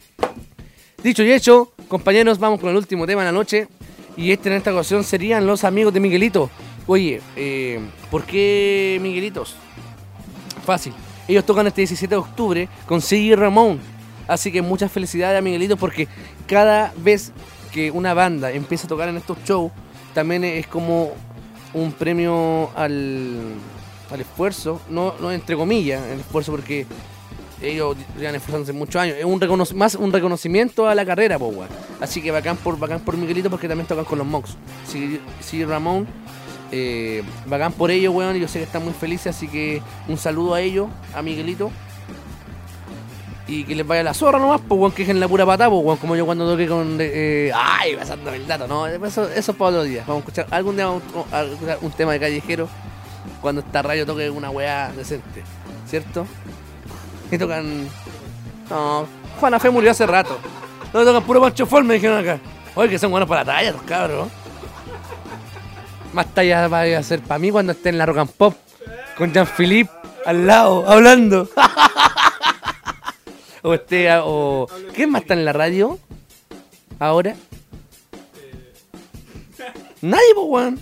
Dicho 1.03 1.23
y 1.23 1.31
hecho, 1.31 1.71
compañeros, 1.87 2.37
vamos 2.37 2.59
con 2.59 2.69
el 2.69 2.75
último 2.75 3.07
tema 3.07 3.21
de 3.21 3.27
la 3.27 3.31
noche. 3.31 3.67
Y 4.15 4.31
este 4.31 4.49
en 4.49 4.55
esta 4.55 4.71
ocasión 4.73 5.03
serían 5.03 5.47
los 5.47 5.63
amigos 5.63 5.93
de 5.93 5.99
Miguelito. 5.99 6.49
Oye, 6.87 7.21
eh, 7.35 7.79
¿por 8.11 8.25
qué 8.25 8.99
Miguelitos? 9.01 9.55
Fácil. 10.65 10.93
Ellos 11.27 11.45
tocan 11.45 11.67
este 11.67 11.81
17 11.81 12.13
de 12.13 12.19
octubre 12.19 12.69
con 12.85 13.01
Siggy 13.01 13.33
Ramón. 13.35 13.79
Así 14.29 14.51
que 14.51 14.61
muchas 14.61 14.91
felicidades 14.91 15.39
a 15.39 15.41
Miguelito 15.41 15.75
porque 15.75 16.07
cada 16.47 16.93
vez 16.97 17.31
que 17.71 17.89
una 17.89 18.13
banda 18.13 18.51
empieza 18.51 18.85
a 18.85 18.87
tocar 18.87 19.09
en 19.09 19.17
estos 19.17 19.39
shows, 19.43 19.71
también 20.13 20.43
es 20.43 20.67
como 20.67 21.13
un 21.73 21.91
premio 21.91 22.69
al, 22.75 23.55
al 24.11 24.21
esfuerzo. 24.21 24.81
No, 24.87 25.15
no 25.19 25.31
entre 25.31 25.55
comillas, 25.55 26.05
el 26.05 26.19
esfuerzo 26.19 26.51
porque 26.51 26.85
ellos 27.59 27.97
llevan 28.17 28.35
esforzándose 28.35 28.71
muchos 28.71 29.01
años. 29.01 29.17
Es 29.17 29.25
un 29.25 29.39
más 29.75 29.95
un 29.95 30.13
reconocimiento 30.13 30.87
a 30.87 30.93
la 30.93 31.05
carrera, 31.05 31.39
po. 31.39 31.51
Así 31.99 32.21
que 32.21 32.29
bacán 32.29 32.57
por, 32.57 32.77
bacán 32.77 32.99
por 32.99 33.17
Miguelito 33.17 33.49
porque 33.49 33.67
también 33.67 33.87
tocan 33.87 34.05
con 34.05 34.19
los 34.19 34.27
Mox. 34.27 34.55
Sí, 34.87 35.19
sí 35.41 35.65
Ramón, 35.65 36.07
eh, 36.71 37.23
bacán 37.47 37.73
por 37.73 37.89
ellos, 37.89 38.13
weón. 38.13 38.35
Yo 38.37 38.47
sé 38.47 38.59
que 38.59 38.65
están 38.65 38.83
muy 38.83 38.93
felices, 38.93 39.35
así 39.35 39.47
que 39.47 39.81
un 40.07 40.17
saludo 40.17 40.53
a 40.53 40.61
ellos, 40.61 40.87
a 41.15 41.23
Miguelito. 41.23 41.71
Y 43.49 43.63
que 43.63 43.73
les 43.73 43.85
vaya 43.85 44.03
la 44.03 44.13
zorra 44.13 44.37
nomás, 44.37 44.61
pues, 44.61 44.79
weón, 44.79 44.91
que 44.91 45.01
dejen 45.01 45.19
la 45.19 45.27
pura 45.27 45.43
patada, 45.43 45.71
pues, 45.71 45.83
weón, 45.83 45.97
como 45.97 46.15
yo 46.15 46.23
cuando 46.25 46.47
toqué 46.49 46.67
con... 46.67 46.97
eh, 46.99 47.51
ay, 47.55 47.95
pasándome 47.95 48.37
el 48.37 48.45
dato, 48.45 48.67
no, 48.67 48.85
eso, 48.85 49.27
eso 49.27 49.51
es 49.51 49.57
para 49.57 49.69
otro 49.69 49.83
día. 49.83 50.03
Vamos 50.05 50.17
a 50.17 50.19
escuchar 50.19 50.47
algún 50.51 50.75
día 50.75 50.87
escuchar 51.51 51.79
un 51.81 51.91
tema 51.91 52.11
de 52.11 52.19
callejero 52.19 52.69
cuando 53.41 53.61
esta 53.61 53.81
radio 53.81 54.05
toque 54.05 54.29
una 54.29 54.51
weá 54.51 54.91
decente, 54.95 55.43
¿cierto? 55.87 56.27
Y 57.31 57.37
tocan. 57.37 57.87
No, 58.69 59.07
Juana 59.39 59.59
Fe 59.59 59.71
murió 59.71 59.91
hace 59.91 60.05
rato. 60.05 60.37
No 60.93 61.03
tocan 61.03 61.23
puro 61.23 61.41
Pancho 61.41 61.65
Fol, 61.65 61.83
me 61.83 61.95
dijeron 61.95 62.19
acá. 62.19 62.39
Oye, 62.75 62.89
que 62.89 62.99
son 62.99 63.09
buenos 63.09 63.27
para 63.27 63.43
la 63.43 63.53
talla, 63.53 63.71
los 63.71 63.81
cabros. 63.81 64.27
Más 66.13 66.27
talla 66.33 66.67
va 66.67 66.81
a 66.81 66.99
hacer 66.99 67.21
para 67.21 67.39
mí 67.39 67.51
cuando 67.51 67.71
esté 67.71 67.89
en 67.89 67.97
la 67.97 68.05
Rock 68.05 68.17
and 68.19 68.31
Pop. 68.31 68.55
Con 69.17 69.33
Jean-Philippe 69.33 69.91
al 70.25 70.47
lado, 70.47 70.85
hablando. 70.87 71.49
o 73.61 73.73
esté, 73.73 74.09
o... 74.17 74.67
¿Quién 74.93 75.11
más 75.11 75.23
está 75.23 75.33
en 75.33 75.45
la 75.45 75.53
radio? 75.53 75.99
Ahora. 76.99 77.35
Nadie, 80.01 80.33
pues, 80.35 80.47
weón. 80.47 80.79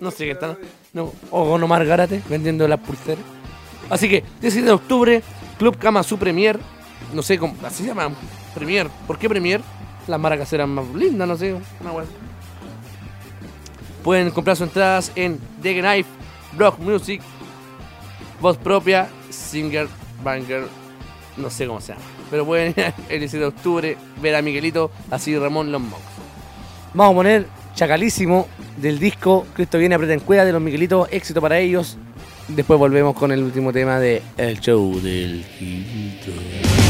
No 0.00 0.10
sé 0.10 0.24
qué 0.24 0.30
está. 0.32 0.56
No, 0.92 1.12
o 1.30 1.42
Omar 1.42 1.84
Gárate 1.84 2.22
vendiendo 2.28 2.66
las 2.68 2.80
pulseras. 2.80 3.24
Así 3.90 4.08
que, 4.08 4.24
17 4.40 4.66
de 4.66 4.72
octubre, 4.72 5.22
Club 5.58 5.78
Kama 5.78 6.02
Su 6.02 6.18
Premier. 6.18 6.58
No 7.12 7.22
sé 7.22 7.38
cómo. 7.38 7.54
Así 7.64 7.82
se 7.82 7.88
llama. 7.88 8.14
Premier. 8.54 8.88
¿Por 9.06 9.18
qué 9.18 9.28
Premier? 9.28 9.60
Las 10.06 10.20
marcas 10.20 10.52
eran 10.52 10.70
más 10.70 10.86
lindas, 10.94 11.26
no 11.26 11.36
sé. 11.36 11.54
Una 11.80 11.92
weá. 11.92 12.04
Pueden 14.02 14.30
comprar 14.30 14.56
sus 14.56 14.68
entradas 14.68 15.10
en 15.16 15.40
The 15.62 15.80
Knife, 15.80 16.08
Rock 16.56 16.78
Music, 16.78 17.20
Voz 18.40 18.56
Propia, 18.56 19.08
Singer, 19.30 19.88
Banger, 20.22 20.68
no 21.36 21.50
sé 21.50 21.66
cómo 21.66 21.80
se 21.80 21.92
llama. 21.92 22.04
Pero 22.30 22.44
pueden 22.44 22.74
ir 22.76 22.94
el 23.08 23.18
17 23.20 23.38
de 23.38 23.46
octubre 23.46 23.96
ver 24.20 24.34
a 24.34 24.42
Miguelito, 24.42 24.90
así 25.10 25.36
Ramón 25.38 25.72
Los 25.72 25.80
Monks. 25.80 26.04
Vamos 26.94 27.12
a 27.12 27.16
poner 27.16 27.46
Chacalísimo 27.76 28.48
del 28.78 28.98
disco 28.98 29.46
Cristo 29.54 29.76
viene, 29.76 29.94
aprieta 29.94 30.14
en 30.14 30.44
de 30.46 30.52
los 30.52 30.62
Miguelitos, 30.62 31.08
éxito 31.10 31.42
para 31.42 31.58
ellos. 31.58 31.98
Después 32.48 32.78
volvemos 32.78 33.14
con 33.14 33.32
el 33.32 33.42
último 33.42 33.70
tema 33.70 34.00
de 34.00 34.22
El 34.38 34.60
Show 34.60 34.98
del 35.00 35.44
Gilito. 35.44 36.85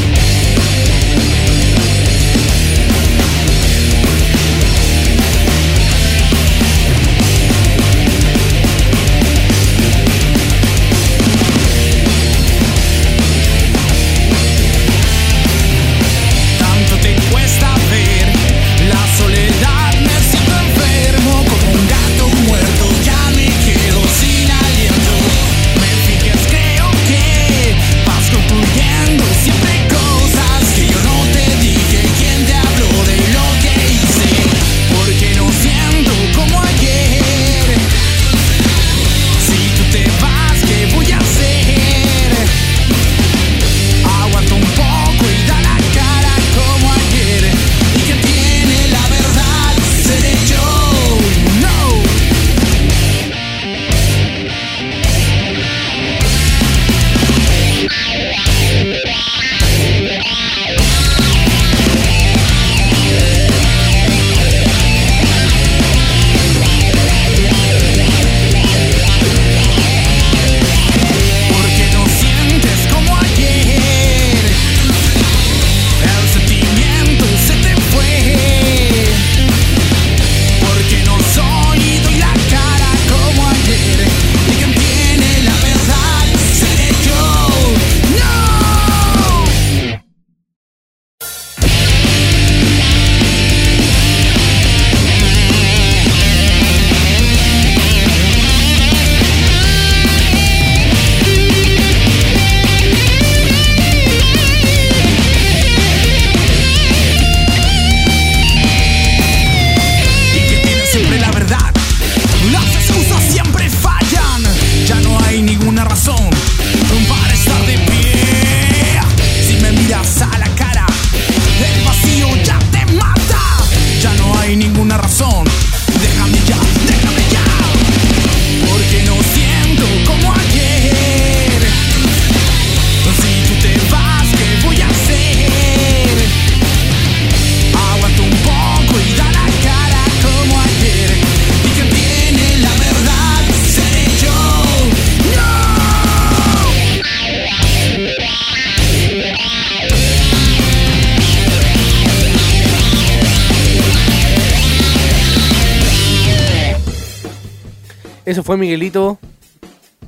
Fue 158.47 158.55
Miguelito. 158.55 159.19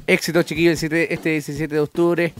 Éxito, 0.07 0.41
siete- 0.47 1.13
este 1.13 1.29
17 1.31 1.75
de 1.75 1.81
octubre. 1.81 2.33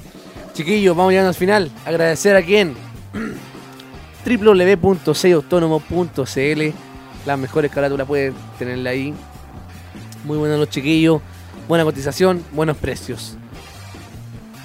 Chiquillos, 0.54 0.96
vamos 0.96 1.12
llegando 1.12 1.28
al 1.28 1.36
final. 1.36 1.70
Agradecer 1.86 2.38
a 2.38 2.42
quién. 2.42 2.74
www.selloautónomo.cl 4.26 6.74
Las 7.26 7.38
mejores 7.38 7.70
carátulas 7.70 8.08
pueden 8.08 8.34
tenerla 8.58 8.92
ahí. 8.92 9.14
Muy 10.24 10.38
buenos 10.38 10.58
los 10.58 10.70
chiquillos. 10.70 11.22
Buena 11.68 11.84
cotización, 11.84 12.46
buenos 12.54 12.78
precios. 12.78 13.36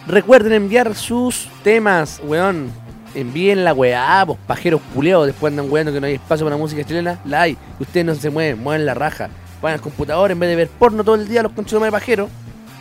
Recuerden 0.07 0.53
enviar 0.53 0.95
sus 0.95 1.49
temas, 1.65 2.21
weón. 2.23 2.71
Envíen 3.17 3.65
la 3.65 3.75
weá, 3.75 4.23
pues 4.25 4.39
pajeros 4.47 4.81
culeados. 4.95 5.27
Después 5.27 5.51
andan 5.51 5.69
weando 5.69 5.93
que 5.93 6.01
no 6.01 6.07
hay 6.07 6.15
espacio 6.15 6.47
para 6.47 6.57
música 6.57 6.85
chilena. 6.85 7.19
La 7.25 7.41
hay. 7.43 7.59
Ustedes 7.81 8.07
no 8.07 8.15
se 8.15 8.31
mueven, 8.31 8.63
mueven 8.63 8.87
la 8.87 8.95
raja. 8.95 9.31
Van 9.65 9.73
al 9.73 9.81
computador 9.81 10.31
en 10.31 10.39
vez 10.39 10.51
de 10.51 10.57
ver 10.57 10.69
porno 10.69 11.03
todo 11.03 11.15
el 11.15 11.27
día, 11.27 11.43
los 11.43 11.55
de 11.55 11.91
pajeros. 11.91 12.29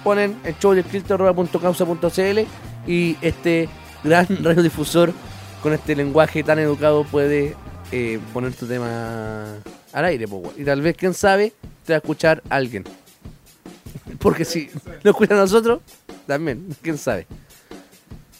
Ponen 0.04 0.36
el 0.44 0.54
show 0.60 0.74
de 0.74 0.84
causa.cl 0.84 2.40
y 2.86 3.16
este 3.22 3.70
gran 4.04 4.28
radiodifusor 4.44 5.14
con 5.62 5.72
este 5.72 5.96
lenguaje 5.96 6.44
tan 6.44 6.60
educado 6.60 7.06
puede 7.06 7.56
eh, 7.94 8.20
poner 8.34 8.54
tu 8.54 8.68
tema 8.68 9.46
al 9.94 10.04
aire. 10.04 10.28
po, 10.28 10.52
y 10.58 10.66
tal 10.66 10.82
vez, 10.82 10.98
quién 10.98 11.14
sabe, 11.14 11.54
te 11.86 11.94
va 11.94 11.96
a 11.96 12.00
escuchar 12.00 12.44
alguien. 12.50 12.84
Porque 14.20 14.44
si 14.44 14.70
lo 15.04 15.12
escuchan 15.12 15.38
a 15.38 15.42
nosotros, 15.44 15.80
también, 16.28 16.68
quién 16.82 16.98
sabe. 16.98 17.28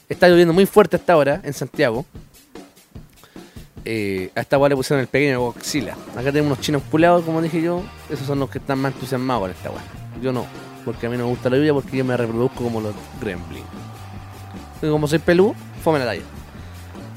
Está 0.10 0.28
lloviendo 0.28 0.54
muy 0.54 0.66
fuerte 0.66 0.98
hasta 0.98 1.14
ahora 1.14 1.40
en 1.46 1.54
Santiago. 1.54 2.06
Eh, 3.86 4.30
a 4.36 4.42
esta 4.42 4.58
weá 4.58 4.70
le 4.70 4.76
pusieron 4.76 5.02
el 5.02 5.08
pequeño 5.08 5.40
Godzilla. 5.42 5.94
Acá 6.14 6.24
tenemos 6.32 6.48
unos 6.54 6.60
chinos 6.62 6.82
pulados, 6.84 7.24
como 7.26 7.42
dije 7.42 7.62
yo. 7.62 7.82
Esos 8.10 8.26
son 8.28 8.40
los 8.40 8.50
que 8.50 8.60
están 8.60 8.80
más 8.80 8.94
entusiasmados 8.94 9.42
con 9.44 9.52
esta 9.52 9.70
weá. 9.72 9.82
Yo 10.22 10.32
no, 10.32 10.46
porque 10.86 11.08
a 11.08 11.10
mí 11.10 11.18
no 11.18 11.24
me 11.26 11.30
gusta 11.30 11.50
la 11.50 11.58
lluvia 11.58 11.74
porque 11.74 11.98
yo 11.98 12.06
me 12.06 12.16
reproduzco 12.16 12.64
como 12.64 12.80
los 12.82 12.94
gremlins. 13.20 13.66
Y 14.82 14.90
como 14.90 15.08
soy 15.08 15.20
pelú, 15.20 15.54
fome 15.84 16.00
la 16.00 16.06
talla. 16.06 16.22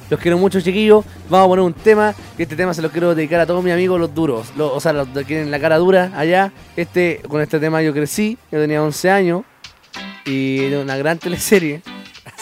Los 0.09 0.21
quiero 0.21 0.39
mucho, 0.39 0.61
chiquillos. 0.61 1.05
Vamos 1.29 1.47
a 1.47 1.49
poner 1.49 1.65
un 1.65 1.73
tema. 1.75 2.15
Que 2.37 2.45
este 2.45 2.55
tema 2.55 2.73
se 2.73 2.81
lo 2.81 2.91
quiero 2.91 3.13
dedicar 3.15 3.41
a 3.41 3.47
todos 3.47 3.63
mis 3.65 3.73
amigos, 3.73 3.99
los 3.99 4.15
duros. 4.15 4.53
Los- 4.57 4.71
o 4.73 4.81
sea, 4.81 4.93
los 4.93 5.09
que 5.09 5.25
tienen 5.25 5.51
la 5.51 5.59
cara 5.59 5.79
dura 5.79 6.13
allá. 6.15 6.53
Este, 6.77 7.21
con 7.29 7.41
este 7.41 7.59
tema 7.59 7.83
yo 7.83 7.93
crecí. 7.93 8.39
Yo 8.53 8.61
tenía 8.61 8.81
11 8.83 9.11
años. 9.11 9.43
Y 10.25 10.65
era 10.65 10.79
una 10.81 10.97
gran 10.97 11.19
teleserie. 11.19 11.83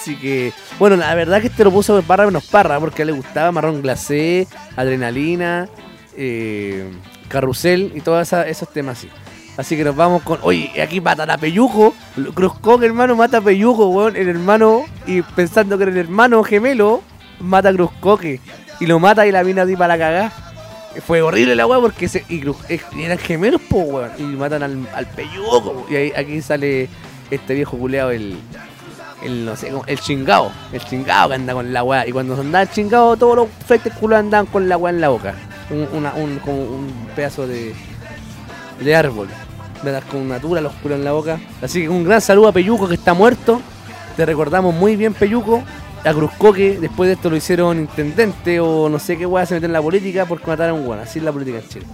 Así 0.04 0.16
que, 0.16 0.52
bueno, 0.78 0.96
la 0.96 1.14
verdad 1.14 1.40
que 1.40 1.46
este 1.46 1.64
lo 1.64 1.70
puso 1.70 2.02
Parra 2.02 2.26
menos 2.26 2.44
Parra. 2.44 2.78
Porque 2.78 3.00
a 3.00 3.04
él 3.04 3.06
le 3.06 3.12
gustaba 3.14 3.50
Marrón 3.52 3.80
Glacé, 3.80 4.46
Adrenalina, 4.76 5.66
eh, 6.14 6.90
Carrusel 7.28 7.90
y 7.94 8.02
todos 8.02 8.30
esos 8.34 8.70
temas 8.70 8.98
así. 8.98 9.08
Así 9.56 9.76
que 9.78 9.84
nos 9.84 9.96
vamos 9.96 10.22
con. 10.22 10.38
Oye, 10.42 10.70
aquí 10.82 11.00
matan 11.00 11.30
a 11.30 11.38
Peyujo. 11.38 11.94
Cruzcock, 12.34 12.82
hermano, 12.82 13.16
mata 13.16 13.38
a 13.38 13.40
Peyujo, 13.40 13.88
weón. 13.88 14.14
El 14.14 14.28
hermano. 14.28 14.84
Y 15.06 15.22
pensando 15.22 15.78
que 15.78 15.84
era 15.84 15.92
el 15.92 15.98
hermano 15.98 16.44
gemelo 16.44 17.02
mata 17.40 17.70
a 17.70 17.72
Cruzcoque 17.72 18.40
y 18.80 18.86
lo 18.86 18.98
mata 18.98 19.26
y 19.26 19.32
la 19.32 19.42
mina 19.42 19.62
así 19.62 19.74
para 19.74 19.96
cagar. 19.96 20.32
Fue 21.06 21.22
horrible 21.22 21.56
la 21.56 21.66
weá 21.66 21.80
porque 21.80 22.08
se, 22.08 22.24
y 22.28 22.40
Cruz- 22.42 22.64
eh, 22.68 22.78
y 22.94 23.02
eran 23.02 23.16
gemelos, 23.18 23.60
po, 23.62 23.78
weón. 23.78 24.10
Y 24.18 24.22
matan 24.22 24.62
al, 24.62 24.86
al 24.94 25.06
peyuco. 25.06 25.86
Y 25.88 26.12
aquí 26.12 26.42
sale 26.42 26.88
este 27.30 27.54
viejo 27.54 27.78
culeado, 27.78 28.10
el, 28.10 28.36
el, 29.24 29.44
no 29.44 29.56
sé, 29.56 29.72
el 29.86 29.98
chingao. 29.98 30.52
El 30.72 30.84
chingao 30.84 31.28
que 31.28 31.34
anda 31.34 31.52
con 31.54 31.72
la 31.72 31.82
weá. 31.82 32.06
Y 32.06 32.12
cuando 32.12 32.38
andaban 32.40 32.68
chingados, 32.68 33.18
todos 33.18 33.36
los 33.36 33.48
feites 33.66 33.92
culos 33.94 34.18
andaban 34.18 34.46
con 34.46 34.68
la 34.68 34.76
weá 34.76 34.92
en 34.92 35.00
la 35.00 35.08
boca. 35.08 35.34
Un, 35.70 35.88
un, 35.92 36.40
un 36.46 37.08
pedazo 37.16 37.46
de, 37.46 37.74
de 38.80 38.96
árbol. 38.96 39.28
¿Verdad? 39.82 40.02
Con 40.10 40.28
natura 40.28 40.60
los 40.60 40.72
culos 40.74 40.98
en 40.98 41.04
la 41.04 41.12
boca. 41.12 41.40
Así 41.62 41.82
que 41.82 41.88
un 41.88 42.04
gran 42.04 42.20
saludo 42.20 42.48
a 42.48 42.52
Peyuco 42.52 42.88
que 42.88 42.94
está 42.94 43.14
muerto. 43.14 43.60
Te 44.16 44.24
recordamos 44.24 44.74
muy 44.74 44.96
bien, 44.96 45.14
Peyuco. 45.14 45.62
A 46.04 46.12
Cruzcoque, 46.12 46.78
después 46.78 47.08
de 47.08 47.14
esto 47.14 47.30
lo 47.30 47.36
hicieron 47.36 47.78
intendente 47.78 48.60
o 48.60 48.90
no 48.90 48.98
sé 48.98 49.16
qué 49.16 49.24
weá 49.24 49.46
se 49.46 49.54
metió 49.54 49.66
en 49.66 49.72
la 49.72 49.80
política 49.80 50.26
porque 50.26 50.46
mataron 50.46 50.76
a 50.76 50.80
un 50.80 50.86
weón. 50.86 51.00
Así 51.00 51.18
es 51.18 51.24
la 51.24 51.32
política 51.32 51.58
en 51.58 51.68
Chile. 51.68 51.86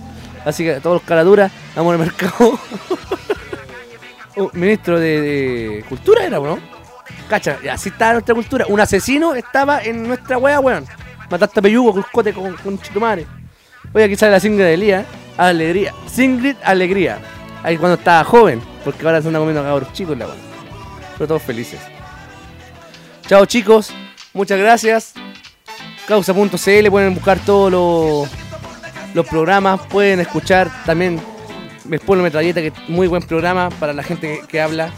Así 0.45 0.65
que 0.65 0.81
todos 0.81 0.97
los 0.97 1.03
caraduras, 1.03 1.53
vamos 1.77 1.93
al 1.93 1.99
mercado. 2.01 2.59
Un 4.37 4.51
ministro 4.61 4.99
de, 4.99 5.21
de 5.21 5.85
Cultura 5.89 6.25
era, 6.25 6.41
¿no? 6.41 6.59
Cacha, 7.29 7.59
así 7.71 7.91
estaba 7.91 8.15
nuestra 8.15 8.35
cultura. 8.35 8.67
Un 8.69 8.81
asesino 8.81 9.35
estaba 9.35 9.83
en 9.83 10.07
nuestra 10.07 10.39
weá, 10.39 10.61
weón. 10.61 10.85
Mataste 11.31 11.61
a 11.61 11.63
Peyugo, 11.63 11.93
Cruzcote 11.93 12.33
con, 12.33 12.55
con 12.57 12.81
Chitumare. 12.81 13.27
Oye, 13.93 14.05
aquí 14.05 14.17
sale 14.17 14.33
la 14.33 14.41
Singrid 14.41 14.65
Alegría. 14.65 15.07
Alegría. 15.37 15.95
Singrid 16.07 16.57
Alegría. 16.65 17.19
Ahí 17.63 17.77
cuando 17.77 17.97
estaba 17.97 18.25
joven, 18.25 18.61
porque 18.85 19.07
ahora 19.07 19.21
se 19.21 19.29
anda 19.29 19.39
comiendo 19.39 19.63
cabros 19.63 19.93
chicos 19.93 20.17
la 20.17 20.27
weá. 20.27 20.37
Pero 21.17 21.29
todos 21.29 21.43
felices. 21.43 21.81
Chao 23.27 23.47
chicos, 23.47 23.93
muchas 24.33 24.59
gracias. 24.59 25.15
Causa.cl 26.09 26.91
pueden 26.91 27.15
buscar 27.15 27.39
todos 27.39 27.71
los, 27.71 28.29
los 29.15 29.27
programas, 29.29 29.81
pueden 29.87 30.19
escuchar 30.19 30.69
también 30.85 31.21
Pueblo 31.99 32.23
Metralleta, 32.23 32.61
que 32.61 32.69
es 32.69 32.89
muy 32.89 33.07
buen 33.07 33.23
programa 33.23 33.69
para 33.71 33.93
la 33.93 34.03
gente 34.03 34.41
que 34.49 34.61
habla. 34.61 34.93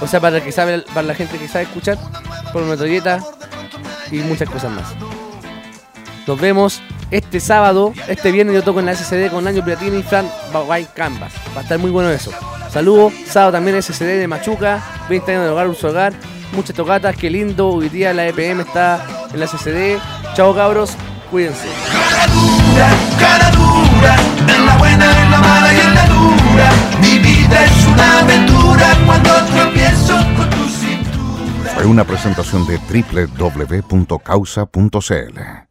O 0.00 0.06
sea, 0.06 0.20
para, 0.20 0.42
que 0.42 0.52
sabe, 0.52 0.80
para 0.94 1.02
la 1.02 1.14
gente 1.14 1.38
que 1.38 1.48
sabe 1.48 1.64
escuchar, 1.64 1.98
Pueblo 2.52 2.70
Metralleta 2.70 3.20
y 4.10 4.18
muchas 4.18 4.48
cosas 4.48 4.70
más. 4.72 4.94
Nos 6.26 6.40
vemos 6.40 6.82
este 7.10 7.40
sábado, 7.40 7.92
este 8.06 8.30
viernes 8.32 8.54
yo 8.54 8.62
toco 8.62 8.80
en 8.80 8.86
la 8.86 8.94
SCD 8.94 9.30
con 9.30 9.46
Año 9.46 9.64
Piratini 9.64 9.98
y 9.98 10.02
Fran 10.02 10.30
Bagay 10.52 10.88
Canvas. 10.94 11.32
Va 11.56 11.60
a 11.60 11.62
estar 11.62 11.78
muy 11.78 11.90
bueno 11.90 12.10
eso. 12.10 12.30
Saludos, 12.70 13.14
sábado 13.26 13.52
también 13.52 13.82
SCD 13.82 14.18
de 14.18 14.28
Machuca, 14.28 14.82
20 15.08 15.32
años 15.32 15.44
de 15.44 15.50
hogar, 15.50 15.68
uso 15.68 15.88
hogar, 15.88 16.12
muchas 16.52 16.76
tocatas, 16.76 17.16
qué 17.16 17.30
lindo, 17.30 17.68
hoy 17.68 17.88
día 17.88 18.12
la 18.12 18.26
EPM 18.26 18.60
está 18.60 19.04
en 19.32 19.40
la 19.40 19.46
SCD. 19.46 19.98
Chao 20.34 20.54
cabros, 20.54 20.92
cuídense. 21.30 21.66
cara 23.18 23.50
dura, 23.50 24.16
en 24.54 24.66
la 24.66 24.76
buena, 24.76 25.22
en 25.22 25.30
la 25.30 25.38
mala 25.38 25.72
y 25.72 25.80
en 25.80 25.94
la 25.94 26.06
dura. 26.06 26.70
Mi 27.00 27.18
vida 27.18 27.64
es 27.64 27.87
Fue 31.74 31.86
una 31.86 32.04
presentación 32.04 32.66
de 32.66 32.78
www.causa.cl. 32.78 35.67